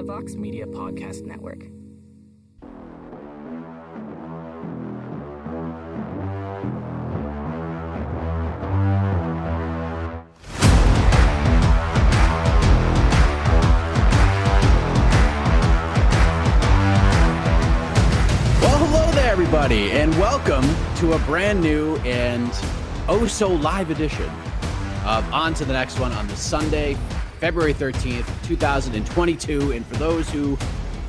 [0.00, 1.58] the Vox Media Podcast Network.
[18.62, 20.64] Well, hello there, everybody, and welcome
[20.96, 22.50] to a brand new and
[23.06, 24.30] oh so live edition
[25.04, 26.96] of On to the Next One on the Sunday,
[27.40, 29.72] February 13th, 2022.
[29.72, 30.58] And for those who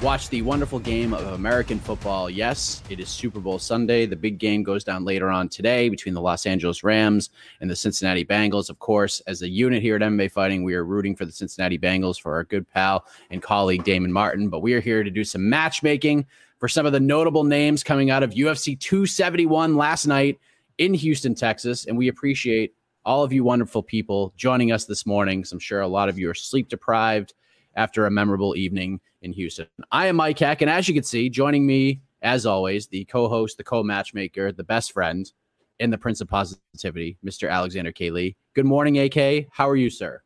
[0.02, 4.06] watch the wonderful game of American football, yes, it is Super Bowl Sunday.
[4.06, 7.76] The big game goes down later on today between the Los Angeles Rams and the
[7.76, 8.70] Cincinnati Bengals.
[8.70, 11.78] Of course, as a unit here at MMA Fighting, we are rooting for the Cincinnati
[11.78, 14.48] Bengals for our good pal and colleague Damon Martin.
[14.48, 16.26] But we are here to do some matchmaking
[16.60, 20.40] for some of the notable names coming out of UFC 271 last night
[20.78, 21.88] in Houston, Texas.
[21.88, 22.74] And we appreciate
[23.06, 25.44] all of you wonderful people joining us this morning.
[25.44, 27.34] So I'm sure a lot of you are sleep deprived
[27.76, 29.68] after a memorable evening in Houston.
[29.92, 33.28] I am Mike Heck, and as you can see, joining me, as always, the co
[33.28, 35.32] host, the co matchmaker, the best friend,
[35.80, 37.50] and the Prince of Positivity, Mr.
[37.50, 38.12] Alexander K.
[38.12, 38.36] Lee.
[38.54, 39.48] Good morning, AK.
[39.52, 40.22] How are you, sir?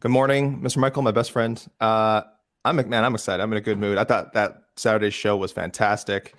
[0.00, 0.78] Good morning, Mr.
[0.78, 1.64] Michael, my best friend.
[1.80, 2.22] Uh,
[2.64, 3.42] I'm man, I'm excited.
[3.42, 3.98] I'm in a good mood.
[3.98, 6.34] I thought that Saturday's show was fantastic.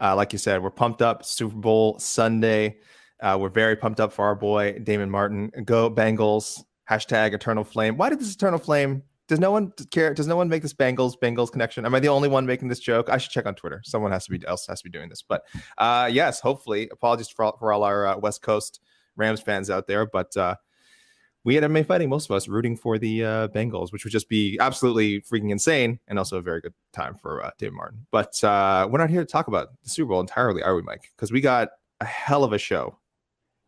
[0.00, 1.24] Uh, like you said, we're pumped up.
[1.24, 2.78] Super Bowl Sunday.
[3.22, 5.50] Uh, we're very pumped up for our boy Damon Martin.
[5.64, 6.62] Go Bengals!
[6.90, 7.96] Hashtag Eternal Flame.
[7.96, 9.02] Why did this Eternal Flame?
[9.28, 10.12] Does no one care?
[10.12, 11.86] Does no one make this Bengals Bengals connection?
[11.86, 13.08] Am I the only one making this joke?
[13.08, 13.80] I should check on Twitter.
[13.84, 15.22] Someone has to be else has to be doing this.
[15.22, 15.44] But
[15.78, 16.88] uh, yes, hopefully.
[16.90, 18.80] Apologies for all, for all our uh, West Coast
[19.16, 20.56] Rams fans out there, but uh,
[21.44, 24.28] we had MMA fighting, most of us rooting for the uh, Bengals, which would just
[24.28, 28.06] be absolutely freaking insane and also a very good time for uh, Martin.
[28.10, 31.10] But uh, we're not here to talk about the Super Bowl entirely, are we, Mike?
[31.16, 31.68] Because we got
[32.00, 32.98] a hell of a show.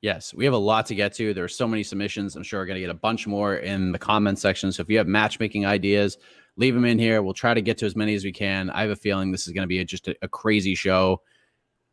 [0.02, 1.32] Yes, we have a lot to get to.
[1.32, 2.34] There are so many submissions.
[2.34, 4.72] I'm sure we're going to get a bunch more in the comment section.
[4.72, 6.18] So if you have matchmaking ideas,
[6.56, 7.22] leave them in here.
[7.22, 8.68] We'll try to get to as many as we can.
[8.70, 11.22] I have a feeling this is going to be a, just a, a crazy show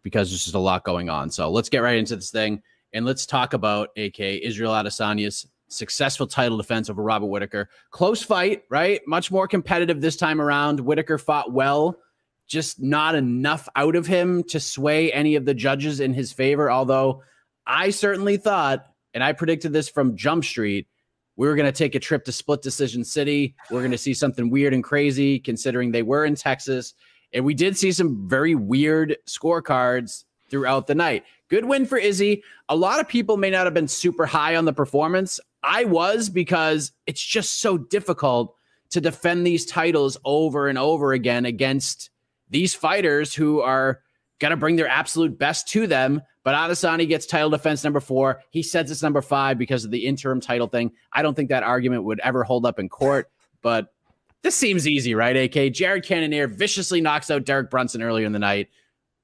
[0.02, 1.30] because there's just a lot going on.
[1.30, 6.26] So let's get right into this thing and let's talk about AK Israel Adesanya's successful
[6.26, 7.70] title defense over Robert Whittaker.
[7.92, 9.02] Close fight, right?
[9.06, 10.80] Much more competitive this time around.
[10.80, 12.00] Whittaker fought well,
[12.48, 16.72] just not enough out of him to sway any of the judges in his favor.
[16.72, 17.22] Although
[17.70, 20.88] I certainly thought, and I predicted this from Jump Street,
[21.36, 23.56] we were going to take a trip to Split Decision City.
[23.70, 26.96] We're going to see something weird and crazy, considering they were in Texas.
[27.32, 31.24] And we did see some very weird scorecards throughout the night.
[31.48, 32.44] Good win for Izzy.
[32.70, 35.40] A lot of people may not have been super high on the performance.
[35.62, 38.56] I was because it's just so difficult
[38.90, 42.10] to defend these titles over and over again against
[42.50, 44.02] these fighters who are
[44.40, 46.22] going to bring their absolute best to them.
[46.44, 48.42] But Adesanya gets title defense number four.
[48.50, 50.92] He says it's number five because of the interim title thing.
[51.12, 53.30] I don't think that argument would ever hold up in court,
[53.62, 53.94] but
[54.42, 55.36] this seems easy, right?
[55.36, 58.70] AK Jared Cannonier viciously knocks out Derek Brunson earlier in the night.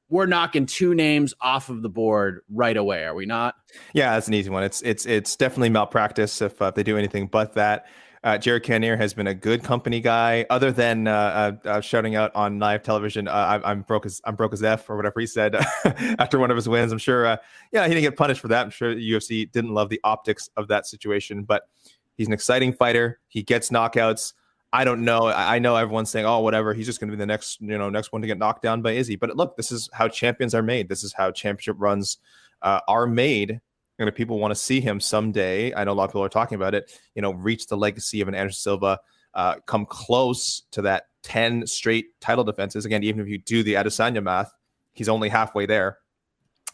[0.10, 3.56] We're knocking two names off of the board right away, are we not?
[3.94, 4.64] Yeah, that's an easy one.
[4.64, 7.88] It's it's it's definitely malpractice if, uh, if they do anything but that.
[8.26, 11.12] Uh, Jared Cannonier has been a good company guy, other than uh,
[11.64, 13.28] uh, uh shouting out on live television.
[13.28, 15.56] Uh, I, am broke as I'm broke as f or whatever he said
[16.18, 16.92] after one of his wins.
[16.92, 17.38] I'm sure, uh,
[17.72, 18.64] yeah, he didn't get punished for that.
[18.64, 21.70] I'm sure the UFC didn't love the optics of that situation, but
[22.18, 23.20] he's an exciting fighter.
[23.28, 24.34] He gets knockouts.
[24.74, 25.28] I don't know.
[25.28, 27.78] I, I know everyone's saying, "Oh, whatever." He's just going to be the next, you
[27.78, 29.18] know, next one to get knocked down by Izzy.
[29.18, 30.90] But look, this is how champions are made.
[30.90, 32.18] This is how championship runs
[32.64, 33.62] are made.
[34.00, 36.30] And if people want to see him someday, I know a lot of people are
[36.30, 37.00] talking about it.
[37.16, 39.00] You know, reach the legacy of an Anderson Silva,
[39.34, 42.86] uh, come close to that ten straight title defenses.
[42.86, 44.52] Again, even if you do the Adesanya math,
[44.94, 46.00] he's only halfway there.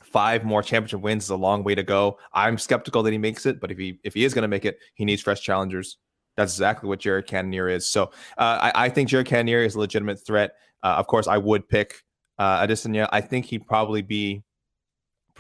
[0.04, 2.18] Five more championship wins is a long way to go.
[2.34, 4.66] I'm skeptical that he makes it, but if he if he is going to make
[4.66, 5.98] it, he needs fresh challengers.
[6.38, 7.88] That's exactly what Jared Cannonier is.
[7.88, 8.06] So
[8.38, 10.52] uh, I, I, think Jared Cannonier is a legitimate threat.
[10.82, 12.04] Uh, of course, I would pick
[12.40, 13.10] uh, Adesanya.
[13.12, 14.44] I think he'd probably be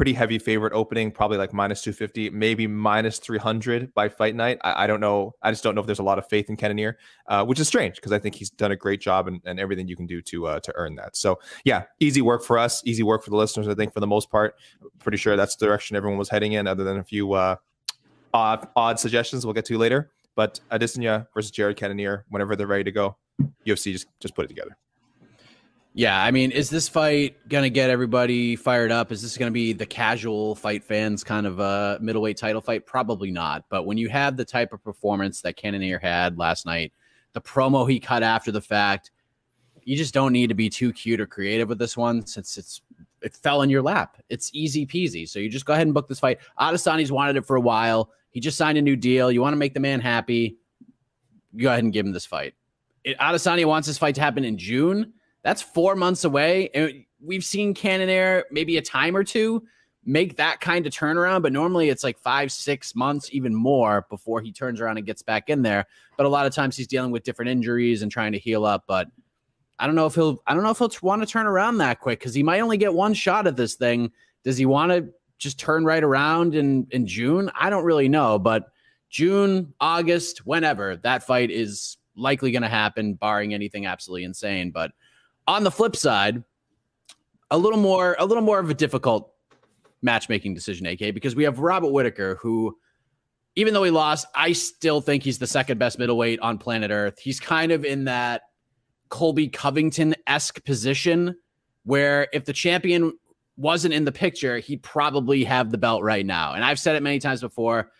[0.01, 4.57] pretty heavy favorite opening, probably like minus 250, maybe minus 300 by fight night.
[4.63, 5.35] I, I, don't know.
[5.43, 7.67] I just don't know if there's a lot of faith in Cannonier, uh, which is
[7.67, 10.19] strange because I think he's done a great job and, and everything you can do
[10.23, 11.15] to uh, to earn that.
[11.15, 13.67] So yeah, easy work for us, easy work for the listeners.
[13.67, 14.55] I think for the most part,
[14.97, 17.57] pretty sure that's the direction everyone was heading in, other than a few uh,
[18.33, 20.09] odd odd suggestions we'll get to later.
[20.35, 23.17] But Adesanya versus Jared Cannonier, whenever they're ready to go,
[23.67, 24.75] UFC just just put it together.
[25.93, 29.11] Yeah, I mean, is this fight gonna get everybody fired up?
[29.11, 32.85] Is this gonna be the casual fight fans kind of a middleweight title fight?
[32.85, 33.65] Probably not.
[33.69, 36.93] But when you have the type of performance that Cannonier had last night,
[37.33, 39.11] the promo he cut after the fact,
[39.83, 42.81] you just don't need to be too cute or creative with this one since it's
[43.21, 44.17] it fell in your lap.
[44.29, 45.27] It's easy peasy.
[45.27, 46.39] So you just go ahead and book this fight.
[46.57, 48.11] Adesanya's wanted it for a while.
[48.29, 49.29] He just signed a new deal.
[49.29, 50.57] You want to make the man happy.
[51.57, 52.53] Go ahead and give him this fight.
[53.03, 56.69] It, Adesanya wants this fight to happen in June that's four months away.
[56.73, 59.63] And we've seen Cannonier maybe a time or two
[60.03, 64.41] make that kind of turnaround, but normally it's like five, six months, even more before
[64.41, 65.85] he turns around and gets back in there.
[66.17, 68.85] But a lot of times he's dealing with different injuries and trying to heal up.
[68.87, 69.07] But
[69.77, 71.99] I don't know if he'll, I don't know if he'll want to turn around that
[71.99, 74.11] quick because he might only get one shot at this thing.
[74.43, 77.51] Does he want to just turn right around in in June?
[77.59, 78.71] I don't really know, but
[79.09, 84.71] June, August, whenever that fight is likely going to happen, barring anything absolutely insane.
[84.71, 84.91] But
[85.51, 86.43] on the flip side,
[87.49, 89.33] a little more a little more of a difficult
[90.01, 92.77] matchmaking decision, AK, because we have Robert Whittaker, who,
[93.57, 97.19] even though he lost, I still think he's the second best middleweight on planet Earth.
[97.19, 98.43] He's kind of in that
[99.09, 101.35] Colby Covington esque position
[101.83, 103.11] where if the champion
[103.57, 106.53] wasn't in the picture, he'd probably have the belt right now.
[106.53, 107.91] And I've said it many times before.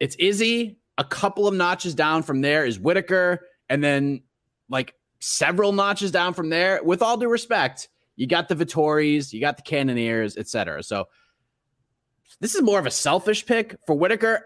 [0.00, 0.80] It's Izzy.
[0.98, 3.46] A couple of notches down from there is Whittaker.
[3.70, 4.22] And then
[4.68, 6.80] like several notches down from there.
[6.82, 10.82] With all due respect, you got the Vettoris, you got the Cannoniers, etc.
[10.82, 11.06] So
[12.40, 14.44] this is more of a selfish pick for Whittaker.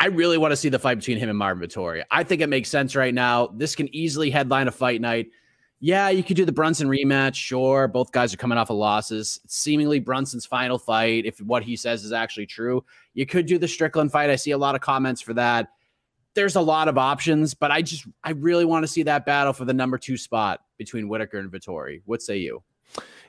[0.00, 2.02] I really want to see the fight between him and Marvin Vettori.
[2.10, 3.48] I think it makes sense right now.
[3.54, 5.28] This can easily headline a fight night.
[5.78, 7.34] Yeah, you could do the Brunson rematch.
[7.34, 9.40] Sure, both guys are coming off of losses.
[9.44, 12.84] It's seemingly Brunson's final fight, if what he says is actually true.
[13.14, 14.30] You could do the Strickland fight.
[14.30, 15.68] I see a lot of comments for that
[16.34, 19.52] there's a lot of options, but I just I really want to see that battle
[19.52, 22.02] for the number two spot between Whittaker and Vettori.
[22.04, 22.62] What say you?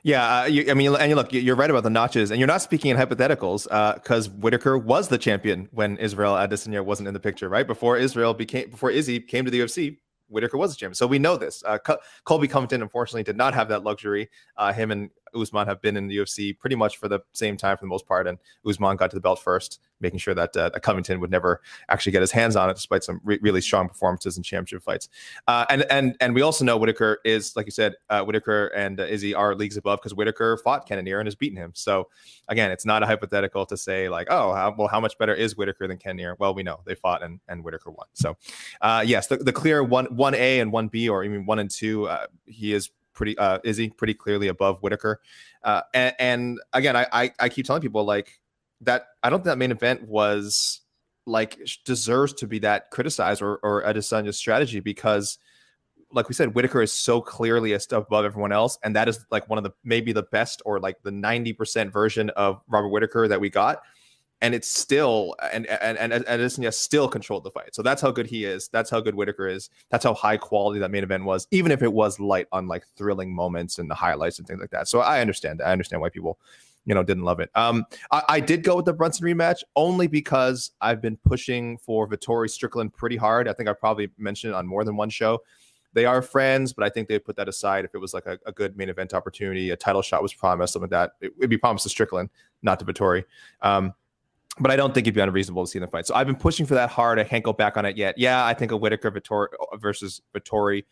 [0.02, 2.46] Yeah, uh, you, I mean, and you look, you're right about the notches, and you're
[2.46, 3.64] not speaking in hypotheticals
[3.94, 7.66] because uh, Whittaker was the champion when Israel Adesanya wasn't in the picture, right?
[7.66, 9.96] Before Israel became, before Izzy came to the UFC,
[10.28, 10.94] Whittaker was a champion.
[10.94, 11.62] So we know this.
[11.64, 11.78] Uh,
[12.24, 14.28] Colby Covington, unfortunately, did not have that luxury.
[14.58, 17.76] Uh, him and Usman have been in the UFC pretty much for the same time
[17.76, 20.70] for the most part, and Usman got to the belt first, making sure that, uh,
[20.80, 24.36] Covington would never actually get his hands on it, despite some re- really strong performances
[24.36, 25.08] in championship fights.
[25.46, 29.00] Uh, and and and we also know Whittaker is, like you said, uh, Whittaker and
[29.00, 31.72] uh, Izzy are leagues above because Whittaker fought Cannonier and has beaten him.
[31.74, 32.08] So
[32.48, 35.56] again, it's not a hypothetical to say like, oh, how, well, how much better is
[35.56, 36.36] Whittaker than Cannonier?
[36.38, 38.06] Well, we know they fought and and Whittaker won.
[38.14, 38.36] So
[38.80, 41.70] uh, yes, the, the clear one one A and one B, or even one and
[41.70, 45.20] two, uh, he is pretty uh Izzy pretty clearly above Whittaker.
[45.62, 48.40] Uh and, and again I, I, I keep telling people like
[48.82, 50.80] that I don't think that main event was
[51.26, 55.38] like deserves to be that criticized or or Adesanya's strategy because
[56.14, 59.24] like we said, Whittaker is so clearly a step above everyone else, and that is
[59.30, 62.88] like one of the maybe the best or like the ninety percent version of Robert
[62.88, 63.82] Whittaker that we got
[64.44, 67.74] and it's still and and and, and Adesanya still controlled the fight.
[67.74, 68.68] So that's how good he is.
[68.68, 69.70] That's how good Whittaker is.
[69.88, 72.84] That's how high quality that main event was, even if it was light on like
[72.94, 74.86] thrilling moments and the highlights and things like that.
[74.86, 75.62] So I understand.
[75.62, 76.38] I understand why people,
[76.84, 77.48] you know, didn't love it.
[77.54, 82.06] Um, I, I did go with the Brunson rematch only because I've been pushing for
[82.06, 83.48] Vettori Strickland pretty hard.
[83.48, 85.40] I think I probably mentioned it on more than one show.
[85.94, 88.38] They are friends, but I think they put that aside if it was like a,
[88.46, 91.12] a, good main event opportunity, a title shot was promised, something like that.
[91.24, 92.30] It would be promised to Strickland,
[92.62, 93.22] not to Vettori.
[93.62, 93.94] Um,
[94.58, 96.06] but I don't think it'd be unreasonable to see them fight.
[96.06, 97.18] So I've been pushing for that hard.
[97.18, 98.16] I can't go back on it yet.
[98.16, 100.84] Yeah, I think a Whittaker uh, versus Vettori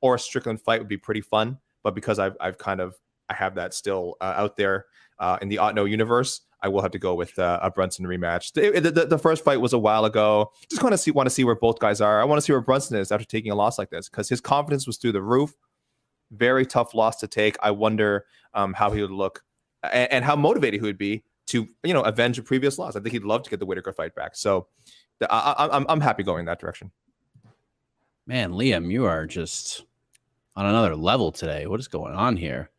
[0.00, 1.58] or a Strickland fight would be pretty fun.
[1.82, 2.94] But because I've I've kind of
[3.28, 4.86] I have that still uh, out there
[5.18, 8.52] uh, in the Otno universe, I will have to go with uh, a Brunson rematch.
[8.52, 10.52] The, the, the, first fight was a while ago.
[10.70, 12.20] Just want to see want to see where both guys are.
[12.20, 14.40] I want to see where Brunson is after taking a loss like this because his
[14.40, 15.54] confidence was through the roof.
[16.30, 17.56] Very tough loss to take.
[17.62, 19.42] I wonder um, how he would look
[19.82, 22.96] and, and, how motivated he would be to you know avenge a previous loss.
[22.96, 24.34] I think he'd love to get the Whittaker fight back.
[24.34, 24.66] So
[25.30, 26.90] I, I, I'm I'm happy going that direction.
[28.26, 29.84] Man, Liam, you are just
[30.56, 31.66] on another level today.
[31.66, 32.70] What is going on here?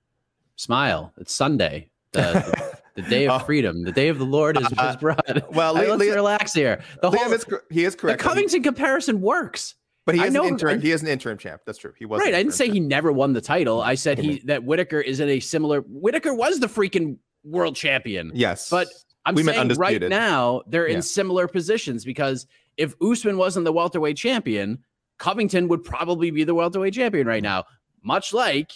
[0.56, 1.14] Smile.
[1.18, 1.90] It's Sunday.
[2.12, 3.46] The, the, the day of oh.
[3.46, 5.54] freedom, the day of the Lord is, uh, brought.
[5.54, 6.82] Well, let's relax here.
[7.02, 8.20] The Liam whole, is, he is correct.
[8.20, 9.76] The Covington he, comparison works.
[10.06, 11.62] But he is, know, an interim, he is an interim champ.
[11.66, 11.94] That's true.
[11.98, 12.34] He was right.
[12.34, 12.74] I didn't say champ.
[12.74, 13.82] he never won the title.
[13.82, 15.82] I said he that Whittaker is in a similar.
[15.88, 18.32] Whittaker was the freaking world champion.
[18.34, 18.88] Yes, but
[19.26, 22.48] I'm we saying right now they're in similar positions because
[22.78, 24.84] if Usman wasn't the welterweight champion,
[25.20, 27.66] Covington would probably be the welterweight champion right now.
[28.02, 28.72] Much like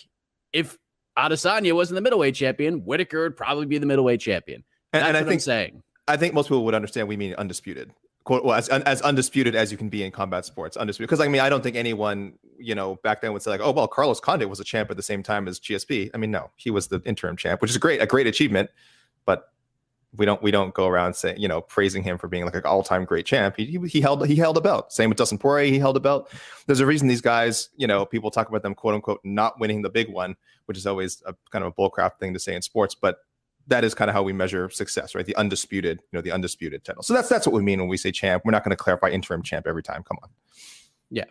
[0.54, 0.78] if
[1.18, 4.64] Adesanya wasn't the middleweight champion, Whittaker would probably be the middleweight champion.
[4.94, 5.84] That's and, and I think, I'm saying.
[6.08, 7.92] I think most people would understand we mean undisputed.
[8.30, 11.10] Well, as, as undisputed as you can be in combat sports, undisputed.
[11.10, 13.72] Because I mean, I don't think anyone, you know, back then would say like, "Oh,
[13.72, 16.52] well, Carlos Condit was a champ at the same time as GSP." I mean, no,
[16.56, 18.70] he was the interim champ, which is great, a great achievement.
[19.26, 19.52] But
[20.16, 22.62] we don't we don't go around saying you know praising him for being like an
[22.66, 23.56] all time great champ.
[23.58, 24.92] He, he held he held a belt.
[24.92, 26.32] Same with Dustin Poirier, he held a belt.
[26.66, 29.82] There's a reason these guys, you know, people talk about them quote unquote not winning
[29.82, 32.62] the big one, which is always a kind of a bullcrap thing to say in
[32.62, 33.20] sports, but
[33.68, 35.26] that is kind of how we measure success, right?
[35.26, 37.04] The undisputed, you know, the undisputed title.
[37.04, 38.44] So that's that's what we mean when we say champ.
[38.46, 40.04] We're not going to clarify interim champ every time.
[40.04, 40.30] Come on.
[41.10, 41.26] Yeah,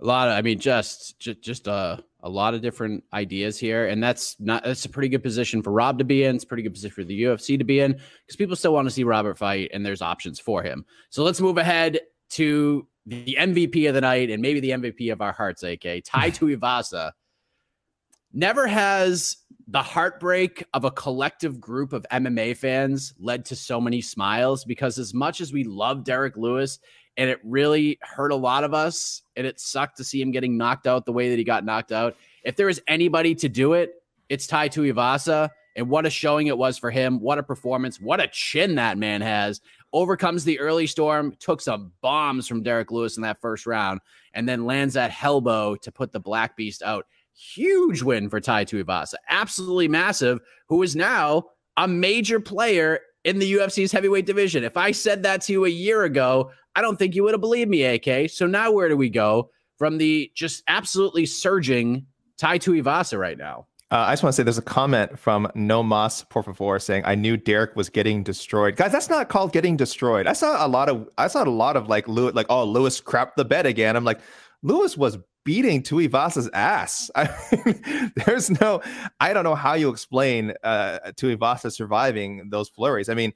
[0.00, 3.86] a lot of, I mean, just just just a a lot of different ideas here,
[3.86, 6.34] and that's not that's a pretty good position for Rob to be in.
[6.34, 8.86] It's a pretty good position for the UFC to be in because people still want
[8.86, 10.84] to see Robert fight, and there's options for him.
[11.10, 15.20] So let's move ahead to the MVP of the night and maybe the MVP of
[15.20, 17.12] our hearts, AK Tai Tuivasa.
[18.32, 19.36] Never has
[19.68, 24.98] the heartbreak of a collective group of MMA fans led to so many smiles because
[24.98, 26.78] as much as we love Derrick Lewis
[27.16, 29.22] and it really hurt a lot of us.
[29.36, 31.92] And it sucked to see him getting knocked out the way that he got knocked
[31.92, 32.16] out.
[32.42, 33.94] If there is anybody to do it,
[34.28, 35.50] it's Tai Tuivasa.
[35.76, 37.20] And what a showing it was for him.
[37.20, 38.00] What a performance.
[38.00, 39.60] What a chin that man has.
[39.92, 44.00] Overcomes the early storm, took some bombs from Derrick Lewis in that first round,
[44.34, 47.06] and then lands that Hellbow to put the Black Beast out.
[47.34, 49.14] Huge win for Tai Tuivasa.
[49.28, 51.44] Absolutely massive, who is now
[51.76, 54.64] a major player in the UFC's heavyweight division.
[54.64, 57.40] If I said that to you a year ago, I don't think you would have
[57.40, 58.30] believed me, AK.
[58.30, 62.06] So now where do we go from the just absolutely surging
[62.38, 63.66] Tai Tuivasa right now?
[63.90, 67.04] Uh, I just want to say there's a comment from No Mas por favor saying
[67.04, 68.76] I knew Derrick was getting destroyed.
[68.76, 70.26] Guys, that's not called getting destroyed.
[70.26, 73.00] I saw a lot of I saw a lot of like Lewis like oh Lewis
[73.00, 73.94] crapped the bed again.
[73.94, 74.20] I'm like
[74.62, 77.10] Lewis was beating Tuivasa's ass.
[77.14, 77.30] I
[77.64, 78.82] mean, there's no,
[79.20, 83.08] I don't know how you explain uh, Tuivasa surviving those flurries.
[83.08, 83.32] I mean,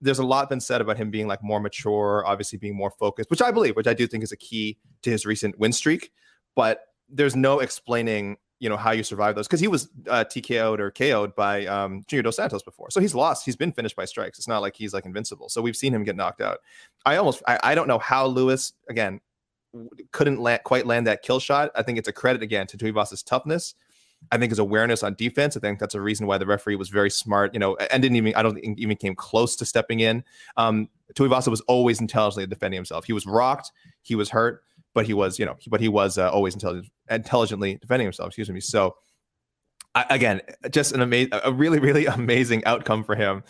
[0.00, 3.30] there's a lot been said about him being like more mature, obviously being more focused,
[3.30, 6.12] which I believe, which I do think is a key to his recent win streak.
[6.54, 10.80] But there's no explaining, you know, how you survive those because he was uh, TKO'd
[10.80, 13.44] or KO'd by um, Junior Dos Santos before, so he's lost.
[13.44, 14.38] He's been finished by strikes.
[14.38, 15.48] It's not like he's like invincible.
[15.48, 16.58] So we've seen him get knocked out.
[17.04, 19.20] I almost, I, I don't know how Lewis again
[20.12, 21.70] couldn't land, quite land that kill shot.
[21.74, 23.74] I think it's a credit again to Tuivasa's toughness.
[24.32, 25.56] I think his awareness on defense.
[25.56, 28.16] I think that's a reason why the referee was very smart, you know, and didn't
[28.16, 30.24] even, I don't think even came close to stepping in.
[30.56, 33.04] Um, Tuivasa was always intelligently defending himself.
[33.04, 33.70] He was rocked,
[34.02, 34.62] he was hurt,
[34.94, 38.28] but he was, you know, but he was uh, always intelligent, intelligently defending himself.
[38.28, 38.60] Excuse me.
[38.60, 38.96] So,
[39.94, 40.40] I, again,
[40.70, 43.44] just an amazing, a really, really amazing outcome for him.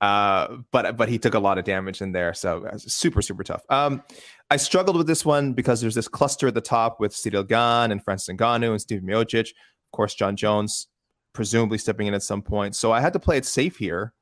[0.00, 3.44] Uh, but but he took a lot of damage in there, so uh, super super
[3.44, 3.62] tough.
[3.68, 4.02] Um,
[4.52, 7.90] I struggled with this one because there's this cluster at the top with Ciryl Gane
[7.90, 9.48] and Francis Ngannou and Stipe Miocic.
[9.48, 10.88] Of course, Jon Jones
[11.32, 12.76] presumably stepping in at some point.
[12.76, 14.12] So I had to play it safe here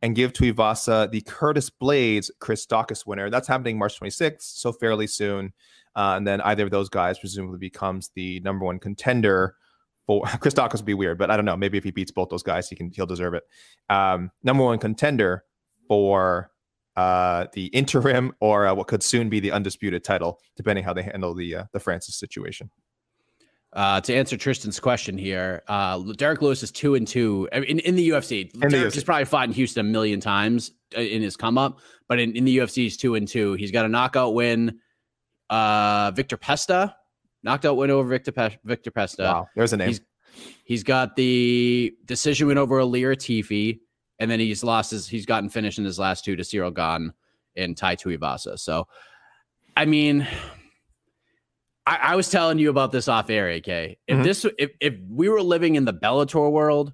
[0.00, 3.28] and give Tuivasa the Curtis Blaydes Chris Daukaus winner.
[3.28, 5.52] That's happening March 26th, so fairly soon.
[5.94, 9.56] Uh, and then either of those guys presumably becomes the number one contender
[10.06, 11.58] for Chris Daukaus would be weird, but I don't know.
[11.58, 13.42] Maybe if he beats both those guys, he can he'll deserve it.
[13.90, 15.44] Um, number one contender
[15.86, 16.50] for
[17.00, 21.02] uh, the interim or uh, what could soon be the undisputed title, depending how they
[21.02, 22.70] handle the uh, the Francis situation.
[23.72, 27.94] Uh, to answer Tristan's question here, uh, Derrick Lewis is two and two in, in
[27.94, 28.52] the UFC.
[28.54, 31.78] In Derrick has probably fought in Houston a million times uh, in his come up,
[32.08, 33.54] but in, in the UFC, he's two and two.
[33.54, 34.80] He's got a knockout win.
[35.48, 36.96] Uh, Viktor Pesta,
[37.42, 39.22] knocked out win over Victor Pe- Viktor Pesta.
[39.22, 39.88] Wow, there's a name.
[39.88, 40.00] He's,
[40.64, 43.80] he's got the decision win over Ilir Latifi
[44.20, 47.12] and then he's lost his he's gotten finished in his last two to Ciryl Gane
[47.56, 48.58] and Tai Tuivasa.
[48.58, 48.86] So,
[49.76, 50.26] I mean,
[51.86, 53.66] I, I, was telling you about this off air, AK.
[53.66, 54.22] If mm-hmm.
[54.22, 56.92] this if if we were living in the Bellator world,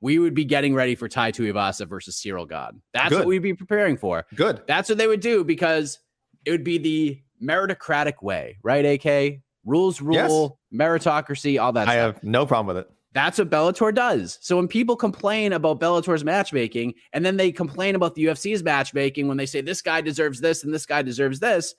[0.00, 2.80] we would be getting ready for Tai Tuivasa versus Ciryl Gane.
[2.94, 3.18] That's Good.
[3.18, 4.24] what we'd be preparing for.
[4.34, 4.62] Good.
[4.66, 5.98] That's what they would do because
[6.44, 8.84] it would be the meritocratic way, right?
[8.84, 11.88] AK rules, rule, meritocracy, all that.
[11.88, 12.14] I stuff.
[12.14, 12.90] have no problem with it.
[13.14, 14.38] That's what Bellator does.
[14.40, 19.28] So when people complain about Bellator's matchmaking and then they complain about the UFC's matchmaking
[19.28, 21.74] when they say this guy deserves this and this guy deserves this,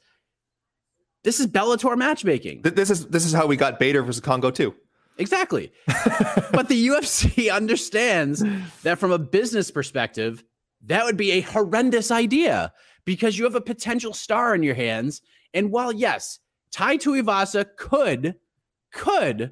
[1.23, 2.61] this is Bellator matchmaking.
[2.63, 4.75] Th- This is this is how we got Bader versus Kongo too.
[5.17, 5.71] Exactly.
[6.51, 8.43] but the UFC understands
[8.83, 10.43] that from a business perspective,
[10.85, 12.73] that would be a horrendous idea
[13.05, 15.21] because you have a potential star in your hands.
[15.53, 16.39] And while yes,
[16.71, 18.35] Tai Tuivasa could
[18.91, 19.51] could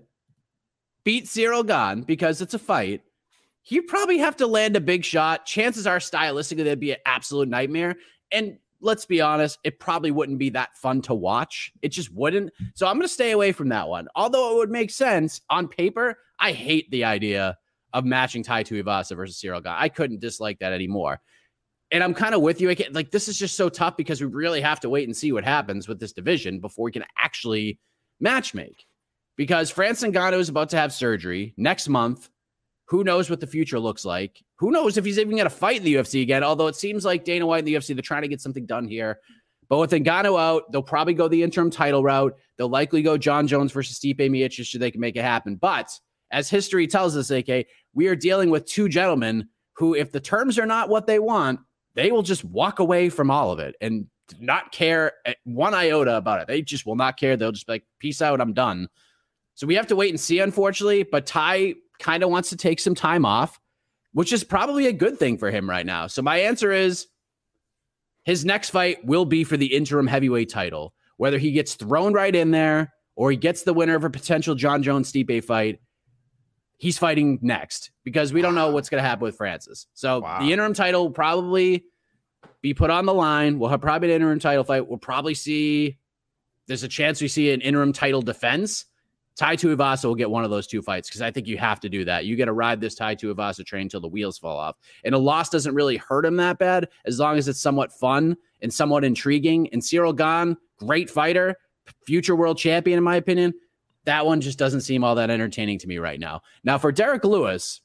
[1.04, 3.02] beat Ciryl Gane because it's a fight,
[3.64, 5.46] he'd probably have to land a big shot.
[5.46, 7.96] Chances are stylistically that'd be an absolute nightmare.
[8.32, 11.72] And let's be honest, it probably wouldn't be that fun to watch.
[11.82, 12.52] It just wouldn't.
[12.74, 14.08] So I'm going to stay away from that one.
[14.16, 17.58] Although it would make sense on paper, I hate the idea
[17.94, 19.76] of matching Tai Tuivasa versus Ciryl Gane.
[19.78, 21.20] I couldn't dislike that anymore.
[21.92, 22.70] And I'm kind of with you.
[22.70, 25.34] I like this is just so tough because we really have to wait and see
[25.34, 27.80] what happens with this division before we can actually
[28.22, 28.86] match make.
[29.42, 32.30] Because Francis Ngannou is about to have surgery next month.
[32.90, 34.40] Who knows what the future looks like?
[34.60, 36.44] Who knows if he's even going to fight in the UFC again?
[36.44, 38.88] Although it seems like Dana White and the UFC, they're trying to get something done
[38.88, 39.18] here.
[39.68, 42.36] But with Ngannou out, they'll probably go the interim title route.
[42.60, 45.56] They'll likely go Jon Jones versus Stipe Miocic so they can make it happen.
[45.56, 45.90] But
[46.30, 50.60] as history tells us, AK, we are dealing with two gentlemen who, if the terms
[50.60, 51.62] are not what they want,
[51.96, 54.06] they will just walk away from all of it and
[54.40, 55.14] not care
[55.46, 56.48] one iota about it.
[56.48, 57.36] They just will not care.
[57.36, 58.88] They'll just be like, peace out, I'm done.
[59.62, 61.04] So we have to wait and see, unfortunately.
[61.04, 63.60] But Tai kind of wants to take some time off,
[64.12, 66.08] which is probably a good thing for him right now.
[66.08, 67.06] So my answer is
[68.24, 70.96] his next fight will be for the interim heavyweight title.
[71.18, 74.56] Whether he gets thrown right in there or he gets the winner of a potential
[74.56, 75.80] Jon Jones Stipe fight,
[76.78, 79.86] he's fighting next because we don't know what's going to happen with Francis.
[79.94, 80.40] So Wow.
[80.40, 81.86] the interim title will probably
[82.64, 83.60] be put on the line.
[83.60, 84.88] We'll have probably an interim title fight.
[84.88, 86.00] We'll probably see.
[86.66, 88.86] There's a chance we see an interim title defense.
[89.42, 91.90] Tai Tuivasa will get one of those two fights because I think you have to
[91.90, 92.26] do that.
[92.26, 94.76] You got to ride this Tai Tuivasa train until the wheels fall off.
[95.04, 98.38] And a loss doesn't really hurt him that bad as long as it's somewhat fun
[98.62, 99.68] and somewhat intriguing.
[99.74, 101.56] And Ciryl Gane, great fighter,
[102.06, 103.56] future world champion, in my opinion.
[104.06, 106.44] That one just doesn't seem all that entertaining to me right now.
[106.64, 107.82] Now, for Derrick Lewis,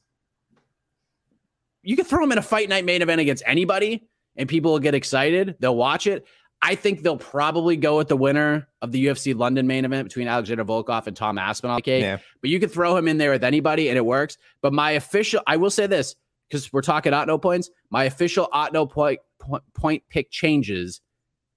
[1.81, 4.79] you could throw him in a fight night main event against anybody and people will
[4.79, 5.55] get excited.
[5.59, 6.27] They'll watch it.
[6.61, 10.27] I think they'll probably go with the winner of the UFC London main event between
[10.27, 11.77] Alexander Volkov and Tom Aspinall.
[11.77, 12.01] Okay.
[12.01, 12.17] Yeah.
[12.41, 14.37] But you could throw him in there with anybody and it works.
[14.61, 16.15] But my official, I will say this
[16.49, 17.69] because we're talking Otno points.
[17.89, 21.01] My official Otno point, point, point pick changes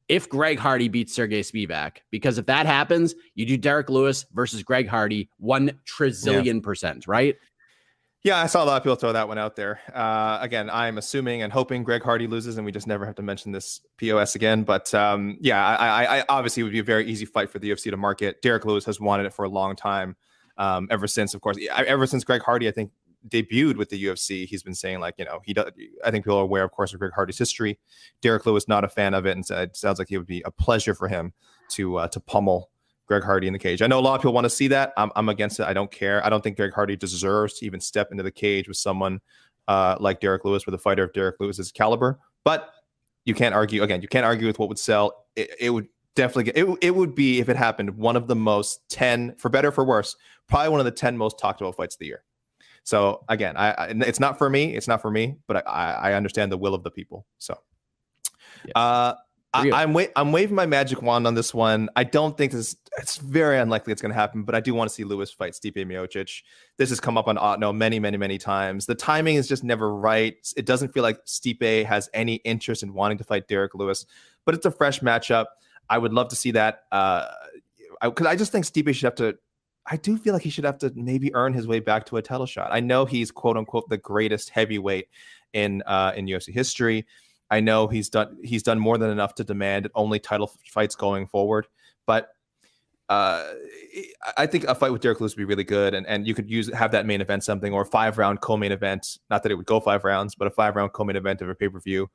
[0.08, 1.98] if Greg Hardy beats Serghei Spivac.
[2.10, 7.36] Because if that happens, you do Derrick Lewis versus Greg Hardy, one trillion percent, right?
[8.22, 9.80] Yeah, I saw a lot of people throw that one out there.
[9.94, 13.22] Uh, again, I'm assuming and hoping Greg Hardy loses, and we just never have to
[13.22, 14.62] mention this POS again.
[14.62, 17.59] But um, yeah, I, I, I obviously it would be a very easy fight for
[17.59, 18.42] the UFC to market.
[18.42, 20.16] Derrick Lewis has wanted it for a long time,
[20.59, 22.90] um, ever since, of course, ever since Greg Hardy, I think,
[23.26, 24.46] debuted with the UFC.
[24.46, 25.70] He's been saying like, you know, he does.
[26.04, 27.78] I think people are aware, of course, of Greg Hardy's history.
[28.20, 30.42] Derrick Lewis not a fan of it, and said it sounds like it would be
[30.44, 31.33] a pleasure for him
[31.70, 32.68] to uh, to pummel
[33.10, 33.82] Greg Hardy in the cage.
[33.82, 34.92] I know a lot of people want to see that.
[34.96, 35.64] I'm, I'm against it.
[35.64, 36.24] I don't care.
[36.24, 39.20] I don't think Greg Hardy deserves to even step into the cage with someone
[39.66, 42.20] uh, like Derrick Lewis, with a fighter of Derrick Lewis's caliber.
[42.44, 42.72] But
[43.24, 44.00] you can't argue again.
[44.00, 45.26] You can't argue with what would sell.
[45.34, 46.56] It, it would definitely get.
[46.56, 49.84] It, it would be if it happened one of the most ten, for better for
[49.84, 50.14] worse,
[50.46, 52.22] probably one of the ten most talked about fights of the year.
[52.84, 54.76] So again, I, I it's not for me.
[54.76, 55.34] It's not for me.
[55.48, 57.26] But I, I understand the will of the people.
[57.38, 57.58] So.
[58.64, 58.72] Yeah.
[58.80, 59.14] Uh,
[59.52, 59.70] I.
[59.72, 61.88] I'm wa- I'm waving my magic wand on this one.
[61.96, 62.76] I don't think this.
[62.98, 65.52] It's very unlikely it's going to happen, but I do want to see Lewis fight
[65.52, 66.42] Stipe Miocic.
[66.76, 68.86] This has come up on Otno many, many, many times.
[68.86, 70.36] The timing is just never right.
[70.56, 74.06] It doesn't feel like Stipe has any interest in wanting to fight Derrick Lewis,
[74.44, 75.46] but it's a fresh matchup.
[75.88, 76.84] I would love to see that.
[76.92, 77.26] Uh,
[78.02, 79.36] because I, just think Stipe should have to.
[79.86, 82.22] I do feel like he should have to maybe earn his way back to a
[82.22, 82.68] title shot.
[82.70, 85.08] I know he's quote unquote the greatest heavyweight
[85.52, 87.06] in uh, in UFC history.
[87.50, 91.26] I know he's done he's done more than enough to demand only title fights going
[91.26, 91.66] forward,
[92.06, 92.30] but
[93.10, 93.54] uh,
[94.36, 96.48] I think a fight with Derrick Lewis would be really good, and, and you could
[96.48, 99.18] use have that main event something or five round co main event.
[99.30, 101.48] Not that it would go five rounds, but a five round co main event of
[101.48, 102.08] a pay per view.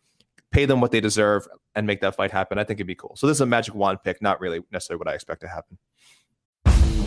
[0.51, 1.45] Pay them what they deserve
[1.75, 2.57] and make that fight happen.
[2.57, 3.13] I think it'd be cool.
[3.17, 5.77] So this is a magic wand pick, not really necessarily what I expect to happen.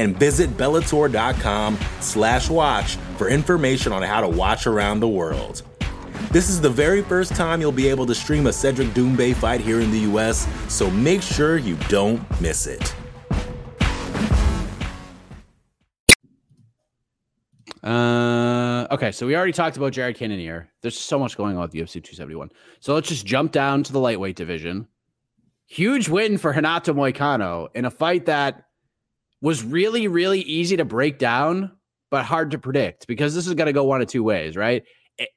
[0.00, 5.62] And visit Bellator.com slash watch for information on how to watch around the world.
[6.30, 9.60] This is the very first time you'll be able to stream a Cedric Doumbé fight
[9.60, 12.94] here in the US, so make sure you don't miss it.
[17.82, 20.70] Uh, okay, so we already talked about Jared Cannonier.
[20.80, 22.52] There's so much going on with UFC 271.
[22.80, 24.88] So let's just jump down to the lightweight division.
[25.66, 28.64] Huge win for Renato Moicano in a fight that
[29.40, 31.72] was really, really easy to break down,
[32.10, 34.84] but hard to predict because this is going to go one of two ways, right?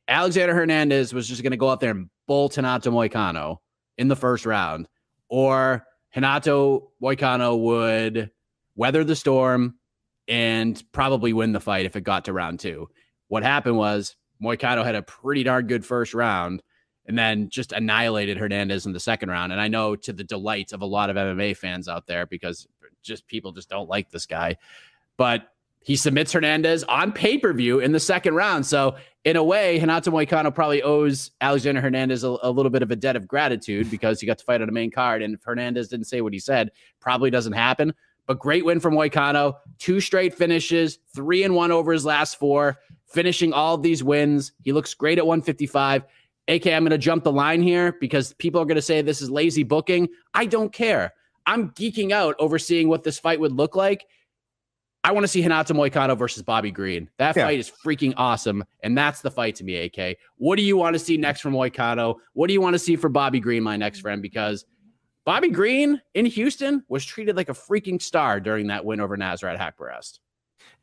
[0.07, 3.57] Alexander Hernandez was just going to go out there and bolt Renato Moicano
[3.97, 4.87] in the first round,
[5.29, 5.85] or
[6.15, 8.31] Renato Moicano would
[8.75, 9.75] weather the storm
[10.27, 12.87] and probably win the fight if it got to round two.
[13.27, 16.61] What happened was Moicano had a pretty darn good first round
[17.05, 19.51] and then just annihilated Hernandez in the second round.
[19.51, 22.67] And I know to the delight of a lot of MMA fans out there because
[23.03, 24.57] just people just don't like this guy.
[25.17, 25.49] But
[25.83, 28.65] he submits Hernandez on pay per view in the second round.
[28.65, 32.91] So, in a way, Renato Moicano probably owes Alexander Hernandez a, a, little bit of
[32.91, 35.21] a debt of gratitude because he got to fight on a main card.
[35.21, 37.93] And if Hernandez didn't say what he said, probably doesn't happen.
[38.27, 39.55] But great win from Moicano.
[39.79, 44.51] Two straight finishes, three and one over his last four, finishing all of these wins.
[44.61, 46.03] He looks great at 155.
[46.49, 49.21] AK, I'm going to jump the line here because people are going to say this
[49.21, 50.09] is lazy booking.
[50.33, 51.13] I don't care.
[51.45, 54.05] I'm geeking out over seeing what this fight would look like.
[55.05, 57.09] I want to see Renato Moicano versus Bobby Green.
[57.17, 57.45] That yeah.
[57.45, 58.63] fight is freaking awesome.
[58.83, 60.17] And that's the fight to me, AK.
[60.37, 62.15] What do you want to see next from Moicano?
[62.33, 64.21] What do you want to see for Bobby Green, my next friend?
[64.21, 64.65] Because
[65.25, 69.57] Bobby Green in Houston was treated like a freaking star during that win over Nasrat
[69.57, 70.19] Haqparast.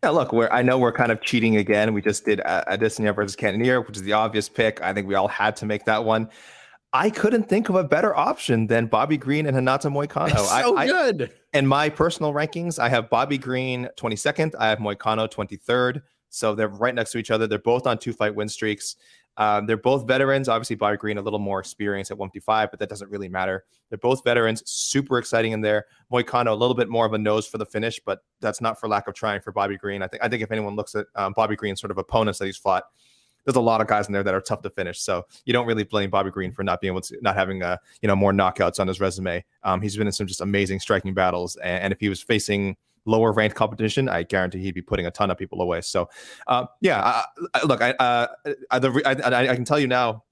[0.02, 1.94] Yeah, look, we're, I know we're kind of cheating again.
[1.94, 4.82] We just did uh, Adesanya versus Cannonier, which is the obvious pick.
[4.82, 6.28] I think we all had to make that one.
[6.92, 10.30] I couldn't think of a better option than Bobby Green and Renato Moicano.
[10.30, 11.32] It's so I, good.
[11.54, 14.54] I, in my personal rankings, I have Bobby Green 22nd.
[14.58, 16.02] I have Moicano 23rd.
[16.30, 17.46] So they're right next to each other.
[17.46, 18.96] They're both on two fight win streaks.
[19.36, 20.48] Um, they're both veterans.
[20.48, 23.64] Obviously, Bobby Green a little more experience at 155, but that doesn't really matter.
[23.88, 25.86] They're both veterans, super exciting in there.
[26.12, 28.88] Moicano a little bit more of a nose for the finish, but that's not for
[28.88, 30.02] lack of trying for Bobby Green.
[30.02, 32.46] I think I think if anyone looks at um, Bobby Green's sort of opponents that
[32.46, 32.84] he's fought,
[33.44, 35.00] there's a lot of guys in there that are tough to finish.
[35.00, 37.76] So you don't really blame Bobby Green for not being able to not having uh,
[38.02, 39.44] you know more knockouts on his resume.
[39.62, 42.76] Um, he's been in some just amazing striking battles, and, and if he was facing
[43.06, 45.80] lower ranked competition, I guarantee he'd be putting a ton of people away.
[45.80, 46.08] So,
[46.46, 47.24] uh, yeah, I,
[47.54, 48.26] I, look, I, uh,
[48.70, 50.24] I, I can tell you now,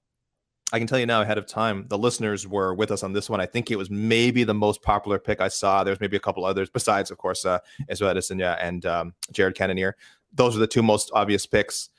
[0.71, 3.29] I can tell you now ahead of time, the listeners were with us on this
[3.29, 3.41] one.
[3.41, 5.83] I think it was maybe the most popular pick I saw.
[5.83, 9.95] There's maybe a couple others besides, of course, uh, Israel Adesanya and um, Jared Cannonier.
[10.31, 11.89] Those are the two most obvious picks.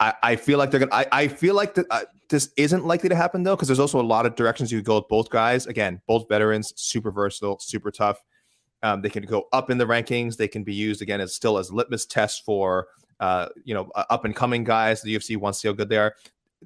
[0.00, 0.94] I, I feel like they're gonna.
[0.94, 4.02] I, I feel like uh, this isn't likely to happen though, because there's also a
[4.02, 5.66] lot of directions you could go with both guys.
[5.66, 8.22] Again, both veterans, super versatile, super tough.
[8.82, 10.36] Um, they can go up in the rankings.
[10.36, 12.88] They can be used again as still as litmus tests for
[13.20, 15.00] uh, you know up and coming guys.
[15.02, 16.14] The UFC wants to see how good they are.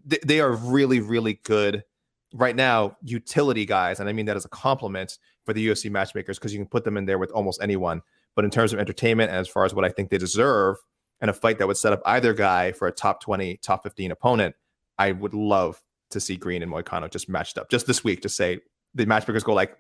[0.07, 1.85] They, they are really really good
[2.33, 2.97] right now.
[3.03, 6.59] Utility guys, and I mean that as a compliment for the UFC matchmakers because you
[6.59, 8.01] can put them in there with almost anyone.
[8.35, 10.77] But in terms of entertainment as far as what I think they deserve
[11.21, 14.11] and a fight that would set up either guy for a top 20, top 15
[14.11, 14.55] opponent,
[14.99, 18.29] I would love to see Green and Moicano just matched up just this week to
[18.29, 18.61] say
[18.95, 19.77] the matchmakers go like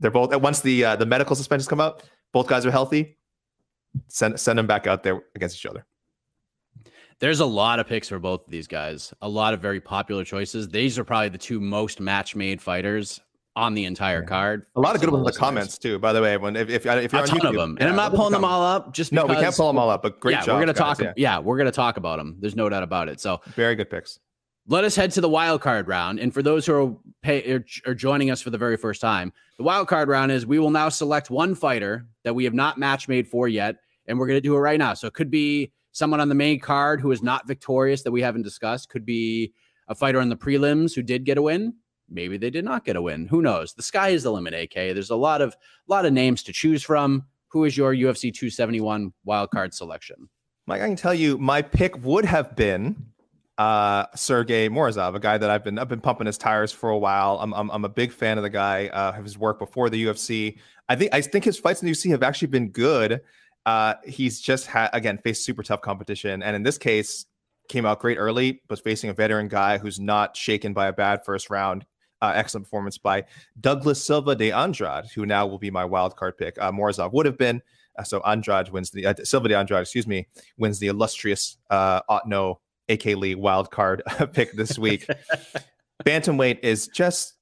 [0.00, 3.16] they're both once the uh, the medical suspensions come out, both guys are healthy.
[4.08, 5.86] Send send them back out there against each other.
[7.20, 9.12] There's a lot of picks for both of these guys.
[9.22, 10.68] A lot of very popular choices.
[10.68, 13.20] These are probably the two most match made fighters
[13.58, 14.66] on the entire card.
[14.76, 15.98] A lot of good ones in the comments too.
[15.98, 17.88] By the way, when if if, if you're a ton YouTube, of them, and yeah,
[17.88, 20.02] I'm not pulling them all up just no, we can't pull them all up.
[20.02, 21.00] But great yeah, job, we're gonna guys, talk.
[21.00, 21.12] Yeah.
[21.16, 22.36] yeah, we're gonna talk about them.
[22.40, 23.20] There's no doubt about it.
[23.20, 24.20] So very good picks
[24.68, 26.20] let us head to the wild card round.
[26.20, 29.32] And for those who are, pay, are, are joining us for the very first time,
[29.56, 32.76] the wild card round is we will now select one fighter that we have not
[32.76, 34.92] match made for yet, and we're going to do it right now.
[34.92, 38.20] So it could be someone on the main card who is not victorious that we
[38.20, 38.90] haven't discussed.
[38.90, 39.52] Could be
[39.88, 41.74] a fighter on the prelims who did get a win.
[42.10, 43.26] Maybe they did not get a win.
[43.26, 43.74] Who knows?
[43.74, 44.54] The sky is the limit.
[44.54, 44.74] AK.
[44.74, 47.24] There's a lot of lot of names to choose from.
[47.48, 50.28] Who is your UFC 271 wild card selection?
[50.66, 52.96] Mike, I can tell you my pick would have been
[53.58, 56.98] uh, Sergey Morozov, a guy that I've been I've been pumping his tires for a
[56.98, 57.38] while.
[57.40, 60.04] I'm I'm, I'm a big fan of the guy, uh, of his work before the
[60.04, 60.58] UFC.
[60.88, 63.20] I think I think his fights in the UFC have actually been good.
[63.66, 67.26] Uh, he's just had again faced super tough competition, and in this case,
[67.68, 71.24] came out great early, but facing a veteran guy who's not shaken by a bad
[71.24, 71.84] first round.
[72.20, 73.24] Uh, excellent performance by
[73.60, 76.56] Douglas Silva de Andrade, who now will be my wild card pick.
[76.60, 77.62] Uh, Morozov would have been
[77.98, 80.26] Uh, so Andrade wins the uh, Silva de Andrade, excuse me,
[80.56, 82.56] wins the illustrious uh, Otno
[82.88, 84.02] AK Lee wild card
[84.32, 85.06] pick this week.
[86.04, 87.34] Bantamweight is just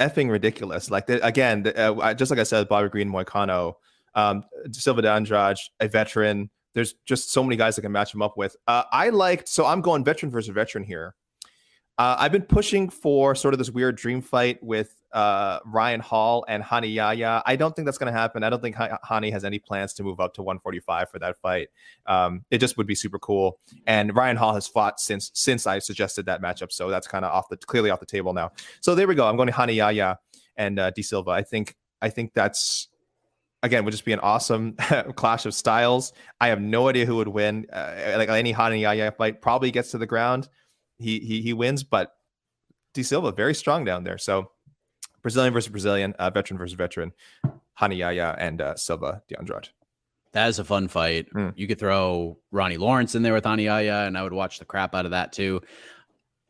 [0.00, 0.90] effing ridiculous.
[0.90, 3.74] Like the, again, the, uh, just like I said, Bobby Green, Moicano,
[4.14, 6.50] um, Silva de Andrade, a veteran.
[6.74, 8.56] There's just so many guys that can match him up with.
[8.66, 11.14] Uh, I liked, so I'm going veteran versus veteran here.
[11.98, 16.44] Uh, I've been pushing for sort of this weird dream fight with uh, Ryan Hall
[16.48, 17.42] and Rani Yahya.
[17.44, 18.42] I don't think that's going to happen.
[18.42, 18.76] I don't think
[19.10, 21.68] Rani has any plans to move up to 145 for that fight.
[22.06, 23.58] Um, it just would be super cool.
[23.86, 27.32] And Ryan Hall has fought since since I suggested that matchup, so that's kind of
[27.32, 28.52] off the clearly off the table now.
[28.80, 29.28] So there we go.
[29.28, 30.18] I'm going to Rani Yahya
[30.56, 31.30] and uh, De Silva.
[31.30, 32.88] I think I think that's
[33.62, 34.72] again would just be an awesome
[35.14, 36.14] clash of styles.
[36.40, 37.66] I have no idea who would win.
[37.70, 40.48] Uh, like any Rani Yahya fight, probably gets to the ground.
[41.02, 42.12] He he he wins, but
[42.94, 44.18] De Silva very strong down there.
[44.18, 44.50] So
[45.22, 47.12] Brazilian versus Brazilian, uh, veteran versus veteran,
[47.80, 49.68] Rani Yahya and uh, Silva de Andrade.
[50.32, 51.32] That is a fun fight.
[51.34, 51.52] Mm.
[51.56, 54.64] You could throw Ronnie Lawrence in there with Rani Yahya, and I would watch the
[54.64, 55.60] crap out of that too.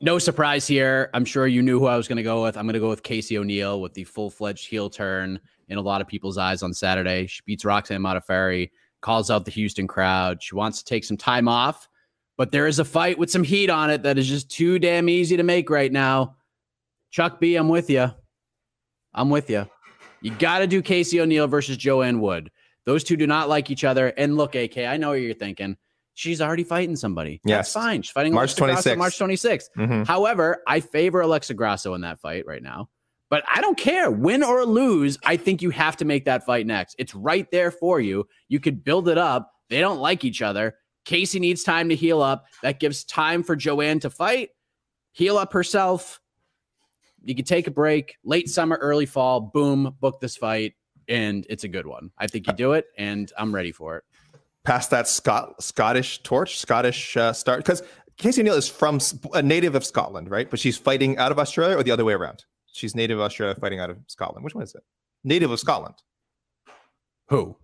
[0.01, 1.11] No surprise here.
[1.15, 2.57] I'm sure you knew who I was going to go with.
[2.57, 5.83] I'm going to go with Casey O'Neill with the full fledged heel turn in a
[5.83, 7.27] lot of people's eyes on Saturday.
[7.27, 10.43] She beats Roxanne Modafferi, calls out the Houston crowd.
[10.43, 11.89] She wants to take some time off,
[12.43, 15.09] but there is a fight with some heat on it that is just too damn
[15.09, 16.35] easy to make right now.
[17.13, 18.11] Chuck B, I'm with you.
[19.15, 19.69] I'm with you.
[20.23, 22.51] You got to do Casey O'Neill versus Joanne Wood.
[22.85, 24.09] Those two do not like each other.
[24.09, 25.77] And look, AK, I know what you're thinking.
[26.15, 27.41] She's already fighting somebody.
[27.45, 27.73] Yes.
[27.73, 28.03] That's fine.
[28.03, 28.99] She's fighting March 26th.
[28.99, 29.67] March 26th.
[29.79, 30.03] Mm-hmm.
[30.03, 32.89] However, I favor Alexa Grasso in that fight right now.
[33.31, 34.11] But I don't care.
[34.11, 36.97] Win or lose, I think you have to make that fight next.
[36.99, 38.27] It's right there for you.
[38.49, 39.53] You could build it up.
[39.71, 40.75] They don't like each other.
[41.05, 42.47] Casey needs time to heal up.
[42.63, 44.51] That gives time for Joanne to fight,
[45.13, 46.21] heal up herself,
[47.25, 50.75] you could take a break, late summer, early fall, boom, book this fight,
[51.09, 52.11] and it's a good one.
[52.19, 54.05] I think you do it, and I'm ready for it.
[54.65, 57.83] Pass that Scott Scottish torch, Scottish uh, start, because
[58.17, 59.01] Casey Neal is from
[59.35, 60.49] a native of Scotland, right?
[60.49, 62.45] But she's fighting out of Australia, or the other way around.
[62.73, 64.45] She's native of Australia, fighting out of Scotland.
[64.45, 64.83] Which one is it?
[65.25, 65.95] Native of Scotland.
[67.29, 67.57] Who?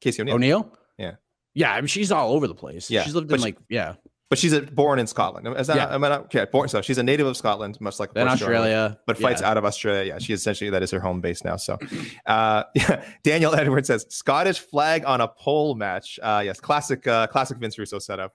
[0.00, 0.36] Casey O'Neill.
[0.36, 0.72] O'Neill.
[0.96, 1.14] Yeah.
[1.58, 2.90] Yeah, I mean she's all over the place.
[2.90, 3.94] Yeah, she's lived in she, like yeah
[4.28, 5.48] but she's a, born in Scotland.
[5.56, 5.94] Is that, yeah.
[5.94, 9.16] am I not, okay, born, so she's a native of Scotland, much like Australia, but
[9.16, 9.50] fights yeah.
[9.50, 10.04] out of Australia.
[10.04, 11.56] Yeah, she essentially that is her home base now.
[11.56, 11.78] So,
[12.26, 16.18] uh, yeah, Daniel Edwards says Scottish flag on a pole match.
[16.22, 18.34] Uh, yes, classic, uh, classic Vince Russo setup.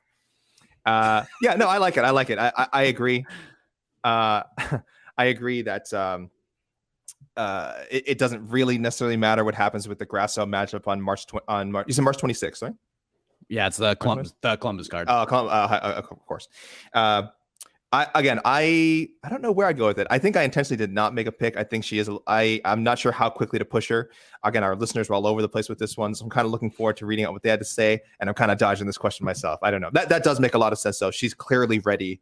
[0.84, 2.04] Uh, yeah, no, I like it.
[2.04, 2.40] I like it.
[2.40, 3.26] I, I, I agree.
[4.04, 4.44] Uh,
[5.18, 6.32] I agree that um,
[7.38, 11.28] uh, it, it, doesn't really necessarily matter what happens with the Grasso matchup on March
[11.28, 11.86] tw- on March.
[11.88, 12.74] You said March 26th, right?
[13.50, 15.10] Yeah, it's the Columbus, the Columbus card.
[15.10, 16.48] Uh, uh, uh, of course.
[16.94, 17.24] Uh,
[17.94, 20.08] I again, I I don't know where I'd go with it.
[20.10, 21.56] I think I intentionally did not make a pick.
[21.56, 22.10] I think she is.
[22.26, 24.10] I I'm not sure how quickly to push her.
[24.44, 26.52] Again, our listeners were all over the place with this one, so I'm kind of
[26.52, 28.02] looking forward to reading out what they had to say.
[28.20, 29.60] And I'm kind of dodging this question myself.
[29.62, 29.92] I don't know.
[29.94, 31.12] That that does make a lot of sense though.
[31.12, 32.20] She's clearly ready.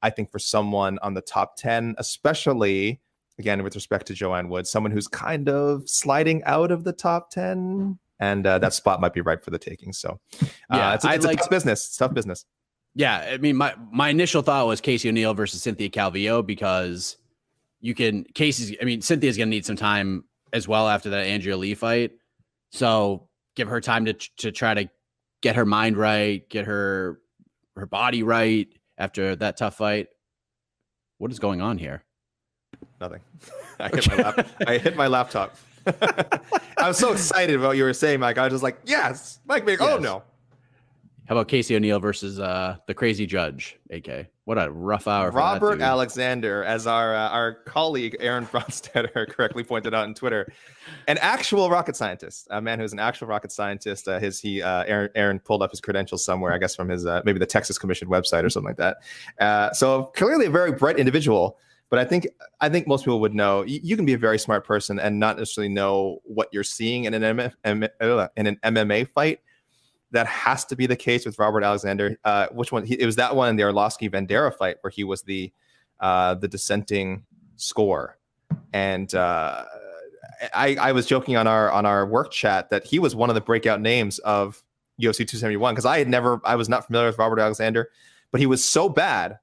[0.00, 3.00] I think for someone on the top ten, especially
[3.36, 7.30] again with respect to Joanne Wood, someone who's kind of sliding out of the top
[7.30, 9.92] ten and uh, that spot might be right for the taking.
[9.92, 11.86] So, uh, yeah, it's, it's a tough business.
[11.86, 12.44] It's tough business.
[12.94, 17.16] Yeah, I mean, my my initial thought was Casey O'Neill versus Cynthia Calvillo because
[17.80, 18.76] you can Casey's.
[18.80, 22.12] I mean, Cynthia's gonna need some time as well after that Andrea Lee fight.
[22.72, 24.90] So give her time to to try to
[25.40, 27.20] get her mind right, get her
[27.76, 30.08] her body right after that tough fight.
[31.18, 32.04] What is going on here?
[33.00, 33.20] Nothing.
[33.80, 35.56] I hit my, lap- I hit my laptop.
[36.76, 38.38] I was so excited about what you were saying, Mike.
[38.38, 39.84] I was just like, yes, Mike Baker.
[39.84, 39.96] Oh, yes.
[39.98, 40.22] Oh no.
[41.30, 44.26] How about Casey O'Neill versus uh, the crazy judge, AK?
[44.46, 45.30] What a rough hour.
[45.30, 50.52] Robert Alexander, as our uh, our colleague Aaron Bronsteter correctly pointed out on Twitter,
[51.06, 54.08] an actual rocket scientist, a man who's an actual rocket scientist.
[54.08, 57.06] Uh, his he uh, Aaron, Aaron pulled up his credentials somewhere, I guess from his
[57.06, 58.96] uh, maybe the Texas Commission website or something like that.
[59.38, 61.60] Uh, so clearly a very bright individual.
[61.90, 62.28] But I think
[62.60, 65.18] I think most people would know you, you, can be a very smart person and
[65.18, 69.40] not necessarily know what you're seeing in an M- in an MMA fight.
[70.12, 72.16] That has to be the case with Robert Alexander.
[72.24, 72.84] Uh, which one?
[72.84, 75.52] He, it was that one in the Arlovsky Vanderaa fight where he was the
[75.98, 77.24] uh, the dissenting
[77.56, 78.18] score,
[78.72, 79.64] and uh,
[80.54, 83.34] I, I was joking on our on our work chat that he was one of
[83.34, 84.62] the breakout names of
[85.00, 87.90] UFC 271 because I had never I was not familiar with Robert Alexander,
[88.30, 89.38] but he was so bad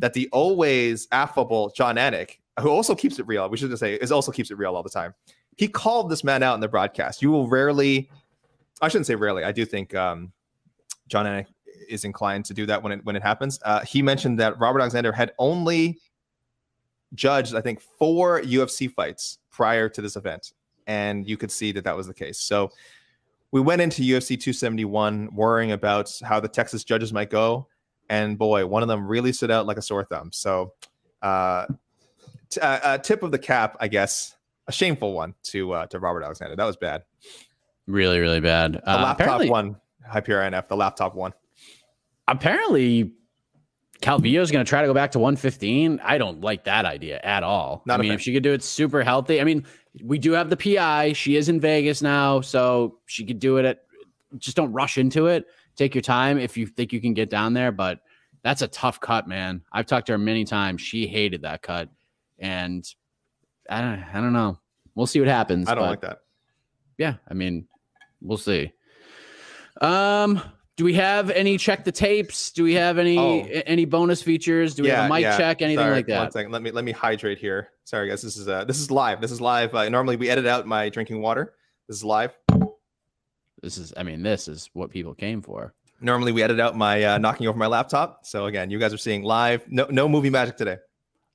[0.00, 3.94] that the always affable Jon Anik, who also keeps it real, we should just say,
[3.94, 5.14] is also keeps it real all the time.
[5.56, 7.22] He called this man out in the broadcast.
[7.22, 8.10] You will rarely,
[8.80, 9.44] I shouldn't say rarely.
[9.44, 10.32] I do think um,
[11.06, 11.46] Jon Anik
[11.88, 13.58] is inclined to do that when it when it happens.
[13.64, 15.98] Uh, he mentioned that Robert Alexander had only
[17.14, 20.52] judged, I think, four UFC fights prior to this event,
[20.86, 22.38] and you could see that that was the case.
[22.38, 22.70] So
[23.52, 27.66] we went into UFC 271 worrying about how the Texas judges might go,
[28.10, 30.30] and boy, one of them really stood out like a sore thumb.
[30.32, 30.74] So,
[31.22, 31.66] uh,
[32.50, 34.34] t- uh, tip of the cap, I guess,
[34.66, 36.56] a shameful one to uh, to Robert Alexander.
[36.56, 37.04] That was bad.
[37.86, 38.74] Really, really bad.
[38.74, 41.32] The uh, laptop one, Hyperion NF, the laptop one.
[42.26, 43.12] Apparently,
[44.02, 46.00] Calvillo is going to try to go back to 115.
[46.02, 47.82] I don't like that idea at all.
[47.86, 49.64] Not I mean, if she could do it super healthy, I mean,
[50.02, 51.12] we do have the PI.
[51.12, 53.82] She is in Vegas now, so she could do it at.
[54.38, 55.46] Just don't rush into it.
[55.80, 57.72] Take your time if you think you can get down there.
[57.72, 58.00] But
[58.42, 59.62] that's a tough cut, man.
[59.72, 60.82] I've talked to her many times.
[60.82, 61.88] She hated that cut,
[62.38, 62.86] and
[63.70, 64.04] I don't.
[64.12, 64.58] I don't know.
[64.94, 65.70] We'll see what happens.
[65.70, 66.18] I don't like that.
[66.98, 67.66] Yeah, I mean,
[68.20, 68.74] we'll see.
[69.80, 70.42] Um,
[70.76, 72.50] do we have any check the tapes?
[72.50, 73.62] Do we have any oh.
[73.64, 74.74] any bonus features?
[74.74, 75.38] Do we yeah, have a mic yeah.
[75.38, 75.62] check?
[75.62, 76.20] Anything Sorry, like that?
[76.20, 76.52] One second.
[76.52, 77.70] Let me let me hydrate here.
[77.84, 79.22] Sorry guys, this is uh this is live.
[79.22, 79.74] This is live.
[79.74, 81.54] Uh, normally we edit out my drinking water.
[81.88, 82.36] This is live.
[83.62, 85.74] This is I mean this is what people came for.
[86.00, 88.26] Normally we edit out my uh, knocking over my laptop.
[88.26, 89.62] So again, you guys are seeing live.
[89.68, 90.78] No no movie magic today.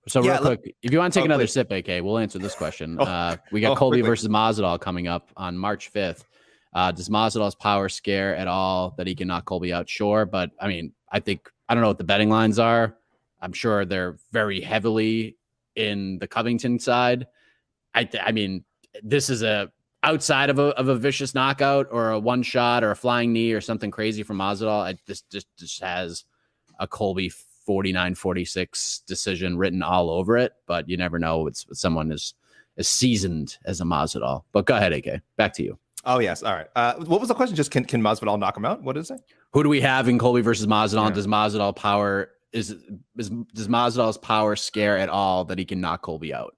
[0.08, 1.54] So yeah, real quick, look, if you want to take oh, another please.
[1.54, 2.98] sip, AK, we'll answer this question.
[3.00, 4.10] oh, uh, we got oh, Colby quickly.
[4.10, 6.26] versus Masvidal coming up on March fifth.
[6.74, 9.90] Uh, does Masvidal's power scare at all that he can knock Colby out?
[9.90, 12.98] Sure, but I mean, I think I don't know what the betting lines are.
[13.42, 15.38] I'm sure they're very heavily
[15.76, 17.28] in the Covington side.
[17.94, 18.64] I th- I mean,
[19.04, 19.72] this is a
[20.06, 23.52] outside of a of a vicious knockout or a one shot or a flying knee
[23.52, 24.84] or something crazy from Masvidal.
[24.84, 26.24] I, this just just has
[26.80, 27.32] a Colby
[27.68, 31.48] 49-46 decision written all over it, but you never know.
[31.48, 32.34] It's someone as
[32.78, 34.44] as seasoned as a Masvidal.
[34.52, 35.22] But go ahead, AK.
[35.38, 35.78] Back to you.
[36.06, 36.68] Oh yes, all right.
[36.76, 37.56] Uh, what was the question?
[37.56, 38.84] Just can can Masvidal knock him out?
[38.84, 39.20] What is it?
[39.52, 41.10] Who do we have in Colby versus Masvidal?
[41.10, 41.16] Yeah.
[41.16, 42.76] Does Masvidal power is,
[43.18, 46.56] is does Masvidal's power scare at all that he can knock Colby out?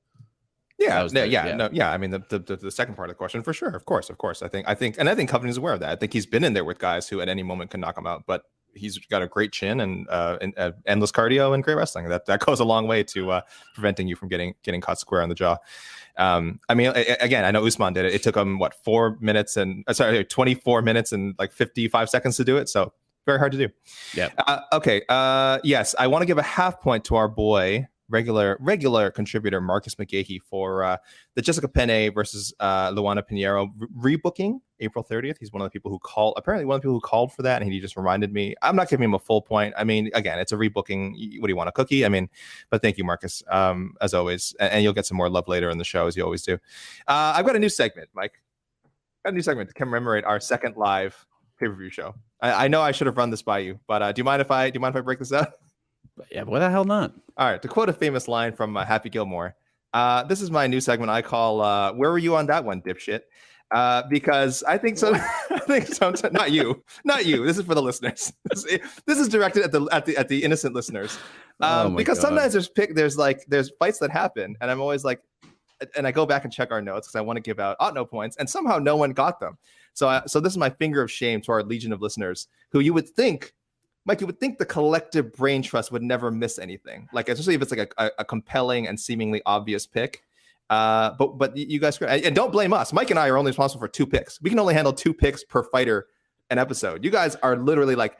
[0.79, 1.91] Yeah, the, yeah, yeah, no, yeah.
[1.91, 4.17] I mean, the, the the second part of the question for sure, of course, of
[4.19, 4.43] course.
[4.43, 5.89] I think, I think, and I think Covington's aware of that.
[5.89, 8.05] I think he's been in there with guys who at any moment can knock him
[8.05, 8.43] out, but
[8.75, 12.07] he's got a great chin and, uh, and uh, endless cardio and great wrestling.
[12.09, 13.41] That that goes a long way to uh,
[13.73, 15.57] preventing you from getting getting caught square on the jaw.
[16.17, 18.13] Um, I mean, again, I know Usman did it.
[18.13, 21.87] It took him what four minutes and uh, sorry, twenty four minutes and like fifty
[21.87, 22.69] five seconds to do it.
[22.69, 22.93] So
[23.25, 23.69] very hard to do.
[24.13, 24.29] Yeah.
[24.37, 25.01] Uh, okay.
[25.09, 29.61] Uh, yes, I want to give a half point to our boy regular regular contributor
[29.61, 30.97] Marcus McGahee for uh,
[31.35, 35.37] the Jessica Penne versus uh, Luana Pinheiro re- rebooking April 30th.
[35.39, 37.41] He's one of the people who called, apparently one of the people who called for
[37.43, 38.55] that, and he just reminded me.
[38.61, 39.73] I'm not giving him a full point.
[39.77, 41.11] I mean, again, it's a rebooking.
[41.39, 42.05] What do you want, a cookie?
[42.05, 42.29] I mean,
[42.69, 45.69] but thank you, Marcus, um, as always, and, and, you'll get some more love later
[45.69, 46.53] in the show as you always do.
[47.07, 48.33] Uh, I've got a new segment, Mike.
[49.25, 51.25] Got a new segment to commemorate our second live
[51.59, 52.15] pay per view show.
[52.41, 54.41] I, I, know I should have run this by you, but uh, do you mind
[54.41, 55.31] if I do you mind if I break this
[56.31, 57.13] Yeah, why the hell not?
[57.37, 59.55] All right, to quote a famous line from uh, Happy Gilmore,
[59.93, 62.81] uh, this is my new segment I call uh, "Where were you on that one,
[62.81, 63.21] dipshit?"
[63.71, 65.13] Uh, because I think so.
[65.49, 67.45] I think sometimes not you, not you.
[67.45, 68.31] This is for the listeners.
[68.49, 71.17] This is, this is directed at the at the at the innocent listeners.
[71.61, 72.27] Oh um, oh because God.
[72.27, 75.21] sometimes there's pick there's like there's fights that happen, and I'm always like,
[75.95, 78.05] and I go back and check our notes because I want to give out no
[78.05, 79.57] points, and somehow no one got them.
[79.93, 82.81] So I, so this is my finger of shame to our legion of listeners who
[82.81, 83.53] you would think
[84.07, 87.61] Mike, you would think the collective brain trust would never miss anything, like especially if
[87.61, 90.23] it's like a, a compelling and seemingly obvious pick.
[90.69, 92.93] Uh, but but you guys and don't blame us.
[92.93, 94.41] Mike and I are only responsible for two picks.
[94.41, 96.07] We can only handle two picks per fighter
[96.49, 97.03] an episode.
[97.03, 98.17] You guys are literally like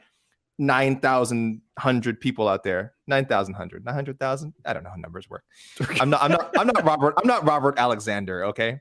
[0.58, 2.94] nine thousand hundred people out there.
[3.06, 4.52] Nine thousand hundred, nine hundred thousand.
[4.66, 5.44] I don't know how numbers work.
[6.00, 6.22] I'm not.
[6.22, 6.50] I'm not.
[6.58, 7.14] I'm not Robert.
[7.16, 8.44] I'm not Robert Alexander.
[8.46, 8.80] Okay.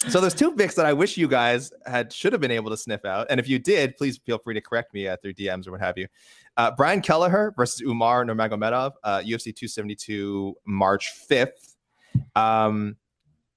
[0.00, 2.76] So there's two picks that I wish you guys had should have been able to
[2.76, 5.66] sniff out, and if you did, please feel free to correct me uh, through DMs
[5.66, 6.06] or what have you.
[6.58, 11.76] Uh, Brian Kelleher versus Umar Nurmagomedov, uh, UFC 272, March 5th.
[12.34, 12.96] Um,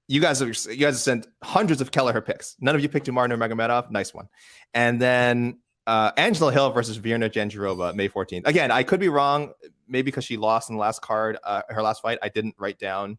[0.08, 2.56] you guys have you guys have sent hundreds of Kelleher picks.
[2.58, 3.90] None of you picked Umar Nurmagomedov.
[3.90, 4.28] Nice one.
[4.74, 8.46] And then uh, Angela Hill versus Virna Jandiroba, May 14th.
[8.46, 9.52] Again, I could be wrong.
[9.86, 12.78] Maybe because she lost in the last card, uh, her last fight, I didn't write
[12.78, 13.18] down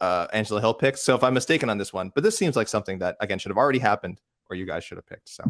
[0.00, 1.02] uh, Angela Hill picks.
[1.02, 3.50] So if I'm mistaken on this one, but this seems like something that again should
[3.50, 5.28] have already happened, or you guys should have picked.
[5.28, 5.44] So,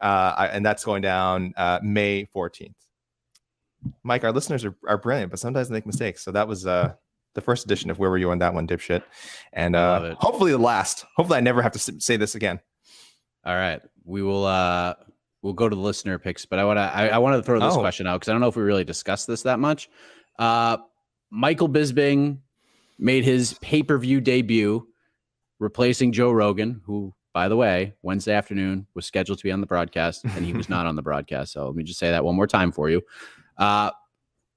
[0.00, 2.74] uh, I, and that's going down uh, May 14th.
[4.02, 6.22] Mike, our listeners are, are brilliant, but sometimes they make mistakes.
[6.22, 6.94] So that was uh,
[7.34, 9.02] the first edition of Where Were You on That One, dipshit,
[9.52, 11.04] and uh, hopefully the last.
[11.16, 12.60] Hopefully, I never have to say this again.
[13.44, 14.44] All right, we will.
[14.44, 14.94] uh
[15.40, 16.82] We'll go to the listener picks, but I want to.
[16.82, 17.78] I, I wanted to throw this oh.
[17.78, 19.88] question out because I don't know if we really discussed this that much.
[20.36, 20.78] Uh,
[21.30, 22.38] Michael Bisping
[22.98, 24.86] made his pay per view debut,
[25.58, 29.66] replacing Joe Rogan, who, by the way, Wednesday afternoon was scheduled to be on the
[29.66, 31.52] broadcast, and he was not on the broadcast.
[31.52, 33.02] So let me just say that one more time for you.
[33.56, 33.90] Uh,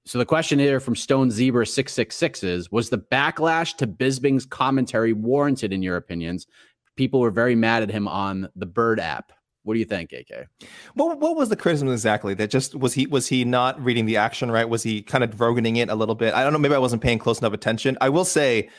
[0.05, 3.87] so the question here from Stone Zebra six six six is: Was the backlash to
[3.87, 6.47] Bisping's commentary warranted in your opinions?
[6.95, 9.31] People were very mad at him on the Bird app.
[9.64, 10.47] What do you think, AK?
[10.95, 12.34] What what was the criticism exactly?
[12.34, 14.68] That just was he was he not reading the action right?
[14.68, 16.34] Was he kind of roganing it a little bit?
[16.34, 16.59] I don't know.
[16.59, 17.97] Maybe I wasn't paying close enough attention.
[18.01, 18.70] I will say,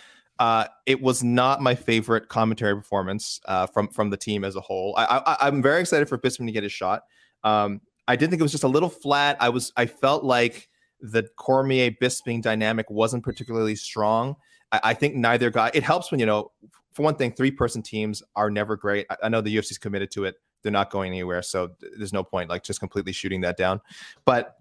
[0.41, 4.61] uh, it was not my favorite commentary performance uh, from from the team as a
[4.61, 4.95] whole.
[4.97, 7.05] I, I am very excited for Bisping to get his shot.
[7.45, 9.37] Um, I did think it was just a little flat.
[9.39, 10.69] I was I felt like
[11.01, 14.37] the Cormier Bisping dynamic wasn't particularly strong.
[14.73, 15.71] I, I, think neither guy.
[15.75, 16.53] It helps when you know,
[16.93, 19.07] for one thing, three person teams are never great.
[19.11, 21.43] I, I know the UFC's committed to it they're not going anywhere.
[21.43, 23.81] So there's no point like just completely shooting that down.
[24.25, 24.57] But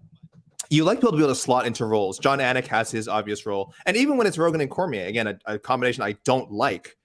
[0.70, 2.18] you like people to be able to slot into roles.
[2.18, 3.74] Jon Anik has his obvious role.
[3.86, 6.96] And even when it's Rogan and Cormier, again, a, a combination I don't like,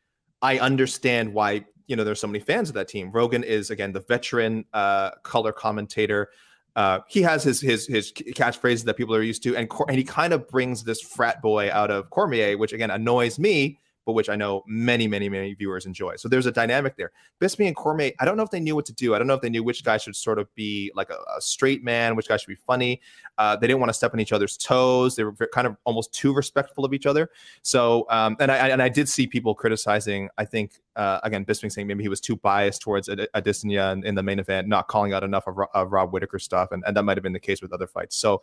[0.42, 3.12] I understand why, you know, there's so many fans of that team.
[3.12, 6.30] Rogan is, again, the veteran uh, color commentator.
[6.76, 10.04] Uh, he has his his his catchphrases that people are used to, and and he
[10.04, 14.30] kind of brings this frat boy out of Cormier, which again annoys me but which
[14.30, 16.16] I know many, many, many viewers enjoy.
[16.16, 17.12] So there's a dynamic there.
[17.42, 19.14] Bisping and Cormier, I don't know if they knew what to do.
[19.14, 21.42] I don't know if they knew which guy should sort of be like a, a
[21.42, 23.02] straight man, which guy should be funny.
[23.38, 25.18] Uh, they didn't want to step on each other's toes.
[25.18, 27.30] They were kind of almost too respectful of each other.
[27.64, 30.30] So, um, and I and I did see people criticizing.
[30.38, 34.16] I think uh, again, Bisping saying maybe he was too biased towards Adesanya in, in
[34.16, 37.04] the main event, not calling out enough of, of Rob Whittaker stuff, and, and that
[37.04, 38.16] might have been the case with other fights.
[38.16, 38.42] So,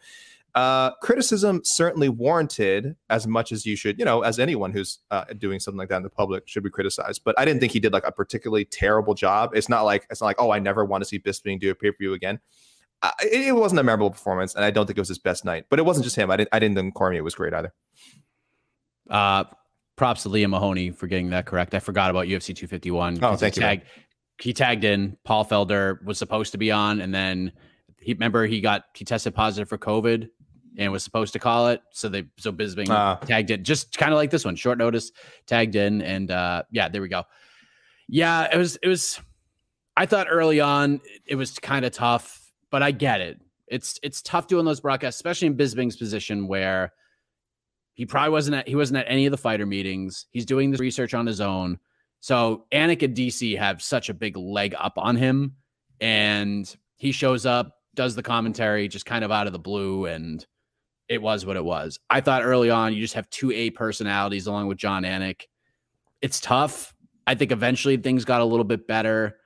[0.54, 5.24] uh, criticism certainly warranted as much as you should, you know, as anyone who's uh,
[5.36, 7.22] doing something like that in the public should be criticized.
[7.24, 9.50] But I didn't think he did like a particularly terrible job.
[9.54, 11.74] It's not like it's not like oh, I never want to see Bisping do a
[11.74, 12.38] pay per view again.
[13.02, 15.44] Uh, it, it, wasn't a memorable performance, and I don't think it was his best
[15.44, 15.66] night.
[15.68, 16.30] But it wasn't just him.
[16.30, 16.50] I didn't.
[16.52, 17.72] I didn't think Cormier was great either.
[19.10, 19.44] Uh,
[19.96, 21.74] props to Liam Mahoney for getting that correct.
[21.74, 23.18] I forgot about UFC 251.
[23.22, 23.66] Oh, thank he you.
[23.66, 23.82] Tagged,
[24.40, 27.52] he tagged in Paul Felder was supposed to be on, and then
[27.98, 30.28] he remember he got he tested positive for COVID
[30.76, 31.82] and was supposed to call it.
[31.90, 35.12] So they so Bisping uh, tagged it just kind of like this one, short notice,
[35.46, 37.24] tagged in, and uh, yeah, there we go.
[38.08, 39.20] Yeah, it was it was.
[39.96, 43.40] I thought early on it was kind of tough, but I get it.
[43.68, 46.92] It's it's tough doing those broadcasts, especially in Bisping's position where
[47.94, 50.26] he probably wasn't at he wasn't at any of the fighter meetings.
[50.30, 51.78] He's doing this research on his own.
[52.20, 55.56] So Anik and DC have such a big leg up on him,
[56.00, 60.44] and he shows up, does the commentary just kind of out of the blue, and
[61.08, 61.98] it was what it was.
[62.10, 65.42] I thought early on you just have two A personalities along with Jon Anik.
[66.22, 66.94] It's tough.
[67.26, 69.36] I think eventually things got a little bit better.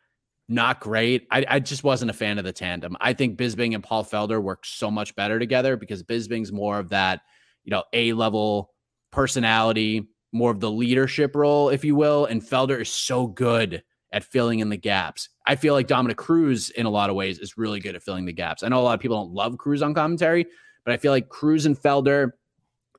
[0.48, 1.26] Not great.
[1.30, 2.96] I, I just wasn't a fan of the tandem.
[3.00, 6.88] I think Bisping and Paul Felder work so much better together because Bisping's more of
[6.88, 7.20] that,
[7.64, 8.70] you know, A level
[9.10, 12.26] personality, more of the leadership role, if you will.
[12.26, 13.82] And Felder is so good
[14.12, 15.28] at filling in the gaps.
[15.46, 18.24] I feel like Dominick Cruz, in a lot of ways, is really good at filling
[18.24, 18.62] the gaps.
[18.62, 20.46] I know a lot of people don't love Cruz on commentary,
[20.84, 22.32] but I feel like Cruz and Felder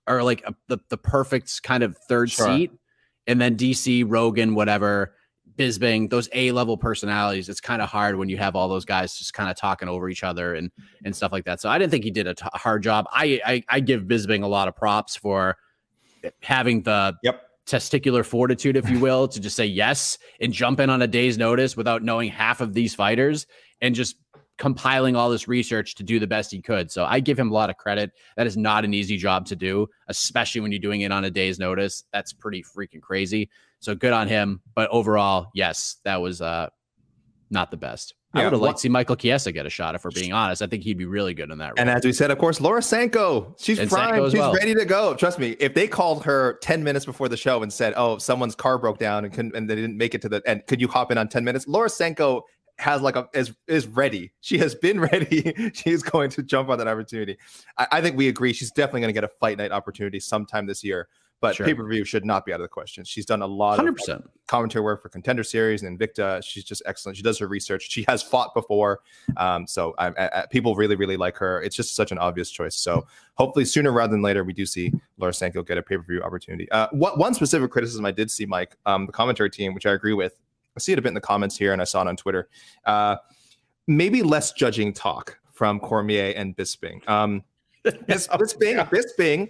[0.07, 2.47] are like a, the the perfect kind of third sure.
[2.47, 2.71] seat,
[3.27, 5.15] and then DC, Rogan, whatever,
[5.57, 7.49] Bisping, those A level personalities.
[7.49, 10.09] It's kind of hard when you have all those guys just kind of talking over
[10.09, 10.71] each other and
[11.03, 11.59] and stuff like that.
[11.59, 13.05] So I didn't think he did a t- hard job.
[13.11, 15.57] I, I I give Bisping a lot of props for
[16.23, 20.79] eh, having the yep testicular fortitude, if you will, to just say yes and jump
[20.79, 23.45] in on a day's notice without knowing half of these fighters
[23.81, 24.15] and just
[24.57, 26.91] compiling all this research to do the best he could.
[26.91, 28.11] So I give him a lot of credit.
[28.35, 31.31] That is not an easy job to do, especially when you're doing it on a
[31.31, 32.03] day's notice.
[32.11, 33.49] That's pretty freaking crazy.
[33.79, 34.61] So good on him.
[34.75, 36.67] But overall, yes, that was uh
[37.49, 38.13] not the best.
[38.35, 39.95] Yeah, I would have liked to see Michael Chiesa get a shot.
[39.95, 41.69] If we're being honest, I think he'd be really good in that.
[41.69, 41.75] Role.
[41.79, 44.53] And as we said, of course, Laura Sanko, she's and primed, she's well.
[44.53, 45.15] ready to go.
[45.15, 48.53] Trust me, if they called her ten minutes before the show and said, "Oh, someone's
[48.53, 50.87] car broke down and couldn't, and they didn't make it to the and could you
[50.87, 52.45] hop in on ten minutes?" Laura Sanko
[52.77, 54.31] has like a is is ready.
[54.41, 55.71] She has been ready.
[55.73, 57.37] She's going to jump on that opportunity.
[57.77, 58.53] I, I think we agree.
[58.53, 61.07] She's definitely going to get a fight night opportunity sometime this year.
[61.41, 61.65] But sure.
[61.65, 63.05] pay per view should not be out of the question.
[63.05, 64.09] She's done a lot 100%.
[64.09, 66.43] of commentary work for Contender Series and Invicta.
[66.43, 67.15] She's just excellent.
[67.15, 67.89] She does her research.
[67.89, 68.99] She has fought before,
[69.37, 71.61] um, so I, I, people really, really like her.
[71.61, 72.75] It's just such an obvious choice.
[72.75, 76.03] So hopefully, sooner rather than later, we do see Laura Sanko get a pay per
[76.03, 76.69] view opportunity.
[76.71, 79.93] Uh, what, one specific criticism I did see, Mike, um, the commentary team, which I
[79.93, 80.37] agree with,
[80.75, 82.49] I see it a bit in the comments here, and I saw it on Twitter.
[82.85, 83.15] Uh,
[83.87, 87.07] maybe less judging talk from Cormier and Bisping.
[87.09, 87.43] Um,
[87.85, 89.49] Bisping, Bisping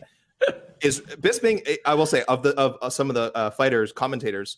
[0.82, 1.78] is Bisping.
[1.86, 4.58] I will say of the of, of some of the uh, fighters, commentators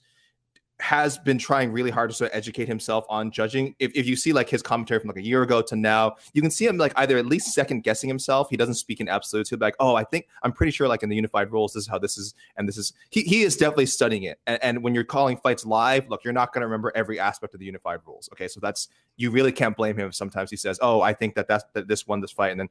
[0.82, 3.76] has been trying really hard to sort of educate himself on judging.
[3.78, 6.42] If, if you see like his commentary from like a year ago to now, you
[6.42, 8.50] can see him like either at least second guessing himself.
[8.50, 9.50] He doesn't speak in absolutes.
[9.50, 11.84] He'll be like, oh, I think I'm pretty sure like in the unified rules, this
[11.84, 14.40] is how this is, and this is he he is definitely studying it.
[14.48, 17.54] And, and when you're calling fights live, look, you're not going to remember every aspect
[17.54, 18.28] of the unified rules.
[18.34, 21.36] Okay, so that's you really can't blame him if sometimes he says, oh, I think
[21.36, 22.70] that that's that this won this fight, and then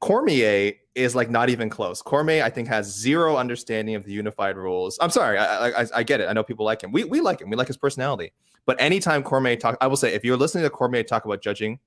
[0.00, 2.02] Cormier is like not even close.
[2.02, 4.98] Cormier, I think, has zero understanding of the unified rules.
[5.00, 6.28] I'm sorry, I, I, I get it.
[6.28, 6.90] I know people like him.
[6.90, 7.50] We, we like him.
[7.50, 8.32] We like his personality.
[8.66, 11.78] But anytime Cormier talk, I will say, if you're listening to Cormier talk about judging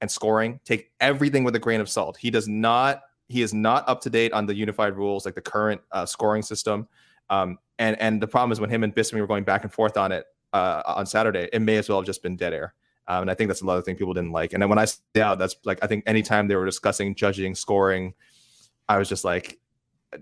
[0.00, 2.16] and scoring, take everything with a grain of salt.
[2.16, 3.02] He does not.
[3.28, 6.42] He is not up to date on the unified rules, like the current uh, scoring
[6.42, 6.86] system.
[7.30, 9.96] Um, and and the problem is when him and Bisping were going back and forth
[9.96, 12.74] on it uh, on Saturday, it may as well have just been dead air.
[13.08, 14.52] Um, and I think that's another thing people didn't like.
[14.52, 17.54] And then when I say out, that's like I think anytime they were discussing judging,
[17.54, 18.14] scoring,
[18.88, 19.58] I was just like,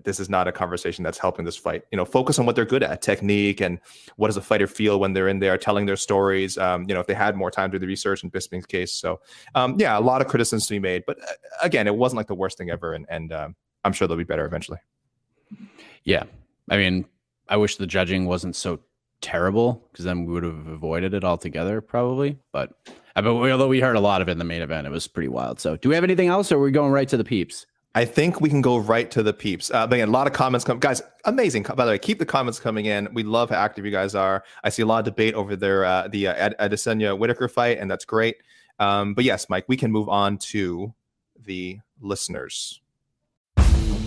[0.03, 1.83] this is not a conversation that's helping this fight.
[1.91, 3.79] You know, focus on what they're good at, technique, and
[4.15, 6.57] what does a fighter feel when they're in there telling their stories.
[6.57, 8.93] Um, you know, if they had more time to do the research in Bisping's case.
[8.93, 9.19] So,
[9.55, 12.27] um, yeah, a lot of criticisms to be made, but uh, again, it wasn't like
[12.27, 14.79] the worst thing ever, and and um, I'm sure they'll be better eventually.
[16.03, 16.23] Yeah,
[16.69, 17.05] I mean,
[17.49, 18.79] I wish the judging wasn't so
[19.21, 22.37] terrible because then we would have avoided it altogether, probably.
[22.51, 22.73] But
[23.15, 25.07] uh, but although we heard a lot of it in the main event, it was
[25.07, 25.59] pretty wild.
[25.59, 27.65] So, do we have anything else, or are we going right to the peeps?
[27.93, 29.69] I think we can go right to the peeps.
[29.69, 31.01] Uh, again, a lot of comments come, guys.
[31.25, 31.63] Amazing.
[31.63, 33.09] By the way, keep the comments coming in.
[33.13, 34.45] We love how active you guys are.
[34.63, 37.79] I see a lot of debate over there, uh, the uh, Ad- Adesanya Whittaker fight,
[37.79, 38.37] and that's great.
[38.79, 40.93] Um, but yes, Mike, we can move on to
[41.45, 42.81] the listeners.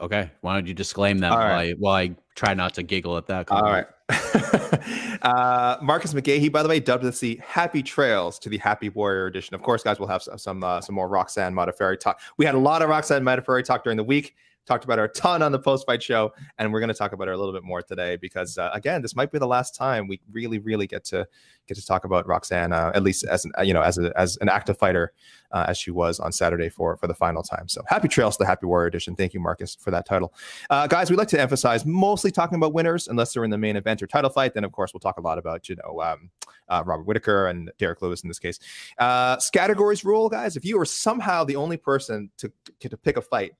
[0.00, 1.70] Okay, why don't you disclaim that All while, right.
[1.70, 3.50] I, while I try not to giggle at that?
[3.50, 3.86] All right.
[5.22, 9.26] uh, Marcus McGahee, by the way, dubbed this the Happy Trails to the Happy Warrior
[9.26, 9.54] edition.
[9.54, 12.20] Of course, guys, we'll have some some, uh, some more Roxanne Modafferi talk.
[12.38, 14.34] We had a lot of Roxanne Modafferi talk during the week.
[14.66, 17.12] Talked about her a ton on the post fight show, and we're going to talk
[17.12, 19.74] about her a little bit more today because, uh, again, this might be the last
[19.74, 21.26] time we really, really get to
[21.66, 24.36] get to talk about Roxanne, uh, at least as an you know as a, as
[24.40, 25.12] an active fighter
[25.52, 27.68] uh, as she was on Saturday for for the final time.
[27.68, 29.14] So happy trails to the Happy Warrior edition.
[29.14, 30.32] Thank you, Marcus, for that title,
[30.70, 31.10] uh, guys.
[31.10, 34.06] We like to emphasize mostly talking about winners, unless they're in the main event or
[34.06, 34.54] title fight.
[34.54, 36.30] Then of course we'll talk a lot about you know um,
[36.68, 38.58] uh, Robert Whittaker and Derrick Lewis in this case.
[38.98, 40.56] Uh, categories rule, guys.
[40.56, 43.52] If you are somehow the only person to to pick a fight.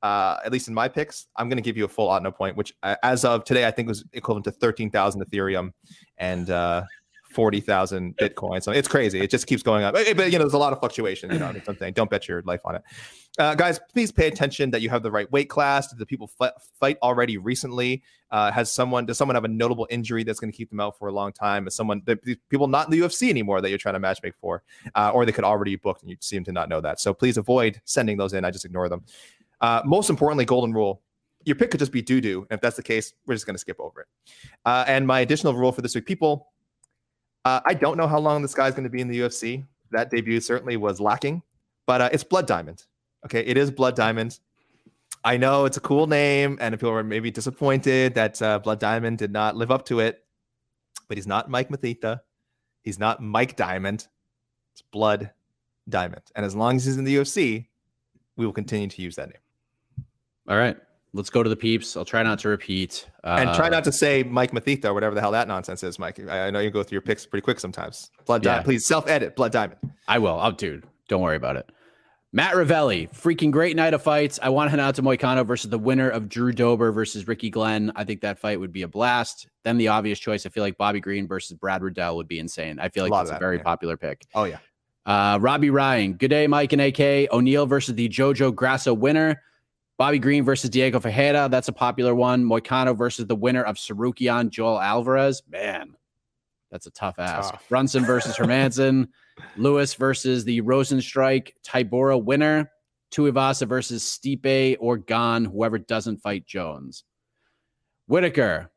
[0.00, 2.56] Uh, at least in my picks, I'm going to give you a full Otno point,
[2.56, 5.72] which uh, as of today, I think was equivalent to 13,000 Ethereum
[6.18, 6.84] and uh,
[7.38, 8.60] 40,000 Bitcoin.
[8.60, 9.20] So it's crazy.
[9.20, 9.94] It just keeps going up.
[9.94, 11.30] But, but, you know, there's a lot of fluctuation.
[11.30, 11.92] You know, that's something.
[11.92, 12.82] Don't bet your life on it.
[13.38, 15.86] Uh, guys, please pay attention that you have the right weight class.
[15.86, 18.02] Did the people fight, fight already recently?
[18.32, 20.98] Uh, has someone, does someone have a notable injury that's going to keep them out
[20.98, 21.68] for a long time?
[21.68, 22.02] Is someone,
[22.50, 24.64] people not in the UFC anymore that you're trying to matchmake for?
[24.96, 26.98] Uh, or they could already be booked and you seem to not know that.
[26.98, 28.44] So please avoid sending those in.
[28.44, 29.04] I just ignore them.
[29.60, 31.02] Uh, most importantly, golden rule
[31.44, 32.46] your pick could just be doo doo.
[32.50, 34.06] And if that's the case, we're just going to skip over it.
[34.64, 36.52] Uh, and my additional rule for this week, people,
[37.48, 39.64] uh, I don't know how long this guy's going to be in the UFC.
[39.90, 41.42] That debut certainly was lacking,
[41.86, 42.84] but uh, it's Blood Diamond.
[43.24, 44.38] Okay, it is Blood Diamond.
[45.24, 49.16] I know it's a cool name, and people were maybe disappointed that uh, Blood Diamond
[49.16, 50.24] did not live up to it,
[51.08, 52.20] but he's not Mike Mathetha.
[52.82, 54.06] He's not Mike Diamond.
[54.74, 55.30] It's Blood
[55.88, 56.22] Diamond.
[56.36, 57.66] And as long as he's in the UFC,
[58.36, 60.04] we will continue to use that name.
[60.48, 60.76] All right,
[61.12, 61.96] let's go to the peeps.
[61.96, 63.08] I'll try not to repeat.
[63.24, 65.98] Uh, and try not to say Mike Mathetha or whatever the hell that nonsense is,
[65.98, 66.20] Mike.
[66.28, 68.10] I, I know you go through your picks pretty quick sometimes.
[68.26, 68.50] Blood Yeah.
[68.52, 68.64] Diamond.
[68.64, 69.36] Please self edit.
[69.36, 69.78] Blood Diamond.
[70.06, 70.38] I will.
[70.40, 71.70] Oh, dude, don't worry about it.
[72.30, 74.38] Matt Ravelli, freaking great night of fights.
[74.42, 77.90] I want Renato Moicano versus the winner of Drew Dober versus Ricky Glenn.
[77.96, 79.48] I think that fight would be a blast.
[79.64, 82.78] Then the obvious choice, I feel like Bobby Green versus Brad Riddell would be insane.
[82.80, 83.62] I feel like Love that's a very yeah.
[83.62, 84.26] popular pick.
[84.34, 84.58] Oh, yeah.
[85.06, 87.32] Uh, Robbie Ryan, good day, Mike and AK.
[87.32, 89.42] O'Neill versus the Jojo Grasso winner.
[89.98, 91.48] Bobby Green versus Diego Ferreira.
[91.50, 92.44] That's a popular one.
[92.44, 95.42] Moicano versus the winner of Tsarukyan Joel Alvarez.
[95.50, 95.94] Man,
[96.70, 97.50] That's a tough ask.
[97.50, 97.68] Tough.
[97.68, 99.08] Brunson versus Hermansson,
[99.56, 102.70] Lewis versus the Rozenstruik Tybura winner,
[103.12, 107.02] Tuivasa versus Stipe or Gane, whoever doesn't fight Jones.
[108.06, 108.70] Whittaker.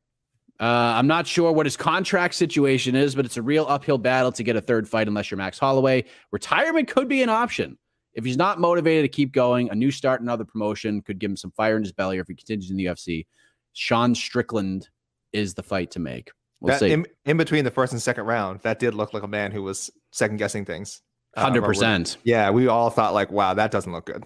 [0.60, 4.32] Uh, I'm not sure what his contract situation is, but it's a real uphill battle
[4.34, 6.06] to get a third fight unless you're Max Holloway.
[6.32, 7.78] Retirement could be an option.
[8.14, 11.38] If he's not motivated to keep going, a new start, another promotion could give him
[11.38, 13.26] some fire in his belly, or if he continues in the UFC,
[13.74, 14.90] Sean Strickland
[15.32, 16.32] is the fight to make.
[16.60, 16.92] We'll That, see.
[16.92, 19.64] in, in between the first and second round, that did look like a man who
[19.64, 21.02] was second guessing things.
[21.36, 22.18] Uh, Hundred or- percent.
[22.24, 24.26] Yeah, we all thought like, wow, that doesn't look good.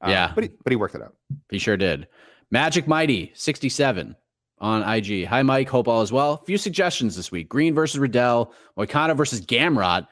[0.00, 0.32] Uh, Yeah.
[0.34, 1.14] but he, but he worked it out.
[1.50, 2.06] He sure did.
[2.52, 4.14] Magic Mighty, 67
[4.58, 5.26] on IG.
[5.26, 5.68] Hi, Mike.
[5.68, 6.34] Hope all is well.
[6.42, 7.48] A Few suggestions this week.
[7.48, 10.06] Green versus Riddell, Moicano versus Gamrot.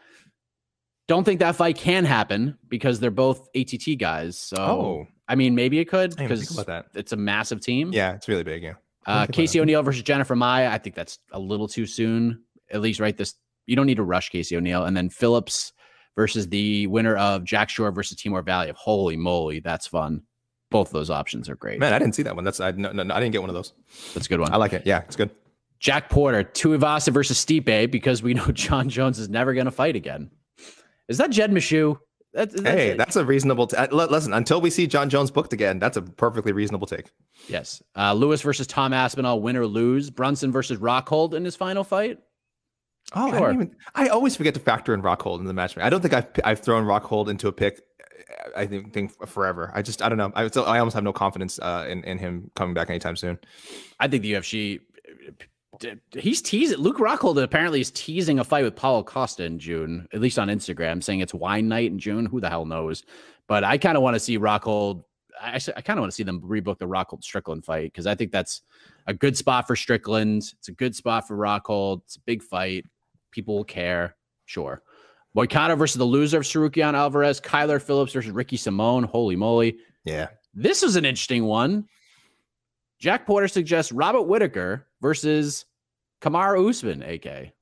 [1.13, 4.39] Don't think that fight can happen because they're both ATT guys.
[4.39, 5.07] So, Oh.
[5.29, 7.93] I mean, maybe it could I didn't even think because it's a massive team.
[7.93, 8.63] Yeah, it's really big.
[8.63, 8.73] Yeah.
[9.05, 10.71] Uh, Casey O'Neill versus Jennifer Maia.
[10.71, 12.41] I think that's a little too soon.
[12.71, 13.35] At least right this.
[13.67, 14.87] You don't need to rush Casey O'Neill.
[14.87, 15.75] And then Phillips
[16.17, 18.71] versus the winner of Jack Shore versus Timur Valiev.
[18.71, 20.23] Of holy moly, that's fun.
[20.71, 21.79] Both of those options are great.
[21.79, 22.45] Man, I didn't see that one.
[22.45, 23.75] That's I no, no, no, I didn't get one of those.
[24.15, 24.51] That's a good one.
[24.51, 24.87] I like it.
[24.87, 25.29] Yeah, it's good.
[25.79, 29.95] Jack Porter, Tuivasa versus Stipe because we know Jon Jones is never going to fight
[29.95, 30.31] again.
[31.09, 31.99] Is that Jed Meshew?
[32.35, 32.97] That, that's Hey, it.
[32.99, 33.67] that's a reasonable.
[33.67, 36.87] T- uh, li- listen, until we see Jon Jones booked again, that's a perfectly reasonable
[36.87, 37.11] take.
[37.49, 37.83] yes.
[37.97, 40.09] Uh, Lewis versus Tom Aspinall, win or lose.
[40.11, 42.19] Brunson versus Rockhold in his final fight.
[43.15, 43.41] Oh, I, Sure.
[43.49, 45.77] don't even, I always forget to factor in Rockhold in the match.
[45.77, 47.83] I don't think I've I've thrown Rockhold into a pick.
[48.01, 49.71] uh, I think, think forever.
[49.75, 50.33] I just I don't know.
[50.35, 53.39] I still, I almost have no confidence uh, in in him coming back anytime soon.
[54.01, 54.81] I think the UFC.
[56.13, 56.79] He's teasing.
[56.79, 60.49] Luke Rockhold apparently is teasing a fight with Paulo Costa in June, at least on
[60.49, 62.27] Instagram, saying it's wine night in June.
[62.27, 63.03] Who the hell knows?
[63.49, 65.05] But I kind of want to see Rockhold.
[65.41, 68.15] I, I kind of want to see them rebook the Rockhold Strickland fight because I
[68.15, 68.63] think that's
[69.07, 70.43] a good spot for Strickland.
[70.59, 72.03] It's a good spot for Rockhold.
[72.05, 72.85] It's a big fight.
[73.31, 74.15] People will care.
[74.47, 74.83] Sure.
[75.37, 77.41] Moicano versus the loser of Tsarukyan Alvarez.
[77.41, 79.05] Kyler Phillips versus Ricky Simón.
[79.05, 79.79] Holy moly.
[80.05, 81.87] Yeah, This is an interesting one.
[82.99, 85.65] Jack Porter suggests Robert Whittaker versus
[86.23, 87.53] Kamaru Usman, AK,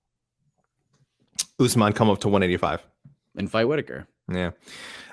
[1.59, 2.87] Usman come up to 185.
[3.37, 4.07] and fight Whittaker.
[4.33, 4.51] Yeah.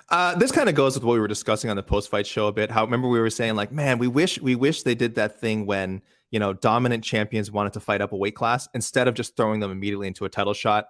[0.09, 2.51] Uh, this kind of goes with what we were discussing on the post-fight show a
[2.51, 2.71] bit.
[2.71, 5.65] How remember we were saying like, man, we wish we wish they did that thing
[5.65, 9.35] when you know dominant champions wanted to fight up a weight class instead of just
[9.35, 10.87] throwing them immediately into a title shot.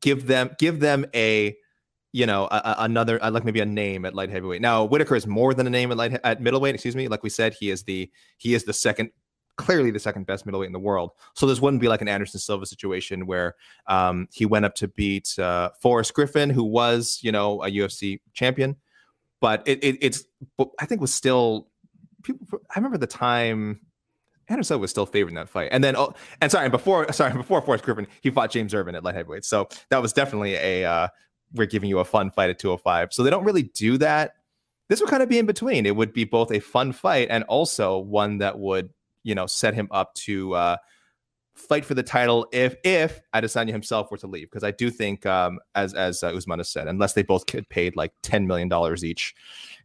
[0.00, 1.56] Give them give them a
[2.12, 4.62] you know a, a- another like maybe a name at light heavyweight.
[4.62, 6.74] Now Whittaker is more than a name at light at middleweight.
[6.76, 7.08] Excuse me.
[7.08, 8.08] Like we said, he is the
[8.38, 9.10] he is the second
[9.60, 11.12] clearly the second best middleweight in the world.
[11.34, 13.54] So this wouldn't be like an Anderson Silva situation where
[13.86, 18.20] um, he went up to beat uh, Forrest Griffin, who was, you know, a UFC
[18.32, 18.76] champion.
[19.40, 20.24] But it, it it's
[20.78, 21.68] I think was still
[22.22, 22.46] people.
[22.70, 23.80] I remember the time
[24.48, 27.62] Anderson was still favoring that fight, and then oh, and sorry, and before sorry before
[27.62, 29.46] Forrest Griffin, he fought James Irvin at light heavyweight.
[29.46, 31.08] So that was definitely a uh,
[31.54, 33.12] we're giving you a fun fight at 205.
[33.12, 34.34] So they don't really do that.
[34.88, 35.86] This would kind of be in between.
[35.86, 38.90] It would be both a fun fight and also one that would
[39.22, 40.76] you know set him up to uh,
[41.54, 45.26] fight for the title if if Adesanya himself were to leave because I do think
[45.26, 48.68] um, as as uh, Usman has said unless they both get paid like ten million
[48.68, 49.34] dollars each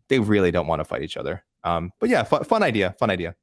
[0.08, 3.10] they really don't want to fight each other um, but yeah fun, fun idea fun
[3.10, 3.36] idea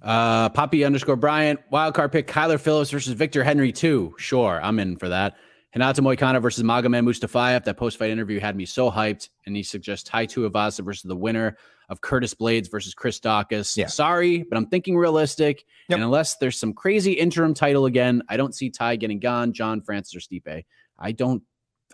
[0.00, 4.14] Uh, Poppy underscore Bryant, wildcard pick Kyler Phillips versus Victor Henry 2.
[4.16, 5.36] Sure, I'm in for that.
[5.74, 7.64] Renato Moicano versus Magomed Mustafayev.
[7.64, 9.28] That post fight interview had me so hyped.
[9.46, 11.56] And he suggests Tai Tuivasa versus the winner
[11.88, 13.76] of Curtis Blaydes versus Chris Daukaus.
[13.76, 13.86] Yeah.
[13.86, 15.64] Sorry, but I'm thinking realistic.
[15.88, 15.96] Yep.
[15.96, 19.80] And unless there's some crazy interim title again, I don't see Tai getting Gane, Jon,
[19.80, 20.64] Francis, or Stipe.
[20.98, 21.42] I don't,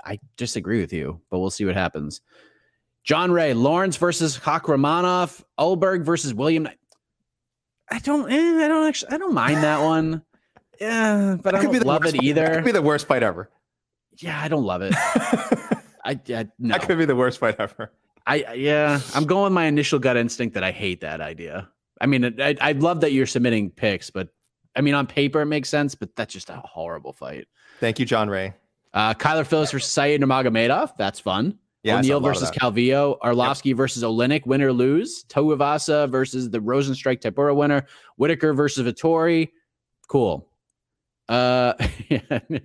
[0.05, 2.20] I disagree with you, but we'll see what happens.
[3.05, 6.66] John Ray, Lawrence versus Hakramanov, Ulberg versus William.
[7.90, 10.22] I don't, eh, I don't actually, I don't mind that one.
[10.80, 12.55] Yeah, but That I could be don't the love it fight- either.
[12.57, 13.49] could be the worst fight ever
[14.18, 14.92] Yeah, I don't love it.
[16.05, 16.72] I, I no.
[16.76, 17.92] that could be the worst fight ever
[18.27, 21.68] I yeah, I'm going with my initial gut instinct that I hate that idea.
[22.01, 24.29] I mean, I I love that you're submitting picks, but
[24.77, 27.47] I mean, on paper it makes sense, but that's just a horrible fight.
[27.81, 28.55] thank you John Ray
[28.93, 30.97] Uh, Kyler Phillips versus Said Nurmagomedov.
[30.97, 31.59] That's fun.
[31.83, 32.51] Yeah, I saw a O'Neill lot of versus.
[32.51, 33.18] Calvillo.
[33.20, 34.47] Arlovsky versus Oleinik.
[34.47, 35.25] Win or lose.
[35.25, 37.87] Tuivasa versus the Rozenstruik Tybura winner.
[38.16, 39.51] Whittaker versus Vettori.
[40.09, 40.49] Cool.
[41.29, 41.75] Uh,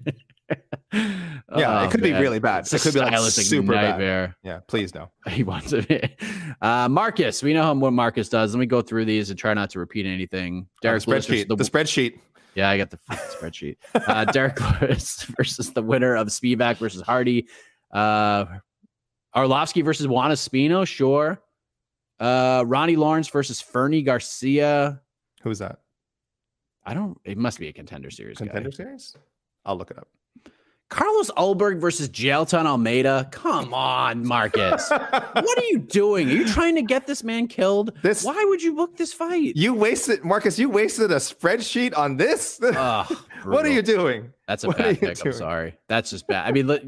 [0.91, 4.93] yeah, it could be really bad It's it could be like super bad yeah please
[4.95, 6.19] no He wants it.
[6.61, 8.55] Uh, Marcus, we know how what Marcus does.
[8.55, 10.67] Let me go through these and try not to repeat anything.
[10.81, 12.19] Derek the spreadsheet the, spreadsheet
[12.55, 13.77] yeah, I got the spreadsheet.
[13.93, 17.47] Uh, Derrick Lewis versus the winner of Spivac versus Hardy.
[17.91, 18.45] Uh,
[19.35, 21.41] Arlovsky versus Juan Espino, sure.
[22.19, 25.01] Uh, Ronnie Lawrence versus Fernie Garcia.
[25.41, 25.79] who's that
[26.85, 27.17] I don't.
[27.23, 28.39] It must be a contender series.
[28.39, 28.45] guy.
[28.45, 29.15] contender series
[29.65, 30.07] I'll look it up.
[30.89, 33.29] Carlos Ulberg versus Jailton Almeida.
[33.31, 34.89] Come on, Marcus.
[34.89, 36.27] what are you doing?
[36.29, 37.91] Are you trying to get this man killed?
[38.01, 39.55] This- Why would you book this fight?
[39.55, 40.57] You wasted, Marcus.
[40.57, 42.59] You wasted a spreadsheet on this.
[42.61, 44.33] Ugh, what are you doing?
[44.47, 45.23] That's a What bad pick.
[45.23, 45.77] I'm sorry.
[45.87, 46.47] That's just bad.
[46.47, 46.83] I mean, let,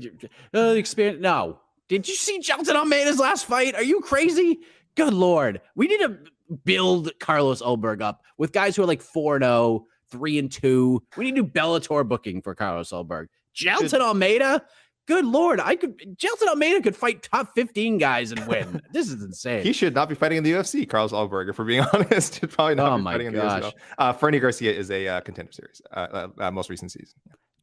[0.56, 1.22] uh, experience.
[1.22, 1.60] No.
[1.88, 3.76] Did you see Jailton Almeida's last fight?
[3.76, 4.62] Are you crazy?
[4.96, 5.62] Good lord.
[5.76, 6.18] We need to
[6.66, 11.04] build Carlos Ulberg up with guys who are like 4 0, 3 and 2.
[11.18, 13.28] We need to do Bellator booking for Carlos Ulberg.
[13.56, 14.64] Jailton Almeida?
[15.08, 15.60] Good lord.
[15.60, 18.82] I could Jailton Almeida could fight top 15 guys and win.
[18.94, 19.64] this is insane.
[19.64, 21.54] He should not be fighting in the UFC, Carlos Ulberg.
[21.56, 23.64] for being honest, should probably not Oh be my fighting in the gosh.
[23.64, 23.74] UFC.
[23.98, 27.16] Uh, Fernie Garcia is a uh, contender series, uh, uh, uh, most recent season.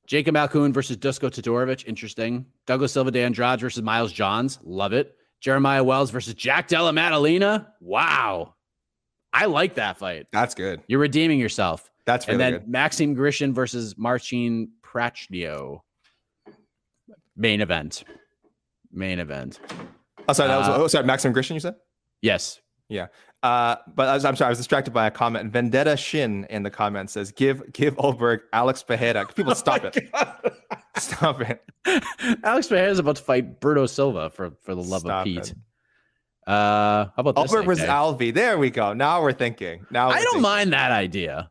[0.07, 1.87] Jacob Malkoun versus Dusko Todorovic.
[1.87, 2.47] Interesting.
[2.67, 4.59] Douglas Silva de Andrade versus Miles Johns.
[4.65, 5.15] Love it.
[5.41, 7.69] Jeremiah Wells versus Jack Della Maddalena.
[7.81, 8.55] Wow.
[9.33, 10.27] I like that fight.
[10.33, 10.81] That's good.
[10.89, 11.91] You're redeeming yourself.
[12.07, 12.69] That's really and then good.
[12.69, 15.81] Maxime Grishin versus Marcin Prachnio.
[17.37, 18.05] Main event.
[18.93, 19.61] Main event.
[20.29, 21.55] Oh, sorry, that was uh, oh, sorry, Maxim Grishin.
[21.55, 21.77] You said.
[22.23, 22.61] Yes.
[22.89, 23.07] Yeah.
[23.43, 25.53] Uh, but I was, I'm sorry, I was distracted by a comment.
[25.53, 30.11] Vendetta Shin in the comment says, "Give give Ulberg Alex Pereira." People, stop Oh it!
[30.97, 31.63] Stop it!
[32.45, 35.39] Alex Pereira is about to fight Bruno Silva for, for the love Stop of Pete.
[35.51, 35.55] it.
[36.49, 37.53] Uh, how about this?
[37.53, 38.35] Ulberg versus Alvi.
[38.35, 38.93] There we go.
[38.95, 39.87] Now we're thinking.
[39.91, 40.43] Now I we're don't thinking.
[40.43, 41.51] mind that idea.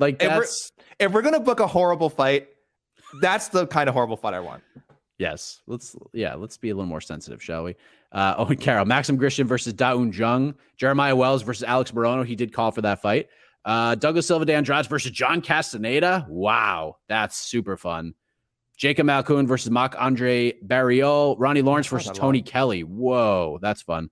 [0.00, 2.48] Like If we're- that's if we're gonna book a horrible fight.
[3.20, 4.62] That's the kind of horrible fight I want.
[5.18, 7.74] Yes, let's yeah, let's be a little more sensitive, shall we?
[8.12, 12.24] Uh, Owen Carroll, Maxim Grishin versus Da Un Jung, Jeremiah Wells versus Alex Morono.
[12.24, 13.28] He did call for that fight.
[13.64, 16.24] Uh, Douglas Silva de Andrade versus John Castaneda.
[16.28, 18.14] Wow, that's super fun.
[18.76, 21.34] Jacob Malkoun versus Marc Andre Barriault.
[21.38, 22.44] Ronnie Lawrence versus Tony long.
[22.44, 22.84] Kelly.
[22.84, 24.08] Whoa, that's fun.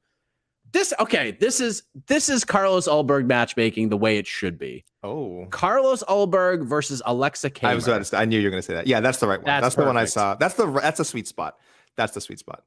[0.73, 1.31] This okay.
[1.33, 4.85] This is this is Carlos Ulberg matchmaking the way it should be.
[5.03, 7.69] Oh, Carlos Ulberg versus Aleksa Camur.
[7.69, 8.87] I was about to say, I knew you were gonna say that.
[8.87, 9.47] Yeah, that's the right one.
[9.47, 10.35] That's That's, the one I saw.
[10.35, 11.57] That's the that's the sweet spot.
[11.97, 12.65] That's the sweet spot.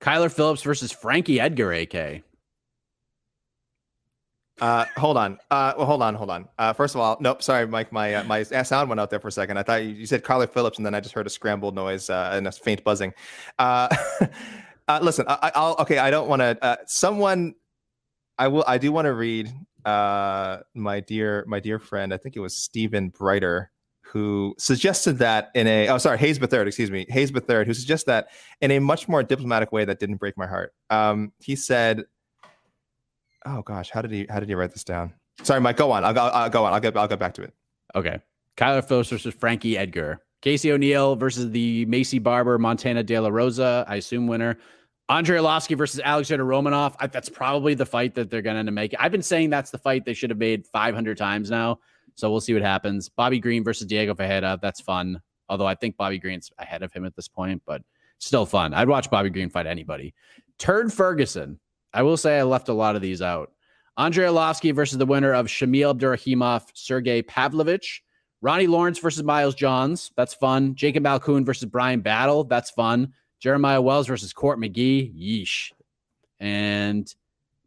[0.00, 2.22] Kyler Phillips versus Frankie Edgar, AK.
[4.60, 5.38] Uh, hold on.
[5.50, 6.48] Uh, well, hold on, hold on.
[6.58, 7.42] Uh, first of all, nope.
[7.42, 7.92] Sorry, Mike.
[7.92, 9.58] My uh, my sound went out there for a second.
[9.58, 12.10] I thought you, you said Carly Phillips, and then I just heard a scrambled noise
[12.10, 13.12] uh, and a faint buzzing.
[13.58, 13.88] Uh,
[14.96, 15.98] uh, listen, I, I- I'll okay.
[15.98, 16.58] I don't want to.
[16.62, 17.54] Uh, someone,
[18.38, 18.64] I will.
[18.66, 19.52] I do want to read.
[19.84, 22.14] Uh, my dear, my dear friend.
[22.14, 23.70] I think it was Stephen Brighter
[24.04, 25.88] who suggested that in a.
[25.88, 26.66] Oh, sorry, Hayes Third.
[26.68, 28.28] Excuse me, Hayes Third, who suggests that
[28.60, 30.72] in a much more diplomatic way that didn't break my heart.
[30.90, 32.04] Um, he said
[33.46, 35.12] oh gosh, how did he how did he write this down?
[35.42, 35.76] Sorry, Mike.
[35.76, 36.04] Go on.
[36.04, 36.72] I'll, go- I'll go on.
[36.72, 37.52] I'll get I'll get back to it.
[37.94, 38.20] Okay.
[38.56, 40.22] Kyler Phillips versus Frankie Edgar.
[40.42, 44.58] Casey O'Neill versus the Maycee Barber Montana De La Rosa, I assume winner.
[45.08, 46.94] Andrei Arlovsky versus Alexander Romanov.
[46.98, 48.94] I, that's probably the fight that they're going to make.
[48.98, 51.80] I've been saying that's the fight they should have made 500 times now.
[52.14, 53.08] So we'll see what happens.
[53.08, 54.58] Bobby Green versus Diego Ferreira.
[54.60, 55.20] That's fun.
[55.48, 57.82] Although I think Bobby Green's ahead of him at this point, but
[58.18, 58.74] still fun.
[58.74, 60.14] I'd watch Bobby Green fight anybody.
[60.58, 61.58] Turd Ferguson.
[61.92, 63.52] I will say I left a lot of these out.
[63.98, 68.02] Andrei Arlovsky versus the winner of Shamil Abdurakhimov, Sergey Pavlovich.
[68.40, 70.10] Ronnie Lawrence versus Miles Johns.
[70.16, 70.74] That's fun.
[70.74, 72.44] Jacob Malkoun versus Brian Battle.
[72.44, 73.12] That's fun.
[73.42, 75.12] Jeremiah Wells versus Court McGee.
[75.20, 75.72] Yeesh.
[76.38, 77.12] And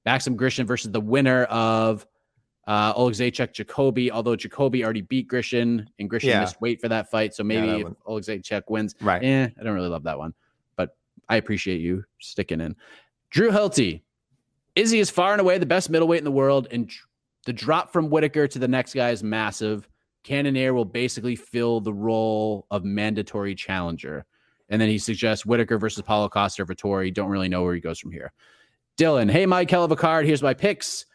[0.05, 2.07] Maxim Grishin versus the winner of
[2.65, 4.09] uh, Olegzaychuk Jacoby.
[4.09, 6.39] Although Jacoby already beat Grishin and Grishin Yeah.
[6.39, 7.33] missed weight for that fight.
[7.35, 8.63] So maybe that if one.
[8.69, 9.21] Wins, Right.
[9.21, 10.33] eh, I don't really love that one.
[10.77, 10.95] But
[11.27, 12.77] I appreciate you sticking in.
[13.29, 14.01] Drew Hilty.
[14.75, 16.89] Izzy is far and away the best middleweight in the world, and
[17.45, 19.87] the drop from Whittaker to the next guy is massive.
[20.23, 24.25] Cannonier will basically fill the role of mandatory challenger.
[24.69, 27.13] And then he suggests Whittaker versus Paulo Costa or Vettori.
[27.13, 28.31] Don't really know where he goes from here.
[28.97, 30.25] Dylan, hey, Mike, hell of a card.
[30.25, 31.05] Here's my picks.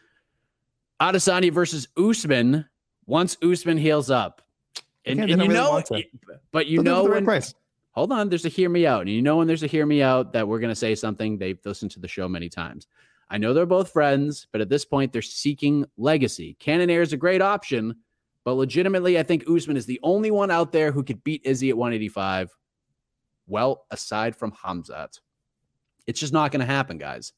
[1.00, 2.66] Adesanya versus Usman.
[3.06, 4.42] Once Usman heals up.
[5.06, 5.82] And, and you really know,
[6.52, 7.54] but you it know when, price.
[7.92, 10.02] hold on there's a hear me out and you know when there's a hear me
[10.02, 12.86] out that we're going to say something they've listened to the show many times
[13.30, 17.16] i know they're both friends but at this point they're seeking legacy cannonier is a
[17.16, 17.96] great option
[18.44, 21.70] but legitimately i think usman is the only one out there who could beat izzy
[21.70, 22.54] at 185
[23.50, 25.20] well aside from hamzat
[26.06, 27.32] it's just not going to happen guys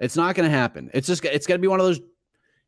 [0.00, 2.00] it's not going to happen it's just it's going to be one of those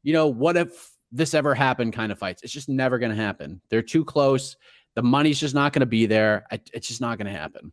[0.02, 3.16] you know what if this ever happened kind of fights it's just never going to
[3.16, 4.56] happen they're too close
[4.94, 6.44] the money's just not going to be there.
[6.50, 7.72] I, it's just not going to happen.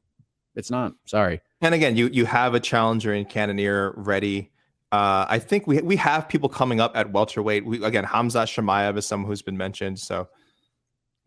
[0.55, 0.93] It's not.
[1.05, 1.41] Sorry.
[1.61, 4.51] And again, you you have a challenger in Cannonier ready.
[4.91, 7.65] Uh, I think we we have people coming up at welterweight.
[7.65, 9.99] We, again, Khamzat Chimaev is someone who's been mentioned.
[9.99, 10.28] So,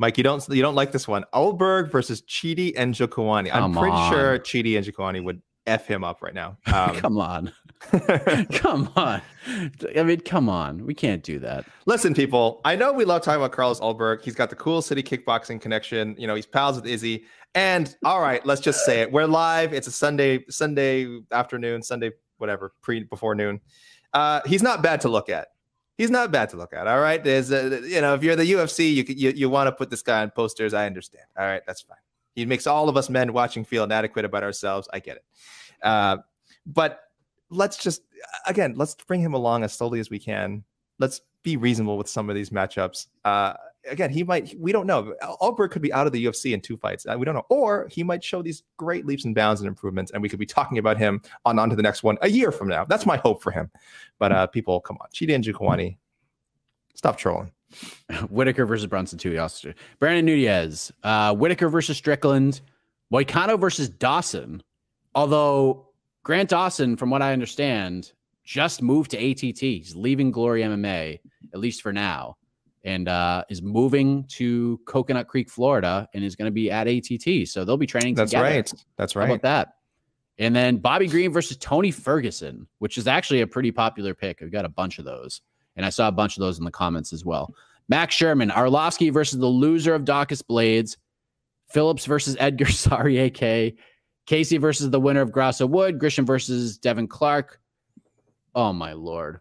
[0.01, 1.27] Mike, you don't you don't like this one.
[1.35, 3.51] Ulberg versus Chidi Njokuani.
[3.53, 4.11] I'm Come pretty on.
[4.11, 6.57] sure Chidi Njokuani would f him up right now.
[6.73, 7.53] Um, Come on.
[8.53, 9.21] come on.
[9.97, 10.87] I mean, come on.
[10.87, 11.67] We can't do that.
[11.85, 14.23] Listen, people, I know we love talking about Carlos Ulberg.
[14.23, 16.15] He's got the cool city kickboxing connection.
[16.19, 17.25] You know, he's pals with Izzy.
[17.55, 19.13] And all right, let's just say it.
[19.13, 19.75] We're live.
[19.75, 23.61] It's a Sunday, Sunday afternoon, Sunday, whatever, pre before noon.
[24.15, 25.49] Uh, he's not bad to look at.
[26.01, 26.87] He's not bad to look at.
[26.87, 27.23] All right.
[27.23, 30.01] There's a, you know, if you're the UFC, you you, you want to put this
[30.01, 30.73] guy on posters.
[30.73, 31.27] I understand.
[31.39, 31.99] All right, that's fine.
[32.35, 34.89] He makes all of us men watching feel inadequate about ourselves.
[34.95, 35.25] I get it.
[35.83, 36.17] Uh,
[36.65, 37.03] but
[37.51, 38.01] let's just
[38.47, 40.65] again, let's bring him along as slowly as we can.
[40.99, 43.09] Let's be reasonable with some of these matchups.
[43.23, 43.53] Uh,
[43.89, 44.55] again, he might.
[44.59, 45.15] We don't know.
[45.41, 47.07] Ulberg could be out of the UFC in two fights.
[47.07, 50.13] Uh, we don't know, or he might show these great leaps and bounds and improvements,
[50.13, 52.53] and we could be talking about him on on to the next one a year
[52.53, 52.85] from now.
[52.85, 53.71] That's my hope for him.
[54.19, 55.97] But uh, people, come on, Chidi Njokuani,
[56.95, 57.53] stop trolling.
[58.31, 59.39] Whittaker versus Brunson too.
[59.39, 62.61] Also, Brandon Nunez, uh, Whittaker versus Strickland,
[63.13, 64.63] Moicano versus Dawson.
[65.15, 65.89] Although
[66.23, 68.13] Grant Dawson, from what I understand,
[68.45, 69.59] just moved to ATT.
[69.59, 71.21] He's leaving Glory MMA
[71.53, 72.37] at least for now,
[72.85, 77.49] and uh, is moving to Coconut Creek, Florida, and is going to be at ATT.
[77.49, 78.15] So they'll be training.
[78.15, 78.49] That's together.
[78.49, 78.73] right.
[78.97, 79.31] That's How right.
[79.31, 79.75] about that?
[80.39, 84.43] And then Bobby Green versus Tony Ferguson, which is actually a pretty popular pick.
[84.43, 85.43] I've got a bunch of those.
[85.77, 87.55] And I saw a bunch of those in the comments as well.
[87.89, 90.97] Max Sherman, Arlovsky versus the loser of Daukaus Blaydes,
[91.69, 93.75] Phillips versus Edgar Sorry, AK,
[94.27, 97.61] Casey versus the winner of Grasso Wood, Grishin versus Devin Clark.
[98.55, 99.41] Oh my lord.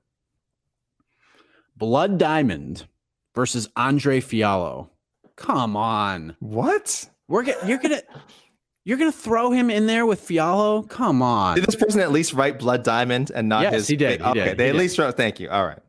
[1.77, 2.85] Blood Diamond
[3.35, 4.89] versus Andre Fialho.
[5.35, 6.35] Come on.
[6.39, 7.09] What?
[7.27, 8.01] We're get, you're gonna
[8.85, 10.87] you're gonna throw him in there with Fiallo?
[10.89, 11.55] Come on.
[11.55, 13.87] Did this person at least write Blood Diamond and not Yes, his?
[13.87, 14.79] he did, he Okay, did, they he at did.
[14.79, 15.15] least wrote.
[15.15, 15.49] Thank you.
[15.49, 15.79] All right.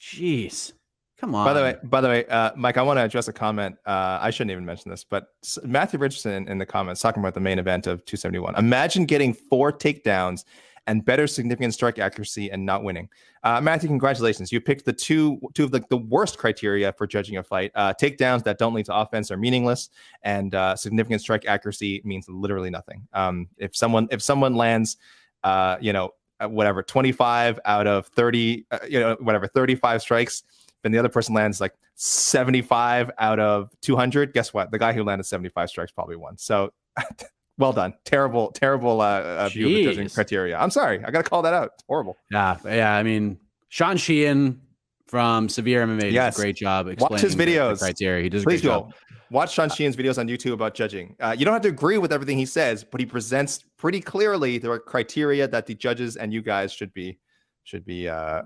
[0.00, 0.72] Jeez.
[1.20, 1.44] Come on.
[1.44, 3.76] By the way, by the way, uh, Mike, I want to address a comment.
[3.84, 5.26] Uh, I shouldn't even mention this, but
[5.64, 8.54] Matthew Richardson in the comments talking about the main event of 271.
[8.56, 10.44] Imagine getting four takedowns
[10.88, 13.08] and better significant strike accuracy and not winning.
[13.44, 14.50] Uh, Matthew, congratulations!
[14.50, 17.70] You picked the two two of the, the worst criteria for judging a fight.
[17.76, 19.90] Uh, takedowns that don't lead to offense are meaningless,
[20.22, 23.06] and uh, significant strike accuracy means literally nothing.
[23.12, 24.96] Um, if someone if someone lands,
[25.44, 26.10] uh, you know,
[26.40, 30.42] whatever 25 out of 30, uh, you know, whatever 35 strikes
[30.82, 35.02] then the other person lands like 75 out of 200 guess what the guy who
[35.02, 36.72] landed 75 strikes probably won so
[37.58, 37.94] well done.
[38.04, 40.56] Terrible terrible uh, uh view of the judging criteria.
[40.58, 41.04] I'm sorry.
[41.04, 41.72] I gotta call that out.
[41.74, 42.16] It's horrible.
[42.30, 42.92] Yeah, yeah.
[42.94, 43.38] I mean,
[43.68, 44.60] Sean Sheehan
[45.06, 48.22] from Severe MMA does a great job Watch explaining his the- the criteria.
[48.22, 48.94] He does a please great job.
[49.30, 51.14] watch sean sheehan's videos on youtube about judging.
[51.20, 54.56] Uh, you don't have to agree with everything he says but he presents pretty clearly
[54.58, 57.18] the criteria that the judges and you guys should be
[57.64, 58.42] should be uh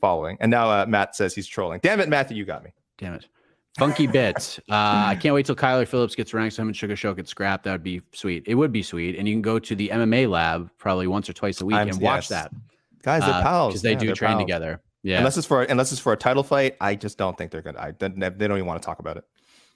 [0.00, 0.36] following.
[0.40, 1.80] And now uh, matt says he's trolling.
[1.82, 2.70] Damn it matthew you got me.
[2.98, 3.26] Damn it.
[3.78, 4.58] Funky bits.
[4.70, 7.28] Uh, I can't wait till Kyler Phillips gets ranked so him and Sugar Show get
[7.28, 7.64] scrapped.
[7.64, 8.44] That would be sweet.
[8.46, 9.16] It would be sweet.
[9.16, 11.88] And you can go to the MMA lab probably once or twice a week I'm-
[11.88, 12.28] and watch yes.
[12.28, 12.50] that.
[13.02, 14.42] guys they're pals Because they Yeah, do train pals.
[14.42, 14.80] together.
[15.02, 15.18] Yeah.
[15.18, 17.78] Unless it's for unless it's for a title fight, I just don't think they're gonna.
[17.78, 19.24] I they, they don't even want to talk about it.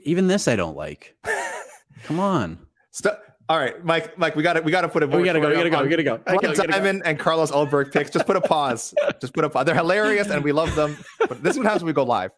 [0.04, 1.14] Even this I don't like.
[2.04, 2.58] Come on.
[2.92, 3.14] St-
[3.48, 4.16] All right, Mike.
[4.16, 5.06] Mike, we got to we got to put a.
[5.06, 6.20] We gotta go, we gotta go, we gotta go.
[6.26, 6.72] I gotta- gotta go.
[6.72, 8.10] Diamond and Carlos Ulberg picks.
[8.10, 8.94] Just put a pause.
[9.20, 9.66] just put a pause.
[9.66, 10.96] They're hilarious and we love them.
[11.18, 12.30] But this one what happens when we go live.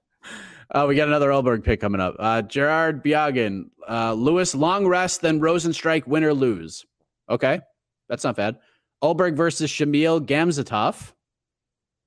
[0.72, 2.14] Uh, we got another Ulberg pick coming up.
[2.18, 6.86] Uh, Gerard Biagin, uh, Lewis, long rest, then Rozenstruik, win or lose.
[7.28, 7.60] Okay,
[8.08, 8.56] that's not bad.
[9.02, 11.12] Ulberg versus Shamil Gamzatov,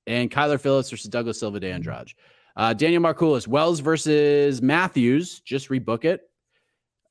[0.06, 2.12] and Kyler Phillips versus Douglas Silva de Andrade.
[2.56, 6.20] Uh, Daniel Markoulis, Wells versus Matthews, just rebook it.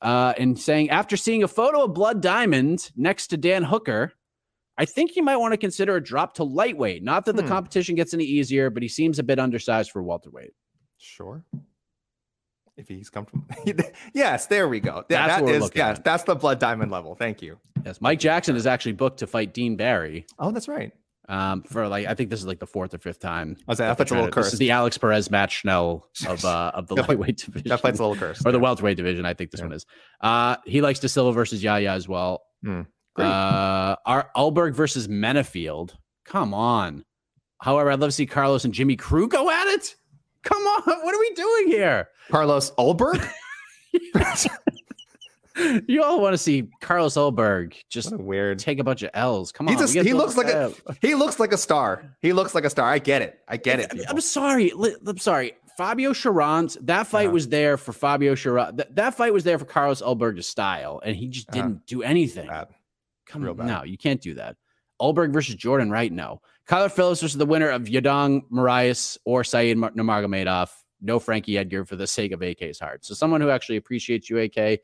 [0.01, 4.13] Uh, and saying after seeing a photo of Blood Diamond next to Dan Hooker,
[4.77, 7.03] I think you might want to consider a drop to lightweight.
[7.03, 7.47] Not that the Hmm.
[7.47, 10.53] competition gets any easier, but he seems a bit undersized for welterweight.
[11.03, 11.43] Sure.
[12.75, 13.45] If he's comfortable.
[14.15, 15.03] yes, there we go.
[15.09, 16.03] Yeah, That's that looking yes, at.
[16.03, 17.13] that's the blood diamond level.
[17.13, 17.59] Thank you.
[17.85, 20.25] Yes, Mike Jackson is actually booked to fight Dean Barry.
[20.39, 20.91] Oh, that's right.
[21.29, 23.57] Um, for like I think this is like the fourth or fifth time.
[23.59, 24.45] I was saying, that fight's a little curse.
[24.47, 27.69] This is the Alex Perez Matt Schnell of uh of the lightweight division.
[27.69, 28.45] That fight's a little cursed.
[28.45, 29.25] or the welterweight division.
[29.25, 29.67] I think this Yeah.
[29.67, 29.85] one is.
[30.21, 32.41] Uh, he likes De Silva versus Yaya as well.
[32.63, 32.85] Great.
[33.27, 35.91] Uh, Ar- Ulberg versus Menifield.
[36.25, 37.05] Come on.
[37.61, 39.95] However, I'd love to see Carlos and Jimmy Crute go at it.
[40.43, 42.09] Come on, what are we doing here?
[42.29, 43.25] Carlos Ulberg.
[45.87, 48.57] You all want to see Carlos Ulberg just a weird.
[48.57, 49.51] take a bunch of L's.
[49.51, 52.15] Come on, He just we gotta he looks like a he looks like a star.
[52.21, 52.89] He looks like a star.
[52.89, 53.39] I get it.
[53.47, 53.91] I get it.
[53.91, 54.05] People.
[54.09, 54.71] I'm sorry.
[55.05, 55.53] I'm sorry.
[55.77, 57.33] Fabio Cherant, that fight Uh-huh.
[57.33, 58.77] was there for Fabio Cherant.
[58.77, 61.61] That, that fight was there for Carlos Ulberg's style, and he just Uh-huh.
[61.67, 62.47] didn't do anything.
[62.47, 62.69] Bad.
[63.27, 63.67] Come real on, bad.
[63.67, 64.55] no, you can't do that.
[64.99, 66.41] Ulberg versus Jordan Wright, no.
[66.67, 69.91] Kyler Phillips versus the winner of Yadong Marias or Saeed Mar-
[71.01, 73.05] No Frankie Edgar for the sake of AK's heart.
[73.05, 74.79] So someone who actually appreciates you, AK.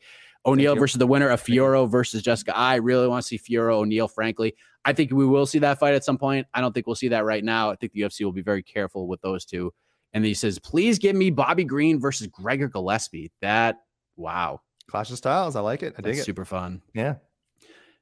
[0.45, 0.79] O'Neill you.
[0.79, 2.55] versus the winner of Fiorot versus Jessica.
[2.55, 4.55] I really want to see Fiorot O'Neill, Frankly,
[4.85, 6.47] I think we will see that fight at some point.
[6.53, 7.69] I don't think we'll see that right now.
[7.69, 9.73] I think the UFC will be very careful with those two.
[10.13, 13.31] And he says, please give me Bobby Green versus Gregor Gillespie.
[13.41, 13.77] That
[14.15, 15.55] wow, Clash of Styles.
[15.55, 15.93] I like it.
[15.97, 16.25] I dig that's it.
[16.25, 16.81] super fun.
[16.93, 17.15] Yeah.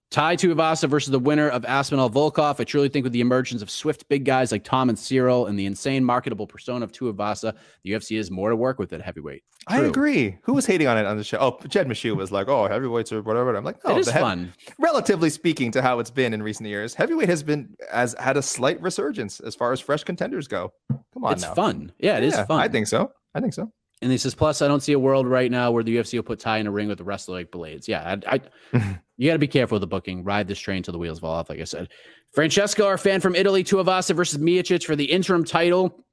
[0.10, 2.62] Tai Tuivasa versus the winner of Aspinall Volkov.
[2.62, 5.60] I truly think with the emergence of swift big guys like Tom and Ciryl and
[5.60, 7.54] the insane marketable persona of Tuivasa,
[7.84, 9.44] the UFC has more to work with at heavyweight.
[9.68, 10.38] I agree.
[10.44, 11.38] Who was hating on it on the show?
[11.42, 14.24] Oh, Jed Meshew was like, "Oh, heavyweights or whatever." I'm like, "No, it is heavy-
[14.24, 14.54] fun.
[14.80, 18.42] Relatively speaking to how it's been in recent years, heavyweight has been as had a
[18.42, 20.72] slight resurgence as far as fresh contenders go.
[21.14, 21.54] Come on, It's now.
[21.54, 21.92] fun.
[22.00, 22.62] Yeah, it is Yeah, fun.
[22.62, 23.12] I think so.
[23.36, 23.74] I think so.
[24.02, 26.24] And he says, plus, I don't see a world right now where the UFC will
[26.24, 27.88] put Tai in a ring with a wrestler like Blaydes.
[27.88, 28.40] Yeah, I,
[28.74, 30.24] I you got to be careful with the booking.
[30.24, 31.90] Ride this train till the wheels fall off, like I said.
[32.34, 36.04] Francesco, our fan from Italy, Tuivasa versus Miocic for the interim title.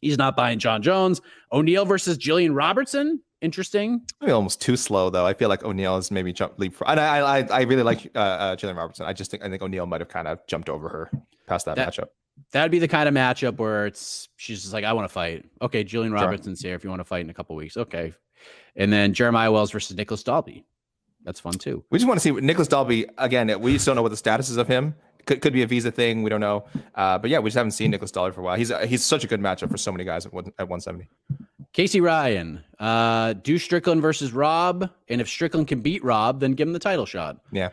[0.00, 1.20] He's not buying Jon Jones.
[1.52, 3.20] O'Neill versus Jillian Robertson.
[3.42, 4.02] Interesting.
[4.20, 5.24] Maybe almost too slow though.
[5.26, 6.74] I feel like O'Neill has maybe jumped leap.
[6.86, 9.06] And I, I, I really like uh, uh, Jillian Robertson.
[9.06, 11.10] I just think I think O'Neill might have kind of jumped over her
[11.46, 12.08] past that, That- matchup.
[12.52, 15.44] That'd be the kind of matchup where it's she's just like, I want to fight.
[15.60, 17.76] Okay, Jillian Robertson's here if you want to fight in a couple weeks.
[17.76, 18.14] Okay.
[18.76, 20.64] And then Jeremiah Wells versus Nicholas Dalby.
[21.24, 21.84] That's fun too.
[21.90, 23.60] We just want to see Nicholas Dalby again.
[23.60, 24.94] We just don't know what the status is of him.
[25.26, 26.22] Could, could be a visa thing.
[26.22, 26.64] We don't know.
[26.94, 28.56] Uh, but yeah, we just haven't seen Nicholas Dalby for a while.
[28.56, 31.08] He's he's such a good matchup for so many guys at, one, at 170.
[31.72, 36.66] Casey Ryan, uh, do Strickland versus Rob, and if Strickland can beat Rob, then give
[36.66, 37.36] him the title shot.
[37.52, 37.70] Yeah.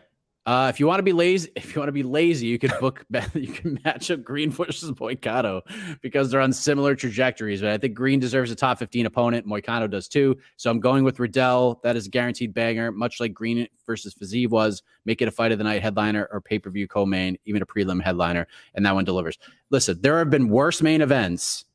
[0.48, 2.72] Uh, if you want to be lazy, if you want to be lazy, you can
[2.80, 3.04] book.
[3.34, 5.60] you can match up Green versus Moicano
[6.00, 7.60] because they're on similar trajectories.
[7.60, 9.46] But I think Green deserves a top fifteen opponent.
[9.46, 10.38] Moicano does too.
[10.56, 11.80] So I'm going with Riddell.
[11.82, 14.82] That is a guaranteed banger, much like Green versus Fiziev was.
[15.04, 17.66] Make it a fight of the night headliner or pay per view co-main, even a
[17.66, 19.38] prelim headliner, and that one delivers.
[19.68, 21.66] Listen, there have been worse main events,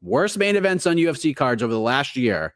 [0.00, 2.54] worse main events on UFC cards over the last year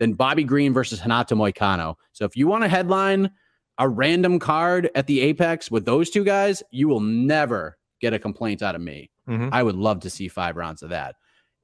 [0.00, 1.94] than Bobby Green versus Renato Moicano.
[2.10, 3.30] So if you want a headline
[3.78, 8.18] a random card at the Apex with those two guys, you will never get a
[8.18, 9.10] complaint out of me.
[9.28, 9.50] Mhm.
[9.52, 11.16] I would love to see five rounds of that.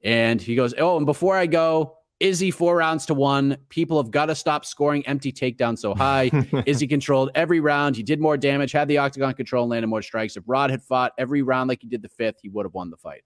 [0.03, 3.57] And he goes, Oh, and before I go, Izzy four rounds to one.
[3.67, 6.31] People have got to stop scoring empty takedowns so high.
[6.65, 7.97] Izzy controlled every round.
[7.97, 10.37] He did more damage, had the octagon control, and landed more strikes.
[10.37, 12.89] If Rod had fought every round like he did the fifth, he would have won
[12.89, 13.23] the fight.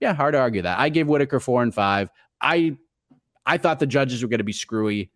[0.00, 0.78] Yeah, hard to argue that.
[0.78, 2.08] I gave Whittaker four and five.
[2.40, 2.78] I
[3.44, 5.10] I thought the judges were going to be screwy,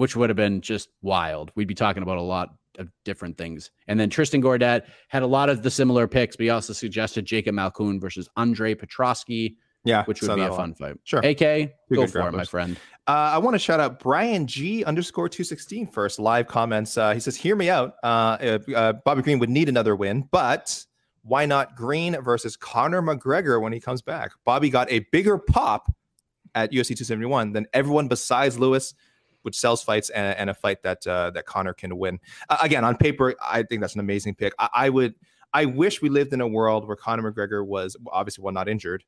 [0.00, 1.52] which would have been just wild.
[1.56, 3.70] We'd be talking about a lot of different things.
[3.86, 7.26] And then Tristan Gordet had a lot of the similar picks, but he also suggested
[7.26, 10.56] Jacob Malkoun versus Andre Petroski, Yeah, which would be a one.
[10.56, 10.96] fun fight.
[11.04, 11.20] Sure.
[11.20, 12.78] AK, go for it, my friend.
[13.06, 16.18] Uh, I want to shout out Brian G underscore 216 first.
[16.18, 16.96] Live comments.
[16.96, 17.96] Uh, he says, Hear me out.
[18.02, 20.82] Uh, uh, uh, Bobby Green would need another win, but
[21.22, 24.30] why not Green versus Conor McGregor when he comes back?
[24.46, 25.92] Bobby got a bigger pop
[26.54, 28.94] at UFC 271 than everyone besides Lewis,
[29.42, 32.18] which sells fights and, and a fight that uh, that Conor can win.
[32.48, 34.52] Uh, again, on paper, I think that's an amazing pick.
[34.58, 35.14] I, I would.
[35.52, 39.04] I wish we lived in a world where Conor McGregor was obviously one not injured,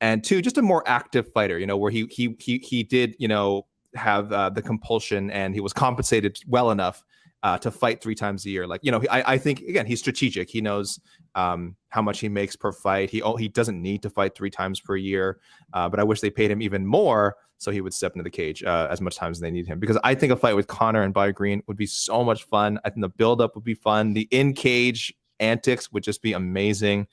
[0.00, 1.58] and two just a more active fighter.
[1.58, 5.54] You know, where he he he he did you know have uh, the compulsion and
[5.54, 7.02] he was compensated well enough
[7.42, 8.66] uh, to fight three times a year.
[8.66, 10.50] Like you know, I, I think again he's strategic.
[10.50, 11.00] He knows
[11.34, 13.10] um, how much he makes per fight.
[13.10, 15.38] He he doesn't need to fight three times per year.
[15.72, 18.30] Uh, but I wish they paid him even more so he would step into the
[18.30, 19.78] cage uh, as much time as they need him.
[19.80, 22.78] Because I think a fight with Conor and Bobby Green would be so much fun.
[22.84, 24.12] I think the buildup would be fun.
[24.12, 27.08] The in cage antics would just be amazing.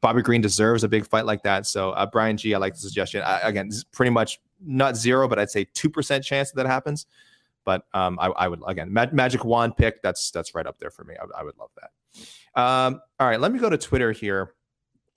[0.00, 1.66] Bobby Green deserves a big fight like that.
[1.66, 3.22] So uh, Brian G, I like the suggestion.
[3.22, 7.06] I, again, pretty much not zero, but I'd say two percent chance that, that happens.
[7.64, 10.02] But um, I, I would again ma- magic wand pick.
[10.02, 11.14] That's that's right up there for me.
[11.20, 12.60] I, I would love that.
[12.60, 14.54] Um, all right, let me go to Twitter here.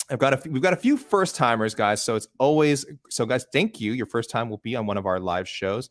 [0.09, 2.03] I've got a we've got a few first timers, guys.
[2.03, 3.45] So it's always so, guys.
[3.51, 3.93] Thank you.
[3.93, 5.89] Your first time will be on one of our live shows.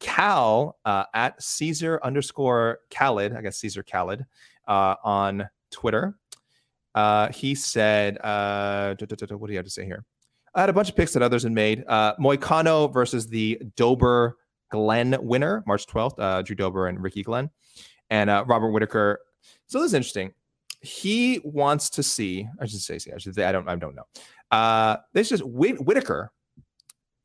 [0.00, 4.24] Cal uh, at Caesar underscore Khalid, I guess Caesar Khalid
[4.66, 6.16] uh, on Twitter.
[6.94, 10.04] Uh, he said, uh, what do you have to say here?
[10.54, 11.84] I had a bunch of picks that others had made.
[11.86, 14.38] Uh, Moicano versus the Dober
[14.70, 17.50] Glenn winner, March 12th, uh, Drew Dober and Ricky Glenn,
[18.08, 19.20] and uh, Robert Whittaker.
[19.66, 20.32] So this is interesting.
[20.80, 24.04] He wants to see, I should say, I should say, I don't, I don't know.
[24.50, 26.32] Uh, this is Whit- Whittaker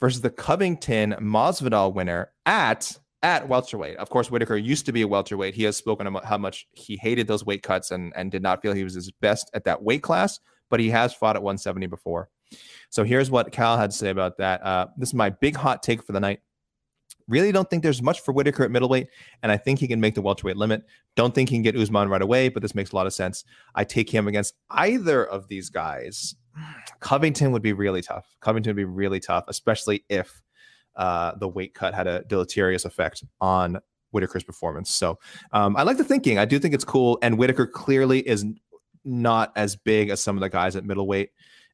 [0.01, 3.97] versus the Covington Masvidal winner at at welterweight.
[3.97, 5.55] Of course, Whittaker used to be a welterweight.
[5.55, 8.61] He has spoken about how much he hated those weight cuts and and did not
[8.61, 10.39] feel he was his best at that weight class.
[10.69, 12.29] But he has fought at 170 before.
[12.89, 14.63] So here's what Cal had to say about that.
[14.63, 16.39] Uh, this is my big hot take for the night.
[17.27, 19.07] Really don't think there's much for Whittaker at middleweight,
[19.41, 20.83] and I think he can make the welterweight limit.
[21.15, 23.43] Don't think he can get Usman right away, but this makes a lot of sense.
[23.73, 26.35] I take him against either of these guys.
[26.99, 28.35] Covington would be really tough.
[28.41, 30.41] Covington would be really tough, especially if
[30.95, 33.79] uh, the weight cut had a deleterious effect on
[34.11, 34.91] Whittaker's performance.
[34.91, 35.19] So
[35.51, 36.37] um, I like the thinking.
[36.37, 37.17] I do think it's cool.
[37.21, 38.45] And Whittaker clearly is
[39.03, 41.31] not as big as some of the guys at middleweight.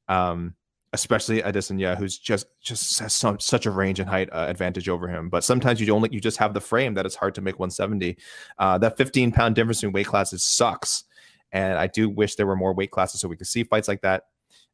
[0.08, 0.56] Um,
[0.94, 5.08] especially Adesanya, who's just just has some, such a range and height uh, advantage over
[5.08, 5.30] him.
[5.30, 8.18] But sometimes you only you just have the frame that it's hard to make 170.
[8.58, 11.06] Uh, that 15 pound difference in weight classes sucks,
[11.52, 14.02] and I do wish there were more weight classes so we could see fights like
[14.02, 14.24] that.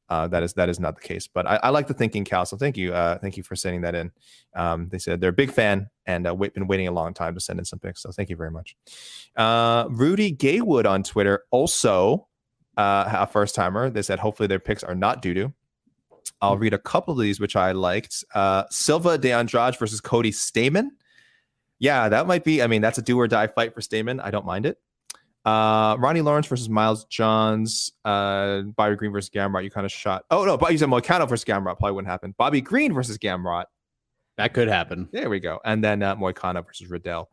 [0.10, 2.46] Uh, that is that is not the case, but I, I, like the thinking, Cal.
[2.46, 4.12] So thank you, uh, thank you for sending that in.
[4.56, 7.42] Um, they said they're a big fan and uh, been waiting a long time to
[7.42, 8.04] send in some pics.
[8.04, 8.78] So thank you very much.
[9.36, 12.28] Uh, Rudy Gaywood on Twitter also
[12.78, 13.90] uh, a first timer.
[13.90, 15.54] They said hopefully their picks are not doo doo.
[16.42, 18.24] I'll read a couple of these which I liked.
[18.34, 20.90] Uh, Silva de Andrade versus Cody Stamann.
[21.80, 22.62] Yeah, that might be.
[22.62, 24.20] I mean, that's a do or die fight for Stamann.
[24.24, 24.80] I don't mind it.
[25.46, 27.94] Uh, Ronnie Lawrence versus Miles Johns.
[28.04, 29.64] Uh, Bobby Green versus Gamrot.
[29.64, 30.26] You kind of shot.
[30.30, 32.36] Oh no, but you said Moicano versus Gamrot probably wouldn't happen.
[32.38, 33.66] Bobby Green versus Gamrot.
[34.36, 35.08] That could happen.
[35.12, 35.60] There we go.
[35.64, 37.30] And then uh, Moicano versus Riddell.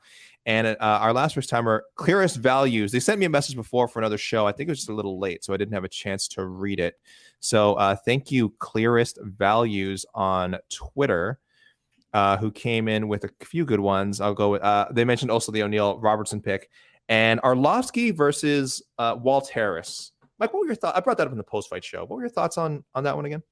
[0.47, 2.93] And uh, our last first timer, clearest values.
[2.93, 4.47] They sent me a message before for another show.
[4.47, 6.45] I think it was just a little late, so I didn't have a chance to
[6.45, 7.01] read it.
[7.41, 11.39] So uh, thank you, clearest values on Twitter,
[12.13, 14.21] uh, who came in with a few good ones.
[14.21, 14.63] I'll go with.
[14.63, 16.69] Uh, they mentioned also the O'Neill Robertson pick
[17.09, 20.13] and Arlovsky versus uh, Walt Harris.
[20.39, 20.97] Mike, what were your thoughts?
[20.97, 22.01] I brought that up in the post fight show.
[22.01, 23.43] What were your thoughts on on that one again?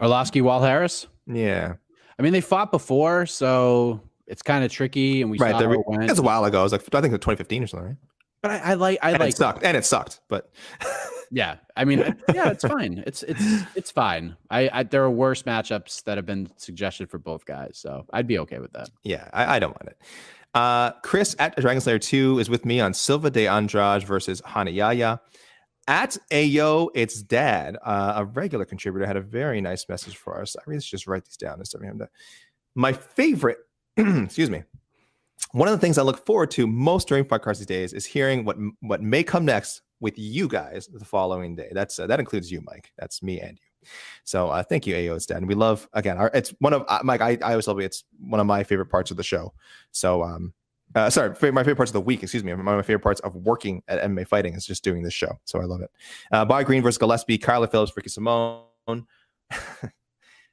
[0.00, 1.06] Arlovsky, Walt Harris.
[1.26, 1.74] Yeah,
[2.18, 4.00] I mean they fought before, so
[4.32, 5.58] it's kind of tricky, and we right.
[5.58, 6.10] There, it went.
[6.10, 6.60] It's a while ago.
[6.60, 7.96] It was like I think 2015 or something, right?
[8.40, 10.50] But I, I like I and like it sucked and it sucked, but
[11.30, 11.98] yeah, I mean
[12.34, 13.04] yeah, it's fine.
[13.06, 13.44] It's it's
[13.76, 14.36] it's fine.
[14.50, 18.26] I, I, there are worse matchups that have been suggested for both guys, so I'd
[18.26, 18.88] be okay with that.
[19.04, 19.98] Yeah, I, I don't mind it.
[20.54, 25.20] Uh, Chris at Dragon Slayer 2 is with me on Silva de Andrade versus Hanayaya.
[25.88, 30.56] At Ayo, it's dad, uh, a regular contributor, had a very nice message for us.
[30.56, 32.02] I mean, let's just write these down instead of him.
[32.74, 33.58] My favorite
[34.24, 34.62] excuse me.
[35.52, 38.44] One of the things I look forward to most during Cards these days is hearing
[38.44, 41.68] what what may come next with you guys the following day.
[41.72, 42.92] That's uh, that includes you, Mike.
[42.98, 43.88] That's me and you.
[44.24, 45.46] So uh, thank you, AO Stan.
[45.46, 46.16] We love again.
[46.16, 47.20] Our, it's one of uh, Mike.
[47.20, 49.52] I, I always tell you it's one of my favorite parts of the show.
[49.90, 50.54] So um,
[50.94, 52.22] uh, sorry, my favorite parts of the week.
[52.22, 52.52] Excuse me.
[52.52, 55.38] One of my favorite parts of working at MMA fighting is just doing this show.
[55.44, 55.90] So I love it.
[56.30, 58.64] Uh, Green versus Gillespie, Kyler Phillips, Ricky Simón.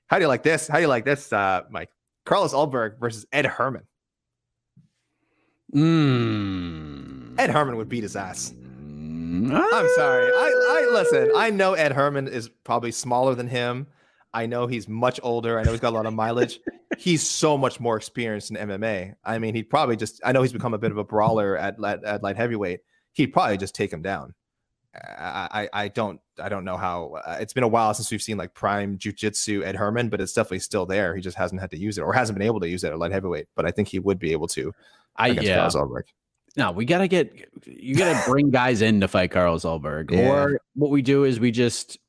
[0.07, 0.67] How do you like this?
[0.67, 1.89] How do you like this, uh, Mike?
[2.29, 3.81] Carlos Ulberg versus Ed Herman.
[5.73, 7.39] Mm.
[7.39, 8.53] Ed Herman would beat his ass.
[8.53, 9.49] I'm
[9.95, 10.27] sorry.
[10.27, 11.31] I, I listen.
[11.35, 13.87] I know Ed Herman is probably smaller than him.
[14.31, 15.57] I know he's much older.
[15.57, 16.59] I know he's got a lot of mileage.
[16.99, 19.15] he's so much more experienced in MMA.
[19.23, 20.21] I mean, he'd probably just.
[20.23, 22.81] I know he's become a bit of a brawler at at, at light heavyweight.
[23.13, 24.35] He'd probably just take him down.
[24.95, 28.37] I, I don't I don't know how uh, it's been a while since we've seen
[28.37, 31.15] like prime jujitsu Ed Herman, but it's definitely still there.
[31.15, 32.97] He just hasn't had to use it or hasn't been able to use it at
[32.97, 33.47] light heavyweight.
[33.55, 34.73] But I think he would be able to.
[35.15, 35.69] I yeah.
[36.57, 37.33] No, we gotta get
[37.65, 40.11] you gotta bring guys in to fight Carlos Ulberg.
[40.11, 40.29] Yeah.
[40.29, 41.99] Or what we do is we just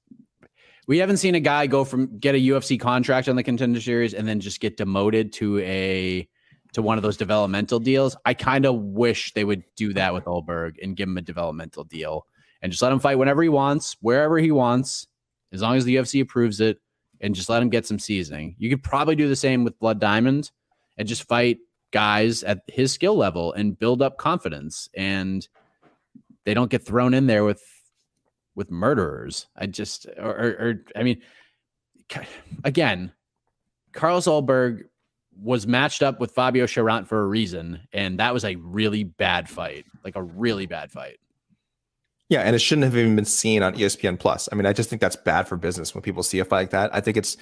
[0.86, 4.14] we haven't seen a guy go from get a UFC contract on the contender series
[4.14, 6.26] and then just get demoted to a
[6.72, 8.16] to one of those developmental deals.
[8.24, 11.84] I kind of wish they would do that with Ulberg and give him a developmental
[11.84, 12.26] deal
[12.62, 15.06] and just let him fight whenever he wants, wherever he wants,
[15.52, 16.78] as long as the UFC approves it,
[17.20, 18.54] and just let him get some seasoning.
[18.58, 20.50] You could probably do the same with Blood Diamond
[20.96, 21.58] and just fight
[21.90, 24.88] guys at his skill level and build up confidence.
[24.94, 25.46] And
[26.44, 27.62] they don't get thrown in there with
[28.54, 29.46] with murderers.
[29.56, 31.20] I just or, or, or I mean,
[32.64, 33.12] again,
[33.92, 34.84] Carlos Ulberg
[35.40, 39.48] was matched up with Fabio Cherant for a reason, and that was a really bad
[39.48, 41.18] fight, like a really bad fight.
[42.30, 44.48] Yeah, and it shouldn't have even been seen on ESPN Plus.
[44.50, 46.70] I mean, I just think that's bad for business when people see a fight like
[46.70, 46.94] that.
[46.94, 47.36] I think it's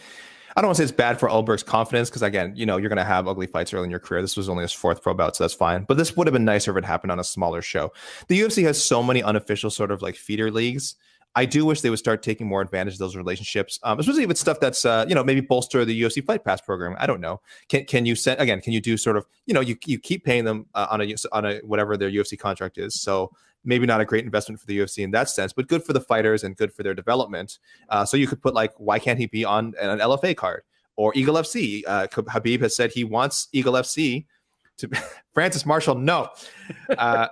[0.57, 2.89] I don't want to say it's bad for Ulberg's confidence because again, you know, you're
[2.89, 4.23] going to have ugly fights early in your career.
[4.23, 5.85] This was only his fourth pro bout, so that's fine.
[5.85, 7.93] But this would have been nicer if it happened on a smaller show.
[8.29, 10.97] The UFC has so many unofficial sort of like feeder leagues.
[11.37, 14.31] I do wish they would start taking more advantage of those relationships, um, especially if
[14.31, 16.97] it's stuff that's uh, you know maybe bolster the UFC Fight Pass program.
[16.99, 17.41] I don't know.
[17.69, 18.61] Can can you send again?
[18.61, 21.15] Can you do sort of you know you you keep paying them uh, on a
[21.31, 23.01] on a whatever their UFC contract is?
[23.01, 23.31] So
[23.65, 26.01] maybe not a great investment for the UFC in that sense, but good for the
[26.01, 27.59] fighters and good for their development.
[27.89, 30.63] Uh, so you could put like, why can't he be on an LFA card
[30.97, 31.83] or Eagle FC?
[31.87, 34.27] Uh, Khabib has said he wants Eagle FC
[34.79, 34.89] to
[35.35, 35.97] Francis Marshall.
[35.97, 36.31] No.
[36.97, 37.29] Uh,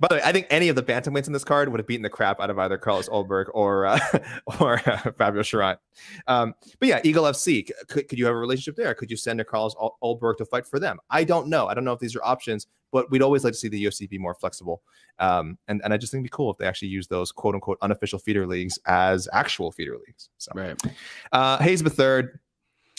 [0.00, 2.02] by the way, I think any of the bantamweights in this card would have beaten
[2.02, 4.00] the crap out of either Carlos Ulberg or uh,
[4.60, 5.76] or uh, Fabio Cherant.
[6.26, 7.70] Um, but yeah, Eagle FC.
[7.88, 8.94] Could, could you have a relationship there?
[8.94, 10.98] Could you send a Carlos Ulberg to fight for them?
[11.10, 11.68] I don't know.
[11.68, 14.08] I don't know if these are options, but we'd always like to see the UFC
[14.08, 14.82] be more flexible.
[15.18, 17.54] Um, and and I just think it'd be cool if they actually use those quote
[17.54, 20.30] unquote unofficial feeder leagues as actual feeder leagues.
[20.38, 20.80] So, right.
[21.30, 22.40] Uh, Hayes the third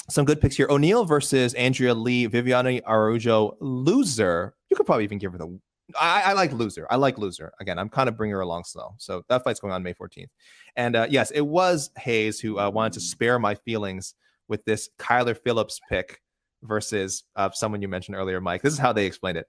[0.10, 0.68] some good picks here.
[0.70, 4.56] O'Neill versus Andrea Lee, Viviane Araujo, loser.
[4.70, 5.60] You could probably even give her the.
[6.00, 6.88] I, I like loser.
[6.90, 7.52] I like loser.
[7.60, 8.94] Again, I'm kind of bringing her along slow.
[8.98, 10.30] So that fight's going on May 14th.
[10.76, 14.16] And uh, yes, it was Hayes who uh, wanted to spare my feelings
[14.48, 16.22] with this Kyler Phillips pick
[16.64, 18.62] versus uh, someone you mentioned earlier, Mike.
[18.62, 19.48] This is how they explained it.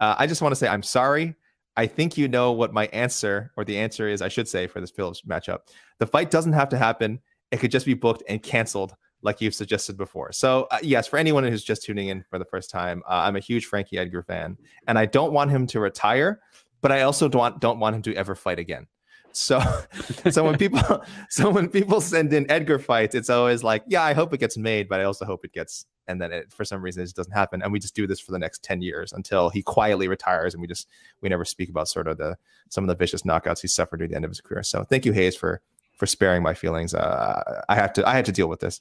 [0.00, 1.34] Uh, I just want to say I'm sorry.
[1.76, 4.80] I think you know what my answer or the answer is, I should say, for
[4.80, 5.60] this Phillips matchup.
[5.98, 7.20] The fight doesn't have to happen.
[7.50, 8.94] It could just be booked and canceled
[9.24, 10.30] like you've suggested before.
[10.30, 13.36] So, uh, yes, for anyone who's just tuning in for the first time, uh, I'm
[13.36, 14.56] a huge Frankie Edgar fan,
[14.86, 16.40] and I don't want him to retire,
[16.82, 18.86] but I also don't don't want him to ever fight again.
[19.32, 19.60] So,
[20.30, 20.80] so when people
[21.30, 24.56] so when people send in Edgar fights, it's always like, yeah, I hope it gets
[24.56, 25.86] made, but I also hope it gets.
[26.06, 28.20] And then it, for some reason, it just doesn't happen, and we just do this
[28.20, 30.86] for the next ten years until he quietly retires, and we just
[31.22, 32.36] we never speak about sort of the
[32.68, 34.62] some of the vicious knockouts he suffered at the end of his career.
[34.62, 35.62] So, thank you, Hayes, for
[35.96, 36.94] for sparing my feelings.
[36.94, 38.80] Uh, I have to I had to deal with this.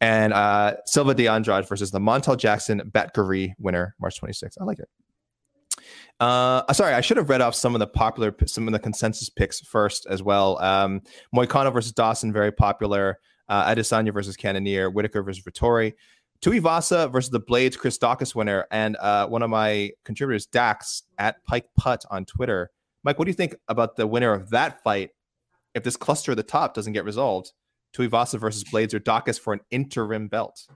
[0.00, 4.56] And uh, Silva de Andrade versus the Montel Jackson Batgerel winner, March 26th.
[4.60, 4.88] I like it.
[6.20, 9.28] Uh, sorry, I should have read off some of the popular, some of the consensus
[9.28, 10.58] picks first as well.
[10.62, 11.00] Um,
[11.34, 13.18] Moicano versus Dawson, very popular.
[13.48, 15.94] Uh, Adesanya versus Cannonier, Whittaker versus Vettori.
[16.40, 21.42] Tuivasa versus the Blaydes, Chris Daukaus winner, and uh, one of my contributors, Dax at
[21.44, 22.70] Pike Putt on Twitter.
[23.02, 25.10] Mike, what do you think about the winner of that fight
[25.74, 27.52] if this cluster at the top doesn't get resolved,
[27.94, 30.66] Tuivasa versus Blaydes or Daukaus for an interim belt.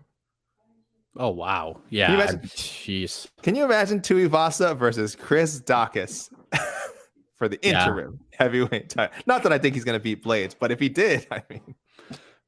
[1.17, 2.27] Oh wow, yeah.
[2.55, 3.29] Jeez.
[3.43, 6.33] Can you imagine Tuivasa versus Chris Daukaus
[7.37, 8.37] for the interim yeah.
[8.39, 9.17] heavyweight title?
[9.27, 11.75] Not that I think he's going to beat Blaydes, but if he did, I mean,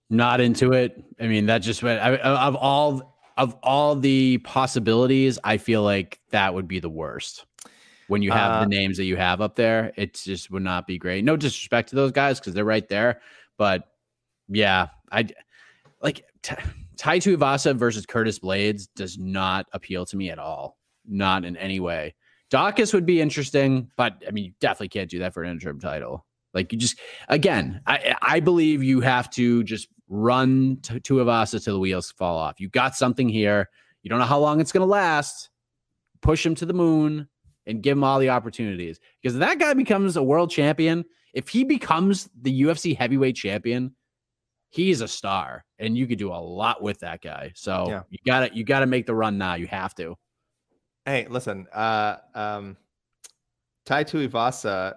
[0.08, 1.02] not into it.
[1.20, 5.38] I mean, that just went I, of all of all the possibilities.
[5.42, 7.46] I feel like that would be the worst
[8.10, 9.92] when you have uh, the names that you have up there.
[9.96, 11.24] It just would not be great.
[11.24, 13.20] No disrespect to those guys because they're right there,
[13.56, 13.84] but
[14.48, 15.28] yeah, I
[16.02, 16.56] like t-
[16.96, 20.76] Tai Tuivasa versus Curtis Blaydes does not appeal to me at all,
[21.06, 22.16] not in any way.
[22.50, 25.78] Daukaus would be interesting, but I mean, you definitely can't do that for an interim
[25.78, 26.26] title.
[26.52, 31.74] Like you just, again, I I believe you have to just run to Tuivasa till
[31.74, 32.58] the wheels fall off.
[32.58, 33.68] You got something here.
[34.02, 35.48] You don't know how long it's going to last.
[36.22, 37.28] Push him to the moon
[37.70, 39.00] and give him all the opportunities.
[39.22, 43.94] Because that guy becomes a world champion, if he becomes the UFC heavyweight champion,
[44.70, 47.52] he's a star and you could do a lot with that guy.
[47.54, 48.02] So yeah.
[48.10, 49.54] you got to you got to make the run now.
[49.54, 50.16] You have to.
[51.04, 52.76] Hey, listen, uh um
[53.86, 54.96] Tai Tuivasa,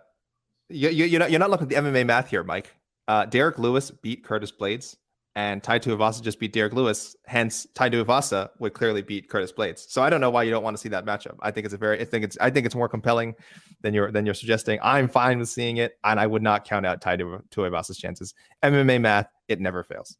[0.69, 2.75] you, you, you're not you're not looking at the MMA math here, Mike.
[3.07, 4.95] Uh, Derrick Lewis beat Curtis Blaydes
[5.35, 7.15] and Tai Tuivasa just beat Derrick Lewis.
[7.25, 9.89] Hence, Tai Tuivasa would clearly beat Curtis Blaydes.
[9.89, 11.37] So I don't know why you don't want to see that matchup.
[11.41, 13.33] I think it's a very, I think it's, I think it's more compelling
[13.81, 14.79] than you're than you're suggesting.
[14.83, 18.35] I'm fine with seeing it, and I would not count out Tai Tuivasa's chances.
[18.63, 20.17] MMA math, it never fails.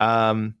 [0.00, 0.54] Um,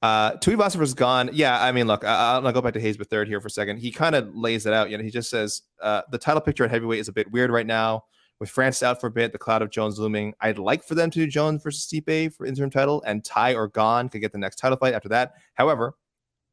[0.00, 1.30] uh, Tuivasa versus Gane.
[1.32, 3.50] Yeah, I mean, look, I, will go back to Hayes the third here for a
[3.50, 3.78] second.
[3.78, 4.90] He kind of lays it out.
[4.90, 7.50] You know, he just says uh, the title picture at heavyweight is a bit weird
[7.50, 8.04] right now
[8.44, 10.34] with France out for a bit, the cloud of Jones looming.
[10.38, 13.68] I'd like for them to do Jones versus Stipe for interim title, and Tai or
[13.68, 15.36] Gane could get the next title fight after that.
[15.54, 15.94] However,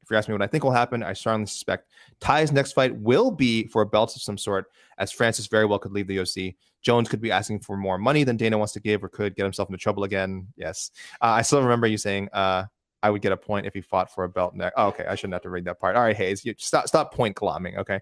[0.01, 1.91] if you ask me what I think will happen, I strongly suspect
[2.21, 4.67] Tai's next fight will be for a belt of some sort,
[4.99, 6.55] as Francis very well could leave the OC.
[6.81, 9.43] Jones could be asking for more money than Dana wants to give, or could get
[9.43, 10.47] himself into trouble again.
[10.55, 10.91] Yes,
[11.21, 12.63] uh, I still remember you saying uh,
[13.03, 14.75] I would get a point if he fought for a belt next.
[14.77, 15.97] Oh, okay, I shouldn't have to read that part.
[15.97, 17.77] All right, Hayes, you stop stop point glomming.
[17.79, 17.99] Okay.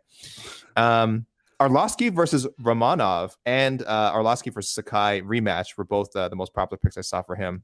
[0.76, 1.26] Um,
[1.60, 6.78] Arlovsky versus Romanov and uh, Arlovsky versus Sakai rematch were both uh, the most popular
[6.78, 7.64] picks I saw for him.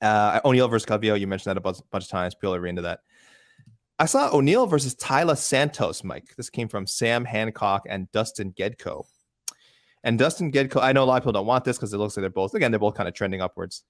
[0.00, 2.34] Uh, O'Neill versus Calvillo, you mentioned that a bunch, bunch of times.
[2.34, 3.00] People are into that.
[3.98, 6.34] I saw O'Neill versus Taila Santos, Mike.
[6.36, 9.04] This came from Sam Hancock and Dustin Gedko.
[10.04, 12.16] And Dustin Gedko, I know a lot of people don't want this because it looks
[12.16, 13.84] like they're both, again, they're both kind of trending upwards.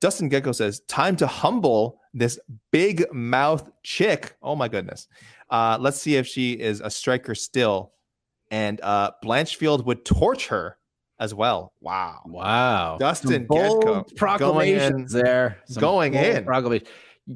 [0.00, 2.38] Dustin Gedko says, time to humble this
[2.70, 4.36] big mouth chick.
[4.42, 5.08] Oh my goodness.
[5.48, 7.92] Uh, let's see if she is a striker still
[8.50, 10.78] and uh, Blanchfield would torch her
[11.20, 11.72] as well.
[11.80, 12.22] Wow.
[12.26, 12.96] Wow.
[12.98, 15.58] Dustin Gedko proclamations going there.
[15.66, 16.44] Some going in.
[16.44, 16.86] Proclamation.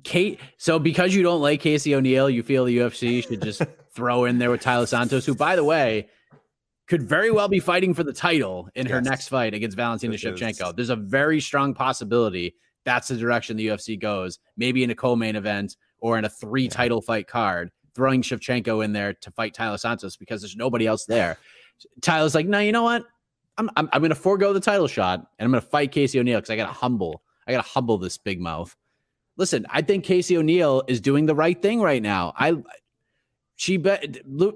[0.05, 3.63] Kate, so because you don't like Casey O'Neill, you feel the UFC should just
[3.95, 6.09] throw in there with Taila Santos, who, by the way,
[6.89, 8.93] could very well be fighting for the title in yes.
[8.93, 10.69] her next fight against Valentina Shevchenko.
[10.69, 10.75] Is.
[10.77, 15.37] There's a very strong possibility that's the direction the UFC goes, maybe in a co-main
[15.37, 19.79] event or in a three title fight card throwing Shevchenko in there to fight Taila
[19.79, 21.39] Santos because there's nobody else there.
[22.01, 23.05] Taila's like, no, you know what?
[23.59, 26.19] I'm I'm, I'm going to forego the title shot and I'm going to fight Casey
[26.19, 27.23] O'Neill because I got to humble.
[27.47, 28.75] I got to humble this big mouth.
[29.37, 32.33] Listen, I think Casey O'Neill is doing the right thing right now.
[32.37, 32.57] I
[33.57, 33.97] she be,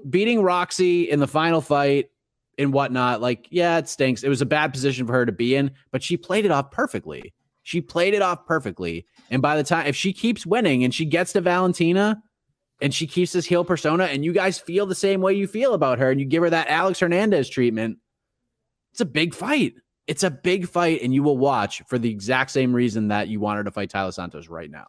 [0.09, 2.09] beating Roxy in the final fight
[2.57, 3.21] and whatnot.
[3.21, 4.23] Like, yeah, it stinks.
[4.23, 6.71] It was a bad position for her to be in, but she played it off
[6.71, 7.33] perfectly.
[7.63, 9.05] She played it off perfectly.
[9.29, 12.21] And by the time, if she keeps winning and she gets to Valentina
[12.81, 15.73] and she keeps this heel persona and you guys feel the same way you feel
[15.73, 17.97] about her and you give her that Alex Hernandez treatment,
[18.91, 19.73] it's a big fight.
[20.07, 23.41] It's a big fight, and you will watch for the exact same reason that you
[23.41, 24.87] wanted to fight Taila Santos right now.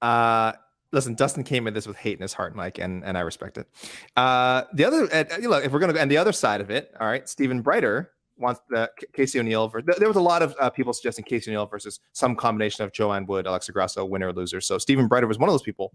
[0.00, 0.52] Uh,
[0.90, 3.58] listen, Dustin came in this with hate in his heart, Mike, and and I respect
[3.58, 3.68] it.
[4.16, 7.06] Uh, the other, uh, know, if we're gonna, and the other side of it, all
[7.06, 8.06] right, Stephen Breiter
[8.38, 9.70] wants the Casey O'Neill.
[9.98, 13.26] There was a lot of uh, people suggesting Casey O'Neill versus some combination of Joanne
[13.26, 14.62] Wood, Alexa Grasso, winner or loser.
[14.62, 15.92] So Stephen Breiter was one of those people.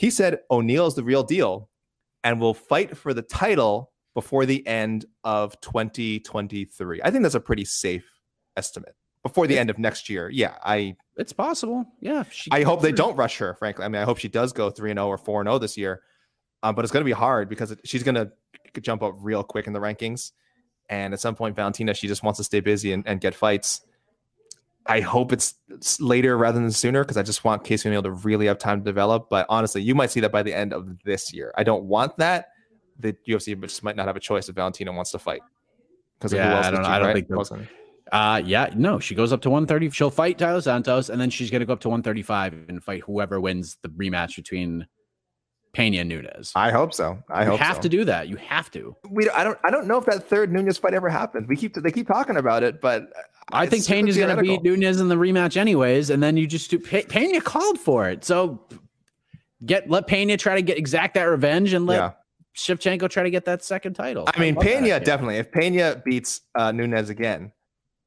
[0.00, 1.68] He said O'Neill is the real deal,
[2.24, 7.02] and will fight for the title before the end of 2023.
[7.04, 8.10] I think that's a pretty safe
[8.56, 8.94] estimate.
[9.22, 10.30] Before the end of next year.
[10.30, 11.84] Yeah, I it's possible.
[12.00, 12.24] Yeah.
[12.50, 13.84] I hope they don't rush her, frankly.
[13.84, 16.00] I mean, I hope she does go 3 0 or 4 0 this year.
[16.62, 18.32] Um, but it's going to be hard because it, she's going to
[18.80, 20.32] jump up real quick in the rankings.
[20.88, 23.82] And at some point, Valentina, she just wants to stay busy and, and get fights.
[24.86, 25.54] I hope it's
[26.00, 28.84] later rather than sooner because I just want Casey O'Neill to really have time to
[28.84, 29.28] develop.
[29.28, 31.52] But honestly, you might see that by the end of this year.
[31.56, 32.48] I don't want that
[32.98, 35.42] the UFC just might not have a choice if Valentina wants to fight.
[36.18, 37.68] Because yeah, I don't, I don't think.
[38.12, 39.90] Uh, yeah, no, she goes up to 130.
[39.90, 43.02] She'll fight Taila Santos, and then she's going to go up to 135 and fight
[43.02, 44.86] whoever wins the rematch between
[45.72, 46.52] Pena Nunes.
[46.54, 47.22] I hope so.
[47.28, 47.44] I hope so.
[47.44, 47.82] you hope have so.
[47.82, 48.28] to do that.
[48.28, 48.96] You have to.
[49.08, 51.46] We, I don't, I don't know if that third Nunes fight ever happens.
[51.48, 53.12] We keep, they keep talking about it, but
[53.52, 56.70] I think Pena's going to beat Nunes in the rematch anyways, and then you just
[56.70, 56.78] do.
[56.78, 58.60] Pena called for it, so
[59.64, 62.12] get let Pena try to get exact that revenge, and let yeah.
[62.56, 64.28] Shevchenko try to get that second title.
[64.32, 65.36] I mean, I Pena definitely.
[65.36, 67.52] If Pena beats uh, Nunes again,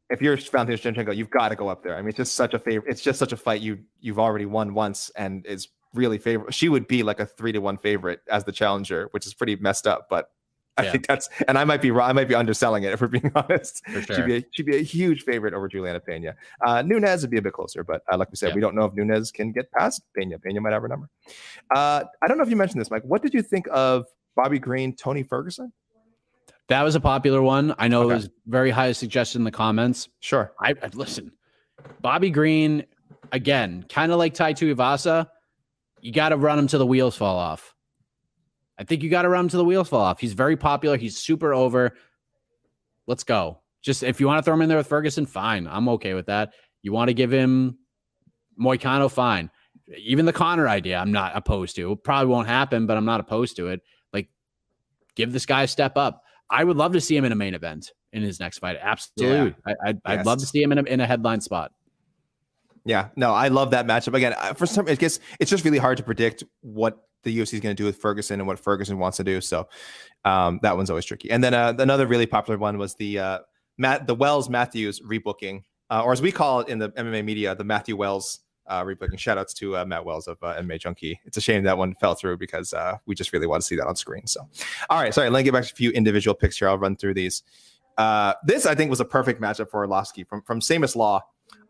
[0.09, 1.95] if you're Valentina Shevchenko, you've got to go up there.
[1.95, 2.89] I mean, it's just such a favorite.
[2.89, 6.53] It's just such a fight you you've already won once, and is really favorite.
[6.53, 9.55] She would be like a three to one favorite as the challenger, which is pretty
[9.57, 10.07] messed up.
[10.09, 10.29] But
[10.77, 10.91] I yeah.
[10.91, 12.09] think that's, and I might be wrong.
[12.09, 13.83] I might be underselling it if we're being honest.
[13.87, 14.01] Sure.
[14.01, 16.35] She'd be a, she'd be a huge favorite over Juliana Pena.
[16.65, 18.55] Uh, Nunes would be a bit closer, but uh, like we said, yeah.
[18.55, 20.39] we don't know if Nunes can get past Pena.
[20.39, 21.09] Pena might have her number.
[21.73, 23.03] Uh, I don't know if you mentioned this, Mike.
[23.05, 24.05] What did you think of
[24.35, 25.71] Bobby Green, Tony Ferguson?
[26.69, 27.75] That was a popular one.
[27.77, 28.13] I know okay.
[28.13, 30.09] it was very highly suggested in the comments.
[30.21, 30.53] Sure.
[30.59, 31.31] I, I listen.
[32.01, 32.85] Bobby Green,
[33.31, 35.27] again, kind of like Tai Tuivasa,
[36.03, 37.73] you got to run him till the wheels fall off.
[38.77, 40.19] I think you got to run him till the wheels fall off.
[40.19, 40.97] He's very popular.
[40.97, 41.95] He's super over.
[43.07, 43.61] Let's go.
[43.81, 45.65] Just if you want to throw him in there with Ferguson, fine.
[45.65, 46.53] I'm okay with that.
[46.81, 47.77] You want to give him
[48.59, 49.49] Moicano, fine.
[49.97, 51.93] Even the Conor idea, I'm not opposed to.
[51.93, 53.79] It probably won't happen, but I'm not opposed to it
[54.11, 54.27] Like,
[55.15, 56.21] give this guy a step up.
[56.49, 58.77] I would love to see him in a main event in his next fight.
[58.81, 59.55] Absolutely.
[59.65, 59.73] Yeah.
[59.85, 60.25] I, would yes.
[60.25, 61.71] love to see him in a, in a headline spot.
[62.85, 64.13] Yeah, no, I love that matchup.
[64.13, 67.59] Again, for some, it gets it's just really hard to predict what the UFC is
[67.61, 69.41] going to do with Ferguson and what Ferguson wants to do.
[69.41, 69.67] So
[70.25, 71.31] um, that one's always tricky.
[71.31, 73.39] And then uh, another really popular one was the uh,
[73.77, 77.55] Matt the Wells Matthews rebooking, uh, or as we call it in the MMA media,
[77.55, 79.17] the Matthew Wells uh, rebooking.
[79.17, 81.19] Shout outs to uh, Matt Wells of uh, MMA Junkie.
[81.25, 83.75] It's a shame that one fell through because uh, we just really want to see
[83.75, 84.27] that on screen.
[84.27, 84.47] So,
[84.89, 85.29] all right, sorry.
[85.29, 86.69] Let me get back to a few individual picks here.
[86.69, 87.43] I'll run through these.
[87.97, 91.21] Uh, this I think was a perfect matchup for Arlovsky from from Samus Law.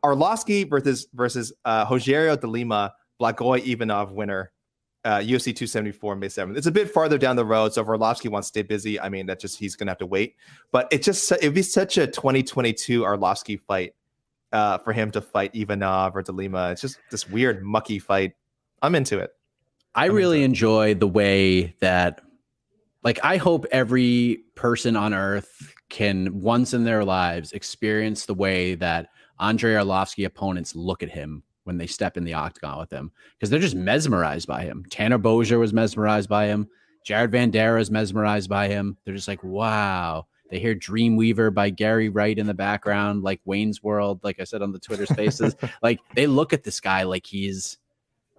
[0.04, 4.52] Arlovsky versus versus uh, Rogerio de Lima, Blagoy Ivanov winner.
[5.06, 6.56] Uh, UFC 274 May 7th.
[6.56, 9.10] It's a bit farther down the road, so if Arlovsky wants to stay busy, I
[9.10, 10.38] mean that just he's gonna have to wait.
[10.72, 13.96] But it just it'd be such a 2022 Arlovsky fight
[14.54, 16.72] uh, for him to fight Ivanov or De Lima.
[16.72, 18.34] It's just this weird mucky fight.
[18.82, 19.32] I'm into it.
[19.96, 22.22] I I'm really enjoy the way that,
[23.04, 28.76] like, I hope every person on earth can once in their lives experience the way
[28.76, 33.12] that Andrei Arlovsky opponents look at him when they step in the octagon with him
[33.34, 34.86] because they're just mesmerized by him.
[34.90, 36.68] Tanner Boser was mesmerized by him.
[37.04, 38.98] Jared Vanderaa is mesmerized by him.
[39.04, 40.28] They're just like, wow.
[40.50, 44.62] They hear Dreamweaver by Gary Wright in the background, like Wayne's World, like I said
[44.62, 45.56] on the Twitter spaces.
[45.82, 47.78] like they look at this guy like he's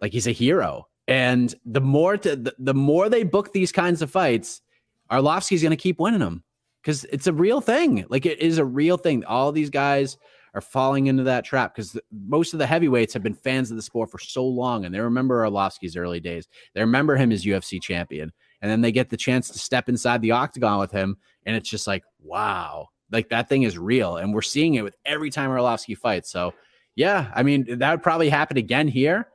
[0.01, 0.87] like he's a hero.
[1.09, 4.63] And the more to, the, the more they book these kinds of fights,
[5.11, 6.45] Arlovsky's going to keep winning them
[6.81, 8.07] because it's a real thing.
[8.09, 9.25] Like it is a real thing.
[9.25, 10.17] All these guys
[10.55, 13.83] are falling into that trap because most of the heavyweights have been fans of the
[13.83, 16.49] sport for so long and they remember Arlovsky's early days.
[16.75, 18.33] They remember him as UFC champion.
[18.63, 21.69] And then they get the chance to step inside the octagon with him and it's
[21.69, 24.17] just like, wow, like that thing is real.
[24.17, 26.31] And we're seeing it with every time Arlovsky fights.
[26.31, 26.55] So,
[26.95, 29.29] yeah, I mean, that would probably happen again here.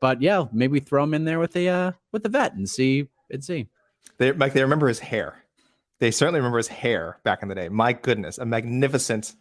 [0.00, 3.08] But yeah, maybe throw him in there with the uh with the vet and see
[3.30, 3.68] and see.
[4.18, 5.44] They they remember his hair.
[5.98, 7.70] They certainly remember his hair back in the day.
[7.70, 9.34] My goodness, a magnificent.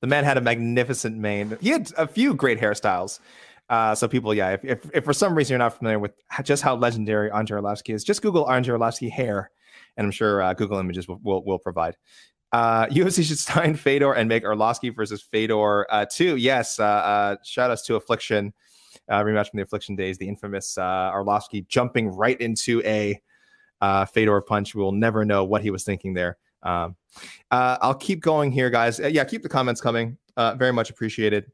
[0.00, 1.56] The man had a magnificent mane.
[1.60, 3.20] He had a few great hairstyles.
[3.68, 6.12] Uh, so people, yeah, if, if, if, for some reason you're not familiar with
[6.42, 9.50] just how legendary Andrei Arlovsky is, just Google Andrei Arlovsky hair
[9.98, 11.96] and I'm sure uh, Google Images will, will, will provide.
[12.52, 16.36] Uh, UFC should sign Fedor and make Arlovsky versus Fedor uh, too.
[16.36, 18.54] Yes, uh, uh, shout outs to Affliction.
[19.08, 23.20] Uh, rematch from the Affliction days, the infamous uh, Arlovsky jumping right into a
[23.80, 24.74] uh, Fedor punch.
[24.74, 26.36] We will never know what he was thinking there.
[26.62, 26.96] Um,
[27.50, 29.00] uh, I'll keep going here, guys.
[29.00, 30.18] Uh, yeah, keep the comments coming.
[30.36, 31.50] Uh, very much appreciated.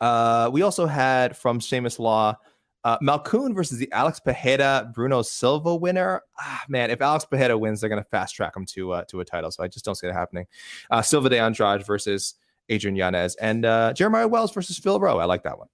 [0.00, 2.36] Uh, we also had from Seamus Law,
[2.84, 6.22] uh, Malkoun versus the Alex Pereira Bruno Silva winner.
[6.38, 9.20] Ah, man, if Alex Pereira wins, they're going to fast track him to uh, to
[9.20, 9.50] a title.
[9.52, 10.46] So I just don't see it happening.
[10.90, 12.34] Uh, Silva de Andrade versus
[12.68, 15.18] Adrian Yanez and uh, Jeremiah Wells versus Phil Rowe.
[15.18, 15.68] I like that one.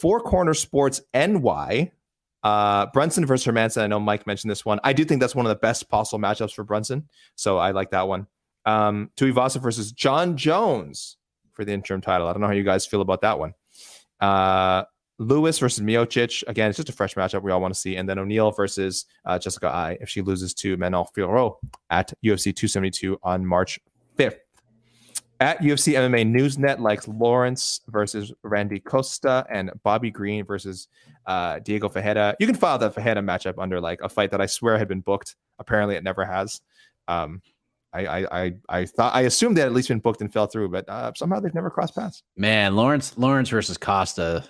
[0.00, 1.90] Four Corner Sports NY.
[2.44, 3.82] Uh, Brunson versus Hermansson.
[3.82, 4.78] I know Mike mentioned this one.
[4.84, 7.08] I do think that's one of the best possible matchups for Brunson.
[7.34, 8.26] So I like that one.
[8.66, 11.16] Um, Tuivasa versus Jon Jones
[11.54, 12.28] for the interim title.
[12.28, 13.54] I don't know how you guys feel about that one.
[14.20, 14.84] Uh,
[15.18, 16.42] Lewis versus Miocic.
[16.46, 17.96] Again, it's just a fresh matchup we all want to see.
[17.96, 21.56] And then O'Neill versus uh, Jessica Eye if she loses to Manon Fiorot
[21.90, 23.93] at UFC 272 on March 5th.
[25.40, 30.88] At UFC MMA Newsnet likes Lawrence versus Randy Costa and Bobby Green versus
[31.26, 32.36] uh, Diego Ferreira.
[32.38, 35.00] You can file that Ferreira matchup under like a fight that I swear had been
[35.00, 35.36] booked.
[35.58, 36.60] Apparently, it never has.
[37.08, 37.42] Um,
[37.92, 40.46] I, I, I, I thought I assumed they had at least been booked and fell
[40.46, 42.22] through, but uh, somehow they've never crossed paths.
[42.36, 44.44] Man, Lawrence Lawrence versus Costa.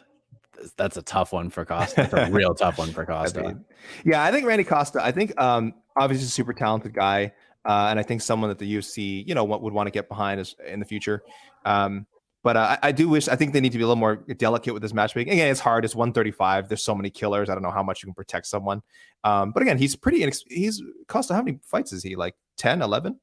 [0.77, 2.09] That's a tough one for Costa.
[2.11, 3.59] That's a real tough one for Costa.
[4.05, 5.05] yeah, I think Randy Costa.
[5.05, 7.33] I think um, obviously super talented guy.
[7.65, 10.41] Uh, and I think someone that the UFC, you know, would want to get behind
[10.41, 11.23] is in the future.
[11.65, 12.07] Um,
[12.43, 14.17] but uh, I, I, do wish I think they need to be a little more
[14.17, 15.33] delicate with this matchmaking.
[15.33, 15.83] Again, it's hard.
[15.83, 16.69] It's 135.
[16.69, 17.49] There's so many killers.
[17.49, 18.83] I don't know how much you can protect someone.
[19.25, 20.21] Um, but again, he's pretty.
[20.21, 22.17] Inex- he's cost How many fights is he?
[22.17, 23.19] Like 10, 11?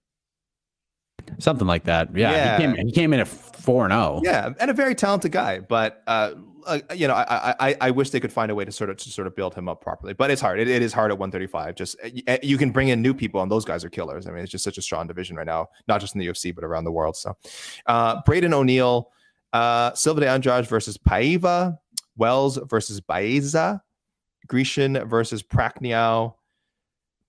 [1.40, 2.16] Something like that.
[2.16, 2.58] Yeah, Yeah.
[2.58, 4.22] He, came, he came in at four and oh.
[4.24, 4.34] zero.
[4.34, 5.60] Yeah, and a very talented guy.
[5.60, 6.32] But uh,
[6.66, 8.98] uh, you know, I, I I wish they could find a way to sort of
[8.98, 10.14] to sort of build him up properly.
[10.14, 10.60] But it's hard.
[10.60, 11.76] It, it is hard at 135.
[11.76, 11.96] Just
[12.28, 14.28] uh, you can bring in new people, and those guys are killers.
[14.28, 16.54] I mean, it's just such a strong division right now, not just in the UFC
[16.54, 17.16] but around the world.
[17.16, 17.36] So,
[17.86, 19.10] uh, Braden O'Neill,
[19.54, 21.78] uh, Silva de Andrade versus Paiva,
[22.18, 23.82] Wells versus Baeza,
[24.48, 26.36] Grecian versus Prachnio.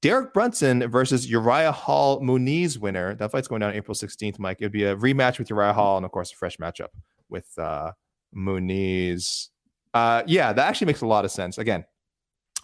[0.03, 3.15] Derek Brunson versus Uriah Hall Muniz winner.
[3.15, 4.57] That fight's going down April 16th, Mike.
[4.61, 6.89] It'd be a rematch with Uriah Hall and, of course, a fresh matchup
[7.29, 7.93] with uh,
[8.37, 9.51] Muniz.
[9.95, 11.57] Uh, yeah, that actually makes a lot of sense.
[11.57, 11.85] Again,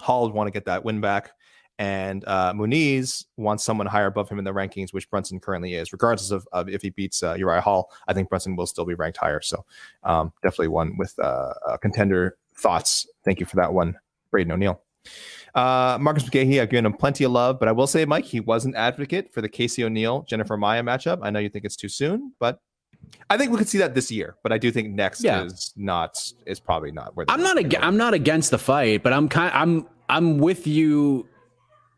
[0.01, 1.31] Hall would want to get that win back,
[1.79, 5.93] and uh, Muniz wants someone higher above him in the rankings, which Brunson currently is.
[5.93, 8.95] Regardless of, of if he beats uh, Uriah Hall, I think Brunson will still be
[8.95, 9.41] ranked higher.
[9.41, 9.65] So
[10.03, 13.07] um, definitely one with uh, uh, contender thoughts.
[13.25, 13.97] Thank you for that one,
[14.33, 14.83] Braden O'Neill.
[15.55, 18.41] Uh, Marcus McGahee, I've given him plenty of love, but I will say, Mike, he
[18.41, 21.19] was an advocate for the Casey O'Neill Jennifer Maia matchup.
[21.23, 22.61] I know you think it's too soon, but
[23.31, 24.37] I think we could see that this year.
[24.43, 25.45] But I do think next Yeah.
[25.45, 26.17] is not
[26.47, 27.59] is probably not where I'm not.
[27.59, 29.53] Ag- I'm not against the fight, but I'm kind.
[29.55, 29.87] I'm.
[30.11, 31.29] I'm with you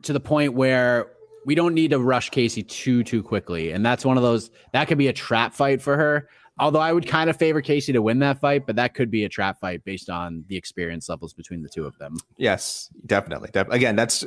[0.02, 1.06] to the point where
[1.46, 4.86] we don't need to rush Casey too too quickly, and that's one of those that
[4.88, 6.28] could be a trap fight for her.
[6.60, 9.24] Although I would kind of favor Casey to win that fight, but that could be
[9.24, 12.18] a trap fight based on the experience levels between the two of them.
[12.36, 13.48] Yes, definitely.
[13.52, 14.24] Def- Again, that's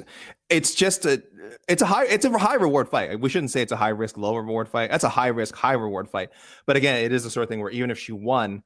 [0.50, 1.22] it's just a
[1.70, 3.20] it's a high it's a high reward fight.
[3.20, 4.90] We shouldn't say it's a high risk, low reward fight.
[4.90, 6.30] That's a high risk, high reward fight.
[6.66, 8.64] But again, it is the sort of thing where even if she won,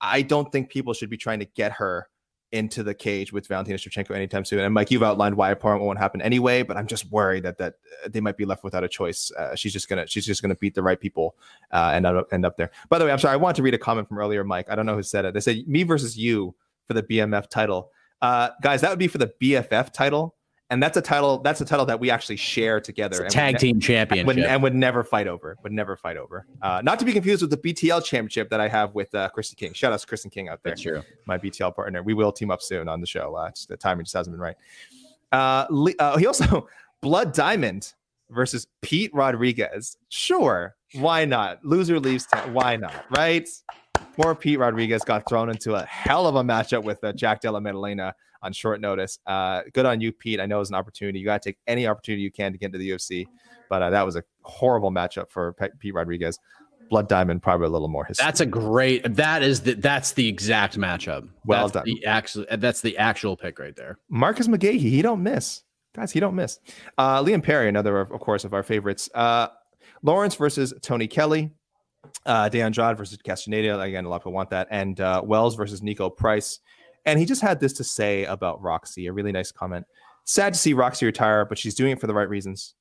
[0.00, 2.08] I don't think people should be trying to get her
[2.54, 4.60] into the cage with Valentina Shevchenko anytime soon.
[4.60, 7.74] And Mike, you've outlined why it won't happen anyway, but I'm just worried that that
[8.04, 9.32] uh, they might be left without a choice.
[9.32, 11.34] Uh, she's just gonna she's just gonna beat the right people
[11.72, 12.70] uh, and end up, there.
[12.88, 14.70] By the way, I'm sorry, I want to read a comment from earlier, Mike.
[14.70, 15.34] I don't know who said it.
[15.34, 16.54] They said me versus you
[16.86, 17.90] for the BMF title.
[18.22, 20.36] Uh, guys, that would be for the BFF title,
[20.70, 21.38] and that's a title.
[21.38, 23.28] That's a title that we actually share together.
[23.28, 24.48] Tag would team would, championship.
[24.48, 25.56] and would never fight over.
[25.62, 26.46] Would never fight over.
[26.62, 29.56] Uh, not to be confused with the BTL championship that I have with uh, Kristen
[29.56, 29.74] King.
[29.74, 31.02] Shout out to Kristen King out there That's true.
[31.26, 32.02] my BTL partner.
[32.02, 33.34] We will team up soon on the show.
[33.34, 34.56] Uh, the timing just hasn't been right.
[35.32, 35.66] Uh,
[35.98, 36.68] uh, he also
[37.02, 37.92] Blood Diamond
[38.30, 39.98] versus Pete Rodriguez.
[40.08, 41.62] Sure, why not?
[41.64, 42.54] Loser leaves town.
[42.54, 43.04] Why not?
[43.16, 43.48] Right?
[44.16, 47.60] Poor Pete Rodriguez got thrown into a hell of a matchup with uh, Jack Della
[47.60, 48.14] Maddalena
[48.44, 49.18] on short notice.
[49.26, 50.38] Uh, good on you, Pete.
[50.38, 51.18] I know it's an opportunity.
[51.18, 53.26] You got to take any opportunity you can to get into the UFC,
[53.68, 56.38] but uh, that was a horrible matchup for Pe- Pete Rodriguez.
[56.90, 58.04] Blood Diamond probably a little more.
[58.04, 59.14] His- That's a great.
[59.16, 59.74] That is the.
[59.74, 61.26] That's the exact matchup.
[61.46, 61.84] Well that's done.
[61.86, 62.44] The actual.
[62.58, 63.98] That's the actual pick right there.
[64.10, 65.62] Marcus McGahee, he don't miss.
[65.96, 66.58] Guys, he don't miss.
[66.98, 69.08] Uh, Liam Perry, another, of, of course, of our favorites.
[69.14, 69.46] Uh,
[70.02, 71.50] Lawrence versus Tony Kelly.
[72.26, 73.80] Uh, De Andrade versus Castaneda.
[73.80, 74.68] Again, a lot of people want that.
[74.70, 76.60] And uh, Wells versus Niko Price.
[77.06, 79.86] And he just had this to say about Roxy, a really nice comment.
[80.24, 82.74] Sad to see Roxy retire, but she's doing it for the right reasons.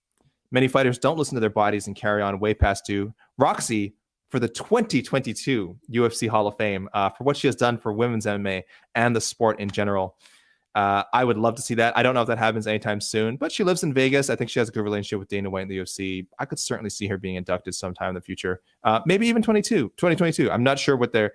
[0.52, 3.14] Many fighters don't listen to their bodies and carry on way past due.
[3.38, 3.96] Roxy,
[4.30, 8.26] for the 2022 UFC Hall of Fame, uh, for what she has done for women's
[8.26, 8.64] MMA
[8.96, 10.16] and the sport in general.
[10.76, 11.96] Uh, I would love to see that.
[11.96, 14.30] I don't know if that happens anytime soon, but she lives in Vegas.
[14.30, 16.26] I think she has a good relationship with Dana White in the UFC.
[16.40, 19.90] I could certainly see her being inducted sometime in the future, uh, maybe even 22,
[19.98, 20.50] 2022.
[20.50, 21.34] I'm not sure what they're.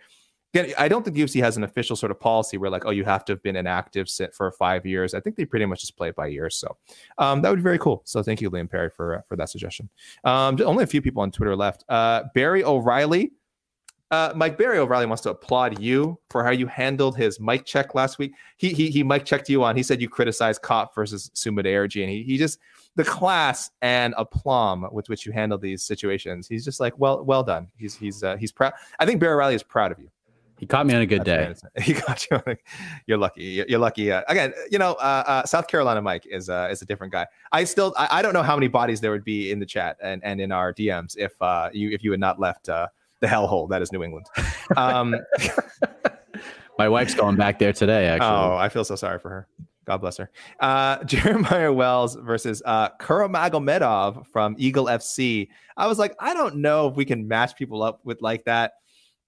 [0.78, 3.24] I don't think UFC has an official sort of policy where like, oh, you have
[3.26, 5.12] to have been inactive for five years.
[5.12, 6.56] I think they pretty much just play it by years.
[6.56, 6.76] So
[7.18, 8.02] um, that would be very cool.
[8.04, 9.90] So thank you, Liam Perry, for uh, for that suggestion.
[10.24, 11.84] Um, only a few people on Twitter left.
[11.88, 13.32] Uh, Barry O'Reilly
[14.10, 17.94] uh, Mike Barry O'Reilly wants to applaud you for how you handled his mic check
[17.94, 18.32] last week.
[18.56, 19.76] He he he mic checked you on.
[19.76, 22.58] He said you criticized Kopp versus Sumit Ayurji, and he he just
[22.96, 26.48] the class and aplomb with which you handle these situations.
[26.48, 27.68] He's just like, well, well done.
[27.76, 28.72] He's he's uh, he's proud.
[28.98, 30.10] I think Barry O'Reilly is proud of you.
[30.58, 31.68] He caught me on a good That's day.
[31.82, 32.40] He got you.
[32.46, 32.56] A,
[33.06, 33.64] you're lucky.
[33.68, 34.10] You're lucky.
[34.10, 37.26] Uh, again, you know, uh, uh, South Carolina Mike is uh, is a different guy.
[37.52, 39.96] I still I, I, don't know how many bodies there would be in the chat
[40.02, 42.88] and, and in our DMs if uh, you if you had not left uh,
[43.20, 44.26] the hellhole that is New England.
[44.76, 45.14] Um,
[46.78, 48.06] My wife's going back there today.
[48.06, 49.48] Actually, oh, I feel so sorry for her.
[49.84, 50.30] God bless her.
[50.60, 55.48] Uh, Jeremiah Wells versus uh, Kuramagomedov from Eagle FC.
[55.76, 58.74] I was like, I don't know if we can match people up with like that,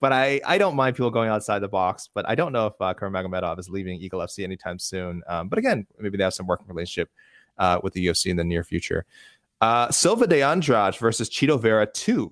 [0.01, 2.09] but I, I don't mind people going outside the box.
[2.13, 5.23] But I don't know if uh, Kuramagomedov is leaving Eagle FC anytime soon.
[5.29, 7.11] Um, but again, maybe they have some working relationship
[7.59, 9.05] uh, with the UFC in the near future.
[9.61, 12.31] Uh, Silva de Andrade versus Chito Vera 2.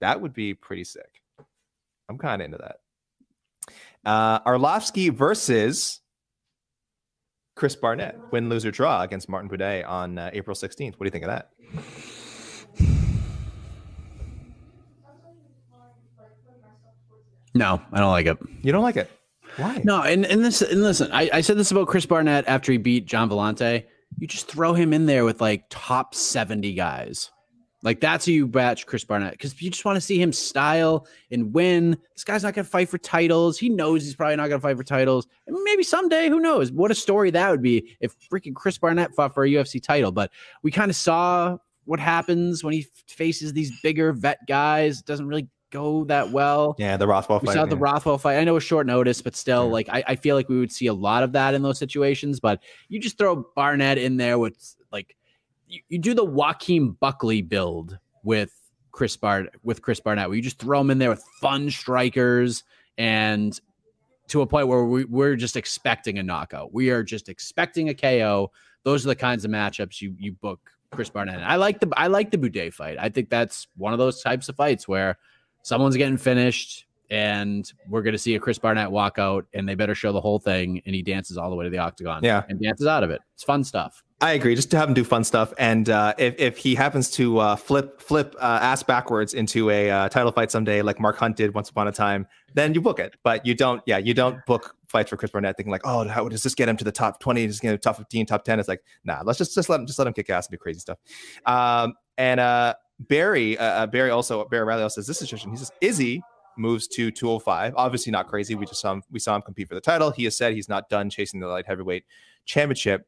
[0.00, 1.22] That would be pretty sick.
[2.08, 2.76] I'm kind of into that.
[4.04, 6.00] Uh, Arlovsky versus
[7.56, 10.92] Chris Barnett, win, lose, or draw against Martin Buday on uh, April 16th.
[10.92, 11.50] What do you think of that?
[17.56, 18.38] No, I don't like it.
[18.62, 19.10] You don't like it?
[19.56, 19.80] Why?
[19.84, 22.78] No, and, and this and listen, I, I said this about Chris Barnett after he
[22.78, 23.84] beat Gian Villante.
[24.18, 27.30] You just throw him in there with like top 70 guys.
[27.82, 31.06] Like that's who you batch Chris Barnett because you just want to see him style
[31.30, 31.96] and win.
[32.14, 33.58] This guy's not going to fight for titles.
[33.58, 35.26] He knows he's probably not going to fight for titles.
[35.46, 36.72] Maybe someday, who knows?
[36.72, 40.10] What a story that would be if freaking Chris Barnett fought for a UFC title.
[40.10, 45.00] But we kind of saw what happens when he faces these bigger vet guys.
[45.00, 46.74] It doesn't really go that well.
[46.78, 47.54] Yeah, the Rothwell we fight.
[47.54, 47.70] saw yeah.
[47.70, 48.38] the Rothwell fight.
[48.38, 49.72] I know a short notice, but still, yeah.
[49.72, 52.40] like I, I feel like we would see a lot of that in those situations.
[52.40, 55.16] But you just throw Barnett in there with like
[55.68, 58.52] you, you do the Joaquin Buckley build with
[58.92, 62.64] Chris Bart with Chris Barnett, where you just throw him in there with fun strikers
[62.98, 63.60] and
[64.28, 66.72] to a point where we, we're just expecting a knockout.
[66.72, 68.50] We are just expecting a KO.
[68.82, 71.42] Those are the kinds of matchups you you book Chris Barnett.
[71.42, 72.96] I like the I like the Buday fight.
[72.98, 75.18] I think that's one of those types of fights where
[75.66, 79.74] someone's getting finished and we're going to see a Chris Barnett walk out and they
[79.74, 82.22] better show the whole thing and he dances all the way to the octagon.
[82.22, 82.44] Yeah.
[82.48, 83.20] And dances out of it.
[83.34, 84.04] It's fun stuff.
[84.20, 84.54] I agree.
[84.54, 87.54] Just to have him do fun stuff, and uh, if if he happens to uh,
[87.54, 91.52] flip flip uh, ass backwards into a uh, title fight someday, like Mark Hunt did
[91.52, 93.14] once upon a time, then you book it.
[93.22, 93.82] But you don't.
[93.84, 96.66] Yeah, you don't book fights for Chris Barnett thinking like, oh, how does this get
[96.66, 97.46] him to the top twenty?
[97.46, 98.58] Just get him top fifteen, top ten.
[98.58, 99.20] It's like, nah.
[99.22, 100.96] Let's just just let him just let him kick ass and do crazy stuff.
[101.44, 105.50] Um, and uh, Barry uh, Barry also Barry Riley also says this situation.
[105.50, 106.22] He says Izzy
[106.56, 107.74] moves to 205.
[107.76, 108.54] Obviously not crazy.
[108.54, 109.02] We just saw him.
[109.10, 110.10] We saw him compete for the title.
[110.10, 112.04] He has said he's not done chasing the light heavyweight
[112.44, 113.06] championship.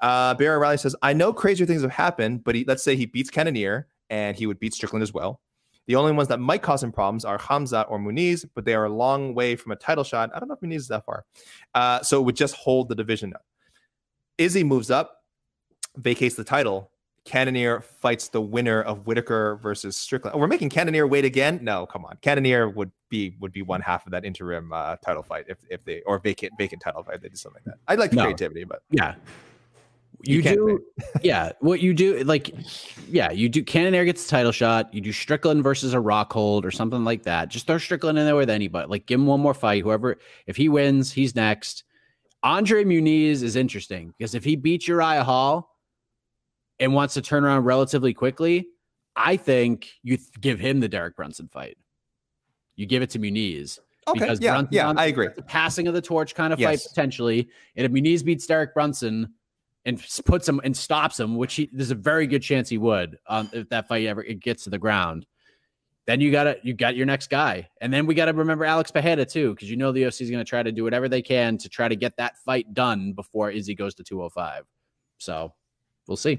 [0.00, 3.06] Uh, Barry Riley says, I know crazier things have happened, but he, let's say he
[3.06, 5.40] beats Cannonier and he would beat Strickland as well.
[5.86, 8.86] The only ones that might cause him problems are Hamza or Muniz, but they are
[8.86, 10.30] a long way from a title shot.
[10.34, 11.24] I don't know if Muniz is that far.
[11.74, 13.44] Uh, so it would just hold the division up.
[14.36, 15.22] Izzy moves up,
[15.96, 16.90] vacates the title.
[17.26, 20.34] Cannonier fights the winner of Whittaker versus Strickland.
[20.34, 21.58] Oh, we're making Cannonier wait again?
[21.60, 22.16] No, come on.
[22.22, 25.84] Cannonier would be would be one half of that interim uh, title fight if if
[25.84, 27.20] they or vacant vacant title fight.
[27.20, 27.80] They did something like that.
[27.88, 28.22] I'd like the no.
[28.22, 29.16] creativity, but yeah,
[30.22, 30.84] you, you do
[31.22, 32.54] yeah what you do like
[33.08, 36.70] yeah you do cannonier gets the title shot you do strickland versus a rockhold or
[36.70, 39.54] something like that just throw strickland in there with anybody like give him one more
[39.54, 40.16] fight whoever
[40.46, 41.84] if he wins he's next
[42.42, 45.75] andre muniz is interesting because if he beats uriah hall
[46.80, 48.66] and wants to turn around relatively quickly
[49.14, 51.76] i think you th- give him the derek brunson fight
[52.76, 53.78] you give it to muniz
[54.08, 55.26] Okay, because yeah, Brunson's yeah, I agree.
[55.34, 56.70] The passing of the torch kind of yes.
[56.70, 57.48] fight potentially.
[57.74, 59.34] And if Muniz beats Derek Brunson,
[59.86, 63.18] and puts him and stops him, which he, there's a very good chance he would
[63.28, 65.24] um, if that fight ever it gets to the ground.
[66.06, 68.90] Then you got you got your next guy, and then we got to remember Alex
[68.90, 71.22] Pereira too, because you know the UFC is going to try to do whatever they
[71.22, 74.64] can to try to get that fight done before Izzy goes to 205.
[75.18, 75.54] So
[76.06, 76.38] we'll see.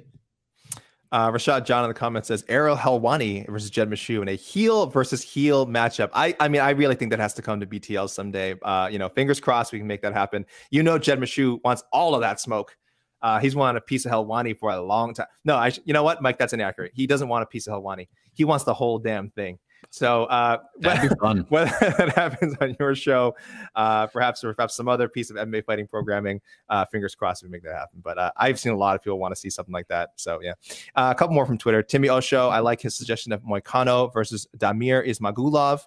[1.12, 4.88] Uh, Rashad John in the comments says Ariel Helwani versus Jed Meshew in a heel
[4.88, 6.10] versus heel matchup.
[6.14, 8.56] I, I mean, I really think that has to come to BTL someday.
[8.62, 10.46] Uh, you know, fingers crossed we can make that happen.
[10.70, 12.76] You know, Jed Meshew wants all of that smoke.
[13.22, 15.28] Uh, he's wanted a piece of Helwani for a long time.
[15.44, 16.92] No, I, you know what, Mike, that's inaccurate.
[16.94, 18.08] He doesn't want a piece of Helwani.
[18.34, 19.58] He wants the whole damn thing.
[19.90, 20.58] So uh,
[21.22, 21.46] fun.
[21.50, 23.36] whether that happens on your show,
[23.76, 27.50] uh, perhaps or perhaps some other piece of MMA fighting programming, uh, fingers crossed we
[27.50, 28.02] make that happen.
[28.04, 30.12] But uh, I've seen a lot of people want to see something like that.
[30.16, 30.54] So yeah,
[30.96, 31.82] uh, a couple more from Twitter.
[31.82, 35.82] Timmy Osho, I like his suggestion of Moicano versus Damir Ismagulov,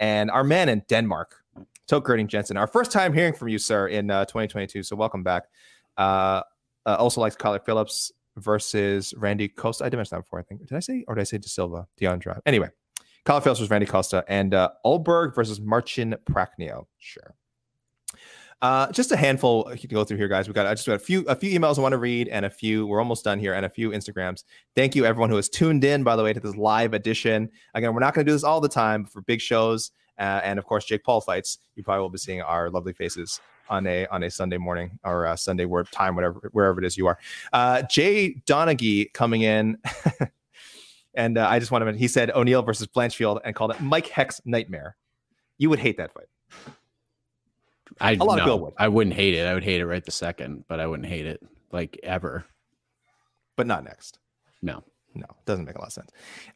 [0.00, 1.42] and our man in Denmark,
[1.88, 2.56] Girding Jensen.
[2.56, 4.82] Our first time hearing from you, sir, in uh, 2022.
[4.82, 5.44] So welcome back.
[5.96, 6.42] Uh,
[6.86, 9.84] uh, also likes Kyler Phillips versus Randy Costa.
[9.84, 10.66] I did mention that before, I think.
[10.66, 12.40] Did I say, or did I say De Silva, Deandra?
[12.46, 12.68] Anyway,
[13.24, 16.86] Kyler Phillips versus Randy Costa, and uh, Ulberg versus Marcin Prachnio.
[16.98, 17.34] Sure.
[18.60, 20.48] Uh, just a handful to go through here, guys.
[20.48, 22.44] We got I just got a few a few emails I want to read, and
[22.44, 24.42] a few we're almost done here, and a few Instagrams.
[24.74, 27.50] Thank you everyone who has tuned in, by the way, to this live edition.
[27.74, 30.58] Again, we're not going to do this all the time for big shows, uh, and
[30.58, 31.58] of course, Jake Paul fights.
[31.76, 35.26] You probably will be seeing our lovely faces on a on a Sunday morning or
[35.26, 37.18] a Sunday word time, whatever wherever it is you are.
[37.52, 39.78] Uh, Jay Donaghy coming in.
[41.14, 41.86] And uh, I just want to.
[41.86, 44.96] mention, He said O'Neill versus Blanchfield and called it Mike Heck's Nightmare.
[45.56, 46.26] You would hate that fight.
[48.00, 48.74] I A lot of people would.
[48.76, 49.46] I wouldn't hate it.
[49.46, 52.44] I would hate it right the second, but I wouldn't hate it like ever.
[53.56, 54.18] but not next.
[54.62, 54.84] No.
[55.14, 56.10] No, doesn't make a lot of sense.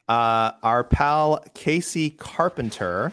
[0.09, 3.13] Uh, our pal Casey Carpenter.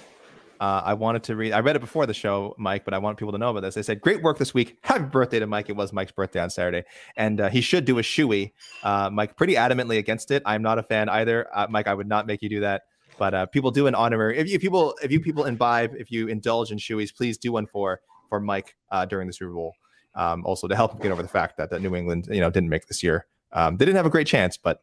[0.60, 1.54] Uh, I wanted to read.
[1.54, 3.76] I read it before the show, Mike, but I want people to know about this.
[3.76, 4.78] They said, "Great work this week.
[4.82, 6.84] Happy birthday to Mike." It was Mike's birthday on Saturday,
[7.16, 8.52] and uh, he should do a shoey.
[8.84, 10.44] Uh, Mike pretty adamantly against it.
[10.46, 11.88] I'm not a fan either, uh, Mike.
[11.88, 12.84] I would not make you do that.
[13.18, 14.38] But uh, people do an honorary.
[14.38, 17.66] If you people, if you people imbibe, if you indulge in shoeys, please do one
[17.66, 19.74] for for Mike uh, during the Super Bowl.
[20.16, 22.50] Um, also to help him get over the fact that, that New England, you know,
[22.50, 23.28] didn't make this year.
[23.52, 24.82] Um, they didn't have a great chance, but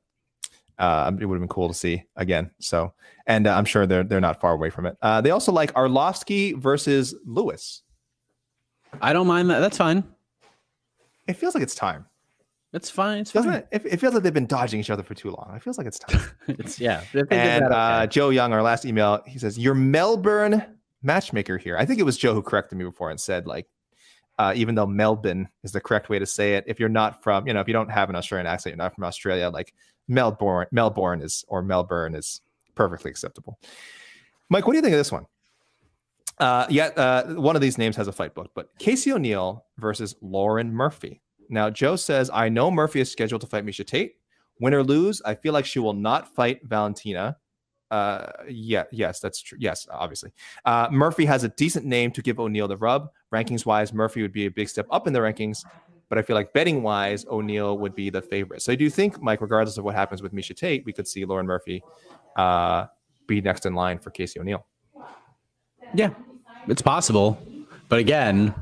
[0.78, 2.50] uh, it would have been cool to see again.
[2.58, 2.92] So,
[3.26, 4.96] and uh, I'm sure they're they're not far away from it.
[5.02, 7.82] Uh, they also like Arlovsky versus Lewis.
[9.00, 9.60] I don't mind that.
[9.60, 10.04] That's fine.
[11.26, 12.06] It feels like it's time,
[12.72, 13.18] It's fine.
[13.18, 13.60] It's doesn't fine.
[13.60, 13.68] it?
[13.72, 15.52] It, it feels like they've been dodging each other for too long.
[15.56, 16.22] It feels like it's time.
[16.48, 17.00] It's yeah.
[17.00, 18.06] If they did and uh, okay.
[18.08, 20.64] Joe Young, our last email, he says, "Your Melbourne
[21.02, 23.66] matchmaker here." I think it was Joe who corrected me before and said like.
[24.38, 27.46] Uh, even though Melbourne is the correct way to say it, if you're not from,
[27.46, 29.72] you know, if you don't have an Australian accent, you're not from Australia, like
[30.08, 32.40] Melbourne, Melbourne is or Melbourne is
[32.74, 33.58] perfectly acceptable.
[34.48, 35.26] Mike, what do you think of this one?
[36.38, 40.14] Uh, yeah, uh, one of these names has a fight book, but Casey O'Neill versus
[40.20, 41.22] Lauren Murphy.
[41.48, 44.16] Now, Joe says, I know Murphy is scheduled to fight Miesha Tate.
[44.60, 47.36] Win or lose, I feel like she will not fight Valentina.
[47.90, 49.58] Uh, yeah, yes, that's true.
[49.60, 50.32] Yes, obviously.
[50.64, 53.10] Uh, Murphy has a decent name to give O'Neill the rub.
[53.32, 55.64] Rankings wise, Murphy would be a big step up in the rankings,
[56.08, 58.62] but I feel like betting wise, O'Neill would be the favorite.
[58.62, 61.24] So I do think, Mike, regardless of what happens with Miesha Tate, we could see
[61.24, 61.82] Lauren Murphy
[62.36, 62.86] uh,
[63.26, 64.64] be next in line for Casey O'Neill.
[65.94, 66.10] yeah,
[66.68, 67.38] it's possible.
[67.88, 68.54] But again,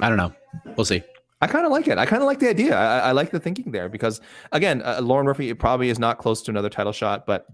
[0.00, 0.32] I don't know.
[0.76, 1.02] We'll see.
[1.40, 1.98] I kind of like it.
[1.98, 2.74] I kind of like the idea.
[2.76, 4.20] I, I like the thinking there because,
[4.52, 7.46] again, uh, Lauren Murphy probably is not close to another title shot, but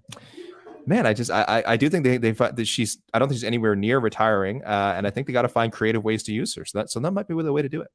[0.90, 3.44] man, I just I I- do think they they that she's I don't think she's
[3.44, 6.54] anywhere near retiring, uh, and I think they got to find creative ways to use
[6.56, 6.64] her.
[6.64, 7.88] So that so that might be the way to do it.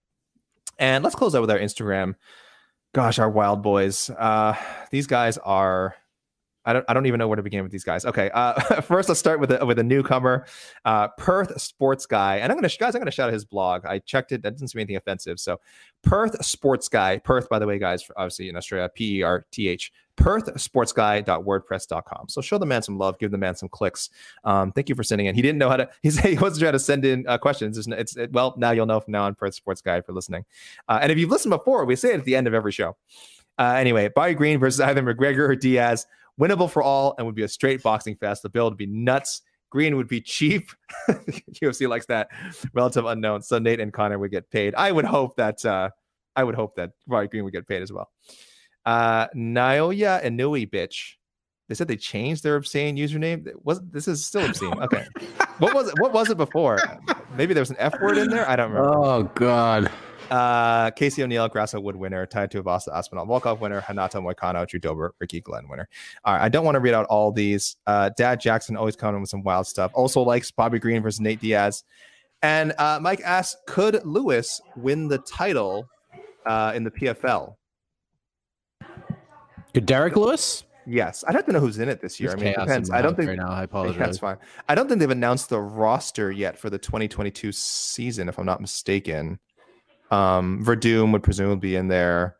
[0.80, 2.16] And let's close out with our Instagram.
[2.94, 4.10] Gosh, our wild boys.
[4.10, 4.56] Uh,
[4.92, 5.96] these guys are.
[6.68, 8.06] I don't, I don't even know where to begin with these guys.
[8.06, 10.48] Okay, uh, first let's start with a, with a newcomer,
[10.84, 13.86] uh, Perth Sports Guy, and I'm gonna guys I'm gonna shout out his blog.
[13.86, 15.40] I checked it; that doesn't seem anything offensive.
[15.40, 15.60] So,
[16.02, 19.68] Perth Sports Guy, Perth by the way, guys, obviously in Australia, P E R T
[19.68, 22.30] H, PerthSportsGuy.wordpress.com.
[22.30, 24.10] So show the man some love, give the man some clicks.
[24.44, 25.36] Um, thank you for sending in.
[25.36, 25.90] He didn't know how to.
[26.02, 27.78] He he wasn't trying to send in uh, questions.
[27.78, 30.46] It's, it's it, well now you'll know from now on Perth Sports Guy for listening.
[30.88, 32.96] Uh, and if you've listened before, we say it at the end of every show.
[33.58, 36.06] Uh, anyway, Barry Green versus either McGregor or Diaz,
[36.40, 38.44] winnable for all, and would be a straight boxing fest.
[38.44, 39.42] The bill would be nuts.
[39.70, 40.70] Green would be cheap.
[41.10, 42.30] UFC likes that.
[42.74, 43.42] Relative unknown.
[43.42, 44.76] So Nate and Conor would get paid.
[44.76, 45.66] I would hope that.
[45.66, 45.90] Uh,
[46.36, 48.12] I would hope that Barry Green would get paid as well.
[48.86, 51.16] Uh, Naoya Inui bitch.
[51.68, 53.50] They said they changed their obscene username.
[53.64, 54.74] Was this is still obscene?
[54.84, 55.06] Okay.
[55.58, 56.00] what was it?
[56.00, 56.78] What was it before?
[57.36, 58.48] Maybe there was an F word in there.
[58.48, 58.96] I don't remember.
[58.96, 59.90] Oh God.
[60.30, 65.14] Uh, Casey O'Neill, Grasso Wood winner, Tai Tuivasa Aspinall Volkov winner, Renato Moicano, Drew Dober,
[65.20, 65.88] Ricky Glenn winner.
[66.24, 67.78] All right, I don't want to read out all these.
[67.86, 69.92] Uh, Dad Jackson always coming with some wild stuff.
[69.94, 71.84] Also likes Bobby Green versus Nate Diaz.
[72.42, 75.88] And uh, Mike asks, could Lewis win the title
[76.46, 77.56] uh, in the PFL?
[79.82, 80.64] Derrick Lewis?
[80.88, 82.30] Yes, I'd have to know who's in it this year.
[82.30, 82.92] There's I mean, it depends.
[82.92, 83.50] I don't think right now.
[83.50, 83.98] I apologize.
[83.98, 84.38] that's fine.
[84.70, 88.62] I don't think they've announced the roster yet for the 2022 season, if I'm not
[88.62, 89.40] mistaken.
[90.12, 92.36] Um, Werdum would presumably be in there.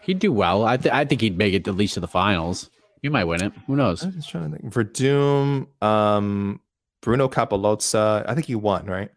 [0.00, 0.64] He'd do well.
[0.64, 2.70] I, th- I think he'd make it at least to the finals.
[3.02, 3.52] He might win it.
[3.66, 4.02] Who knows?
[4.02, 4.72] I'm just trying to think.
[4.72, 6.60] Werdum, um,
[7.02, 8.24] Bruno Cappelozza.
[8.26, 9.10] I think he won, right?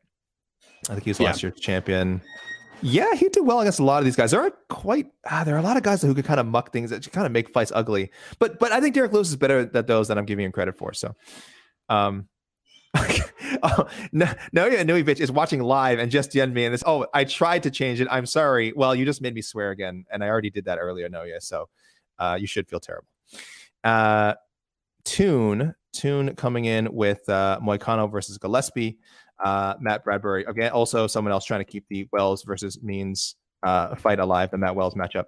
[0.89, 1.27] I think he was Yeah.
[1.27, 2.21] last year's champion.
[2.87, 4.29] Yeah, he did well against a lot of these guys.
[4.29, 6.71] There are quite ah, there are a lot of guys who could kind of muck
[6.71, 8.11] things that kind of make fights ugly.
[8.37, 10.77] But but I think Derrick Lewis is better at those than I'm giving him credit
[10.77, 10.93] for.
[10.93, 11.15] So,
[11.89, 12.27] um,
[13.63, 16.83] oh, no, no, yeah, Nui bitch is watching live and just DM'd me and this.
[16.85, 18.07] Oh, I tried to change it.
[18.11, 18.71] I'm sorry.
[18.75, 21.41] Well, you just made me swear again, and I already did that earlier, Noya.
[21.41, 21.69] So,
[22.19, 23.07] uh, you should feel terrible.
[23.83, 24.35] Uh,
[25.05, 28.97] Tune Tune coming in with uh, Moicano versus Gillespie.
[29.43, 33.95] Uh, Matt Bradbury again, also someone else trying to keep the Wells versus Means uh,
[33.95, 35.25] fight alive, the Matt Wells matchup.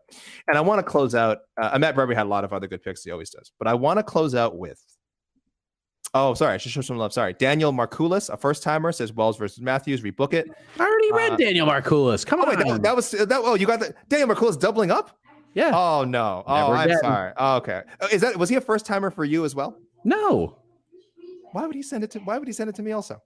[0.48, 1.40] And I want to close out.
[1.62, 3.04] Uh, Matt Bradbury had a lot of other good picks.
[3.04, 4.82] He always does, but I want to close out with.
[6.14, 6.54] Oh, sorry.
[6.54, 7.12] I should show some love.
[7.12, 7.34] Sorry.
[7.34, 10.02] Daniel Markulis, a first timer, says Wells versus Matthews.
[10.02, 10.48] Rebook it.
[10.80, 12.26] I already read Uh, Daniel Markulis.
[12.26, 12.50] Come Oh, on.
[12.58, 13.30] wait, that, that was that.
[13.32, 15.18] Oh, you got the Daniel Markulis doubling up.
[15.54, 15.72] yeah.
[15.76, 16.44] Oh no.
[16.48, 17.34] Oh, Never I'm sorry.
[17.38, 17.82] Oh, okay.
[18.00, 19.78] Oh, Is that was he a first timer for you as well?
[20.06, 20.60] No.
[21.52, 22.20] Why would he send it to?
[22.20, 23.22] Why would he send it to me also?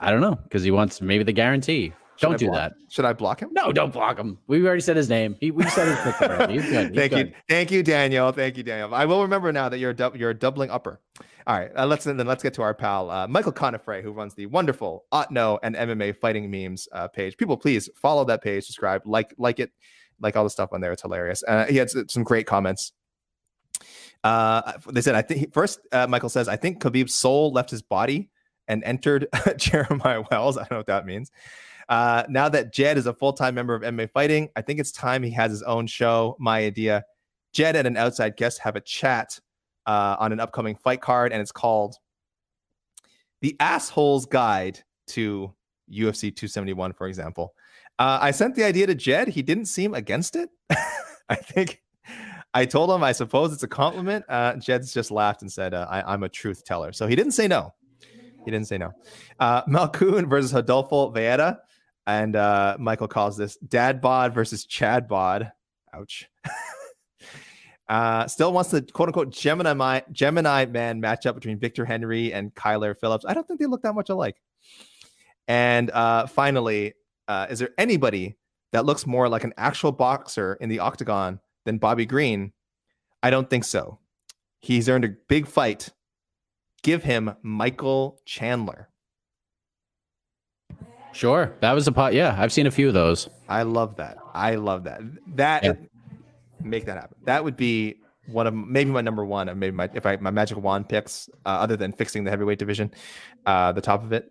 [0.00, 1.92] I don't know because he wants maybe the guarantee.
[2.16, 2.74] Should don't do that.
[2.90, 3.50] Should I block him?
[3.52, 4.38] No, don't block him.
[4.46, 5.36] We already said his name.
[5.40, 6.54] He, we said his pick already.
[6.54, 6.88] He's good.
[6.90, 7.26] He's Thank good.
[7.28, 8.30] you, thank you, Daniel.
[8.30, 8.94] Thank you, Daniel.
[8.94, 11.00] I will remember now that you're a dou- you're a doubling upper.
[11.46, 14.34] All right, uh, let's then let's get to our pal uh, Michael Conifray, who runs
[14.34, 17.36] the wonderful Otno and MMA fighting memes uh, page.
[17.36, 19.70] People, please follow that page, subscribe, like like it,
[20.20, 20.92] like all the stuff on there.
[20.92, 21.42] It's hilarious.
[21.46, 22.92] Uh, he had some great comments.
[24.22, 27.82] Uh, they said, I think first, uh, Michael says, I think Khabib's soul left his
[27.82, 28.30] body
[28.68, 29.26] and entered
[29.56, 30.56] Jeremiah Wells.
[30.56, 31.30] I don't know what that means.
[31.88, 34.92] Uh, now that Jed is a full time member of MMA Fighting, I think it's
[34.92, 36.36] time he has his own show.
[36.38, 37.04] My idea.
[37.52, 39.38] Jed and an outside guest have a chat
[39.86, 41.96] uh, on an upcoming fight card, and it's called
[43.42, 45.54] The Asshole's Guide to
[45.88, 47.54] UFC 271, for example.
[47.98, 49.28] Uh, I sent the idea to Jed.
[49.28, 50.50] He didn't seem against it.
[51.28, 51.80] I think
[52.54, 54.24] I told him, I suppose it's a compliment.
[54.28, 56.92] Uh, Jed's just laughed and said, uh, I, I'm a truth teller.
[56.92, 57.72] So he didn't say no.
[58.44, 58.92] He didn't say no.
[59.38, 61.58] Uh, Malkoun versus Rodolfo Vieira.
[62.06, 65.50] And uh, Michael calls this Dad Bod versus Chad Bod.
[65.94, 66.28] Ouch.
[67.88, 72.54] uh, still wants the quote unquote Gemini, mi- Gemini man matchup between Victor Henry and
[72.54, 73.24] Kyler Phillips.
[73.26, 74.36] I don't think they look that much alike.
[75.48, 76.94] And uh, finally,
[77.28, 78.36] uh, is there anybody
[78.72, 82.52] that looks more like an actual boxer in the octagon than Bobby Green?
[83.22, 83.98] I don't think so.
[84.60, 85.90] He's earned a big fight.
[86.84, 88.88] Give him Michael Chandler.
[91.12, 91.54] Sure.
[91.60, 92.12] That was a pot.
[92.12, 93.28] Yeah, I've seen a few of those.
[93.48, 94.18] I love that.
[94.34, 95.00] I love that.
[95.36, 95.72] That Yeah.
[96.62, 97.16] make that happen.
[97.24, 97.96] That would be
[98.26, 101.28] one of maybe my number one, and maybe my if I my magic wand picks,
[101.46, 102.90] uh, other than fixing the heavyweight division,
[103.46, 104.30] uh, the top of it.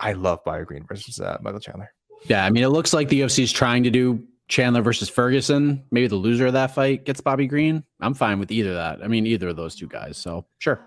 [0.00, 1.92] I love Bobby Green versus uh, Michael Chandler.
[2.26, 5.84] Yeah, I mean, it looks like the UFC is trying to do Chandler versus Ferguson.
[5.90, 7.84] Maybe the loser of that fight gets Bobby Green.
[8.00, 9.04] I'm fine with either of that.
[9.04, 10.16] I mean, either of those two guys.
[10.18, 10.80] So sure.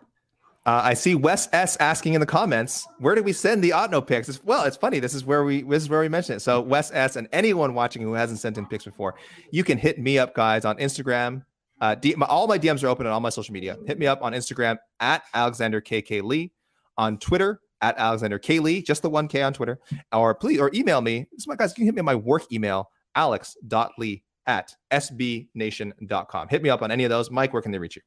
[0.66, 4.06] Uh, I see Wes S asking in the comments, where do we send the Otno
[4.06, 4.28] picks?
[4.28, 5.00] It's, well, it's funny.
[5.00, 6.40] This is where we this is where we mention it.
[6.40, 9.16] So Wes S and anyone watching who hasn't sent in picks before,
[9.52, 11.44] you can hit me up, guys, on Instagram.
[11.82, 13.78] Uh, D- my, all my DMs are open on all my social media.
[13.86, 16.52] Hit me up on Instagram at Alexander KK Lee,
[16.98, 19.80] on Twitter at Alexander K Lee, just the one K on Twitter,
[20.12, 21.28] or please or email me.
[21.32, 21.72] This is my guys.
[21.72, 26.48] You can hit me on my work email, alex.lee at sbnation.com.
[26.48, 27.30] Hit me up on any of those.
[27.30, 28.02] Mike, where can they reach you?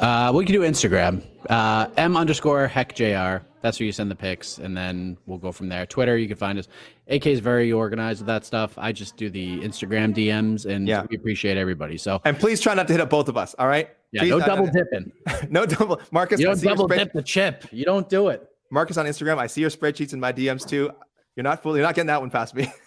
[0.00, 1.22] Uh, we can do Instagram.
[1.48, 3.44] Uh, M underscore heck JR.
[3.62, 5.84] That's where you send the pics, and then we'll go from there.
[5.84, 6.68] Twitter, you can find us.
[7.08, 8.72] AK is very organized with that stuff.
[8.78, 11.04] I just do the Instagram DMs, and Yeah.
[11.10, 11.98] we appreciate everybody.
[11.98, 13.54] So And please try not to hit up both of us.
[13.58, 13.90] All right.
[14.12, 15.12] yeah, Please, no double dipping.
[15.50, 16.00] no double.
[16.10, 17.66] Marcus, You don't double dip the chip.
[17.70, 18.48] You don't do it.
[18.70, 19.36] Marcus on Instagram.
[19.38, 20.90] I see your spreadsheets in my DMs too.
[21.36, 21.80] You're not fully.
[21.80, 22.72] You're not getting that one past me.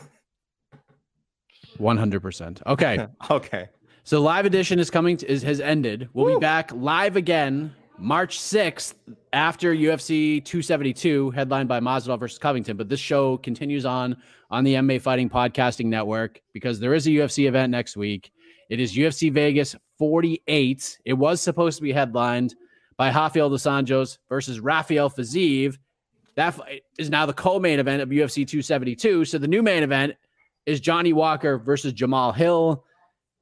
[1.78, 2.62] One hundred percent.
[2.68, 3.08] Okay.
[3.32, 3.70] okay.
[4.06, 6.10] So live edition is coming to, is has ended.
[6.12, 8.96] We'll be back live again March 6th
[9.32, 14.18] after UFC 272 headlined by Masvidal versus Covington, but this show continues on
[14.52, 18.32] on the MMA Fighting Podcasting Network because there is a UFC event next week.
[18.70, 21.00] It is UFC Vegas 48.
[21.06, 22.56] It was supposed to be headlined
[22.98, 25.78] by Rafael dos Anjos versus Rafael Fiziev.
[26.36, 26.60] That
[26.98, 29.24] is now the co-main event of UFC 272.
[29.24, 30.16] So the new main event
[30.66, 32.84] is Johnny Walker versus Jamahal Hill.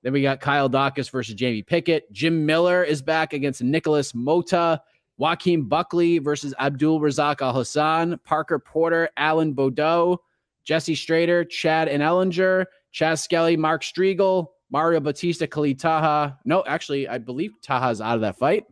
[0.04, 2.12] Then we got Kyle Daukaus versus Jamie Pickett.
[2.12, 4.80] Jim Miller is back against Nikolas Motta.
[5.18, 8.18] Joaquin Buckley versus Abdul Razak Alhassan.
[8.24, 10.18] Parker Porter, Alan Baudot.
[10.64, 12.66] Jesse Strader, Chad and Ellinger.
[12.92, 14.48] Chas Skelly, Mark Striegel.
[14.72, 16.40] Mario Bautista, Khalid Taha.
[16.46, 18.64] No, actually, I believe Taha's out of that fight.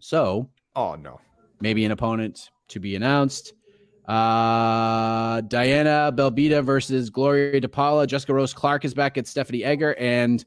[0.00, 1.20] So Oh no.
[1.60, 3.54] maybe an opponent to be announced.
[4.06, 8.06] Uh, Diana Belbita versus Gloria DePaula.
[8.06, 9.94] Jessica Rose Clark is back at Stephanie Egger.
[9.98, 10.44] And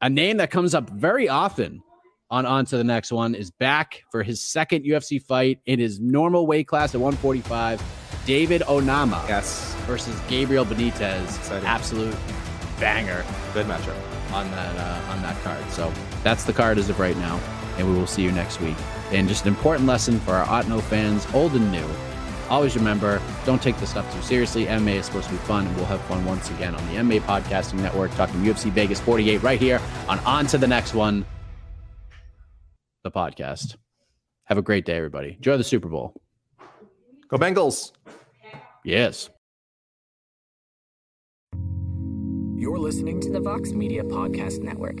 [0.00, 1.82] a name that comes up very often
[2.30, 6.00] on On to the next one is back for his second UFC fight in his
[6.00, 7.82] normal weight class at 145.
[8.24, 9.74] David Onama Yes.
[9.86, 11.24] versus Gabriel Benitez.
[11.36, 11.66] Exciting.
[11.68, 12.14] Absolute
[12.80, 13.94] banger Good matchup.
[14.32, 15.62] on that uh, on that card.
[15.70, 15.92] So
[16.24, 17.38] that's the card as of right now,
[17.76, 18.76] and we will see you next week.
[19.10, 21.86] And just an important lesson for our Otno fans, old and new.
[22.52, 24.66] Always remember, don't take this stuff too seriously.
[24.66, 27.22] MMA is supposed to be fun, and we'll have fun once again on the MMA
[27.22, 31.24] Podcasting Network, talking UFC Vegas 48 right here on On to the Next One,
[33.04, 33.76] the podcast.
[34.44, 35.30] Have a great day, everybody.
[35.36, 36.12] Enjoy the Super Bowl.
[37.28, 37.92] Go Bengals.
[38.84, 39.30] Yes.
[41.54, 45.00] You're listening to the Vox Media Podcast Network.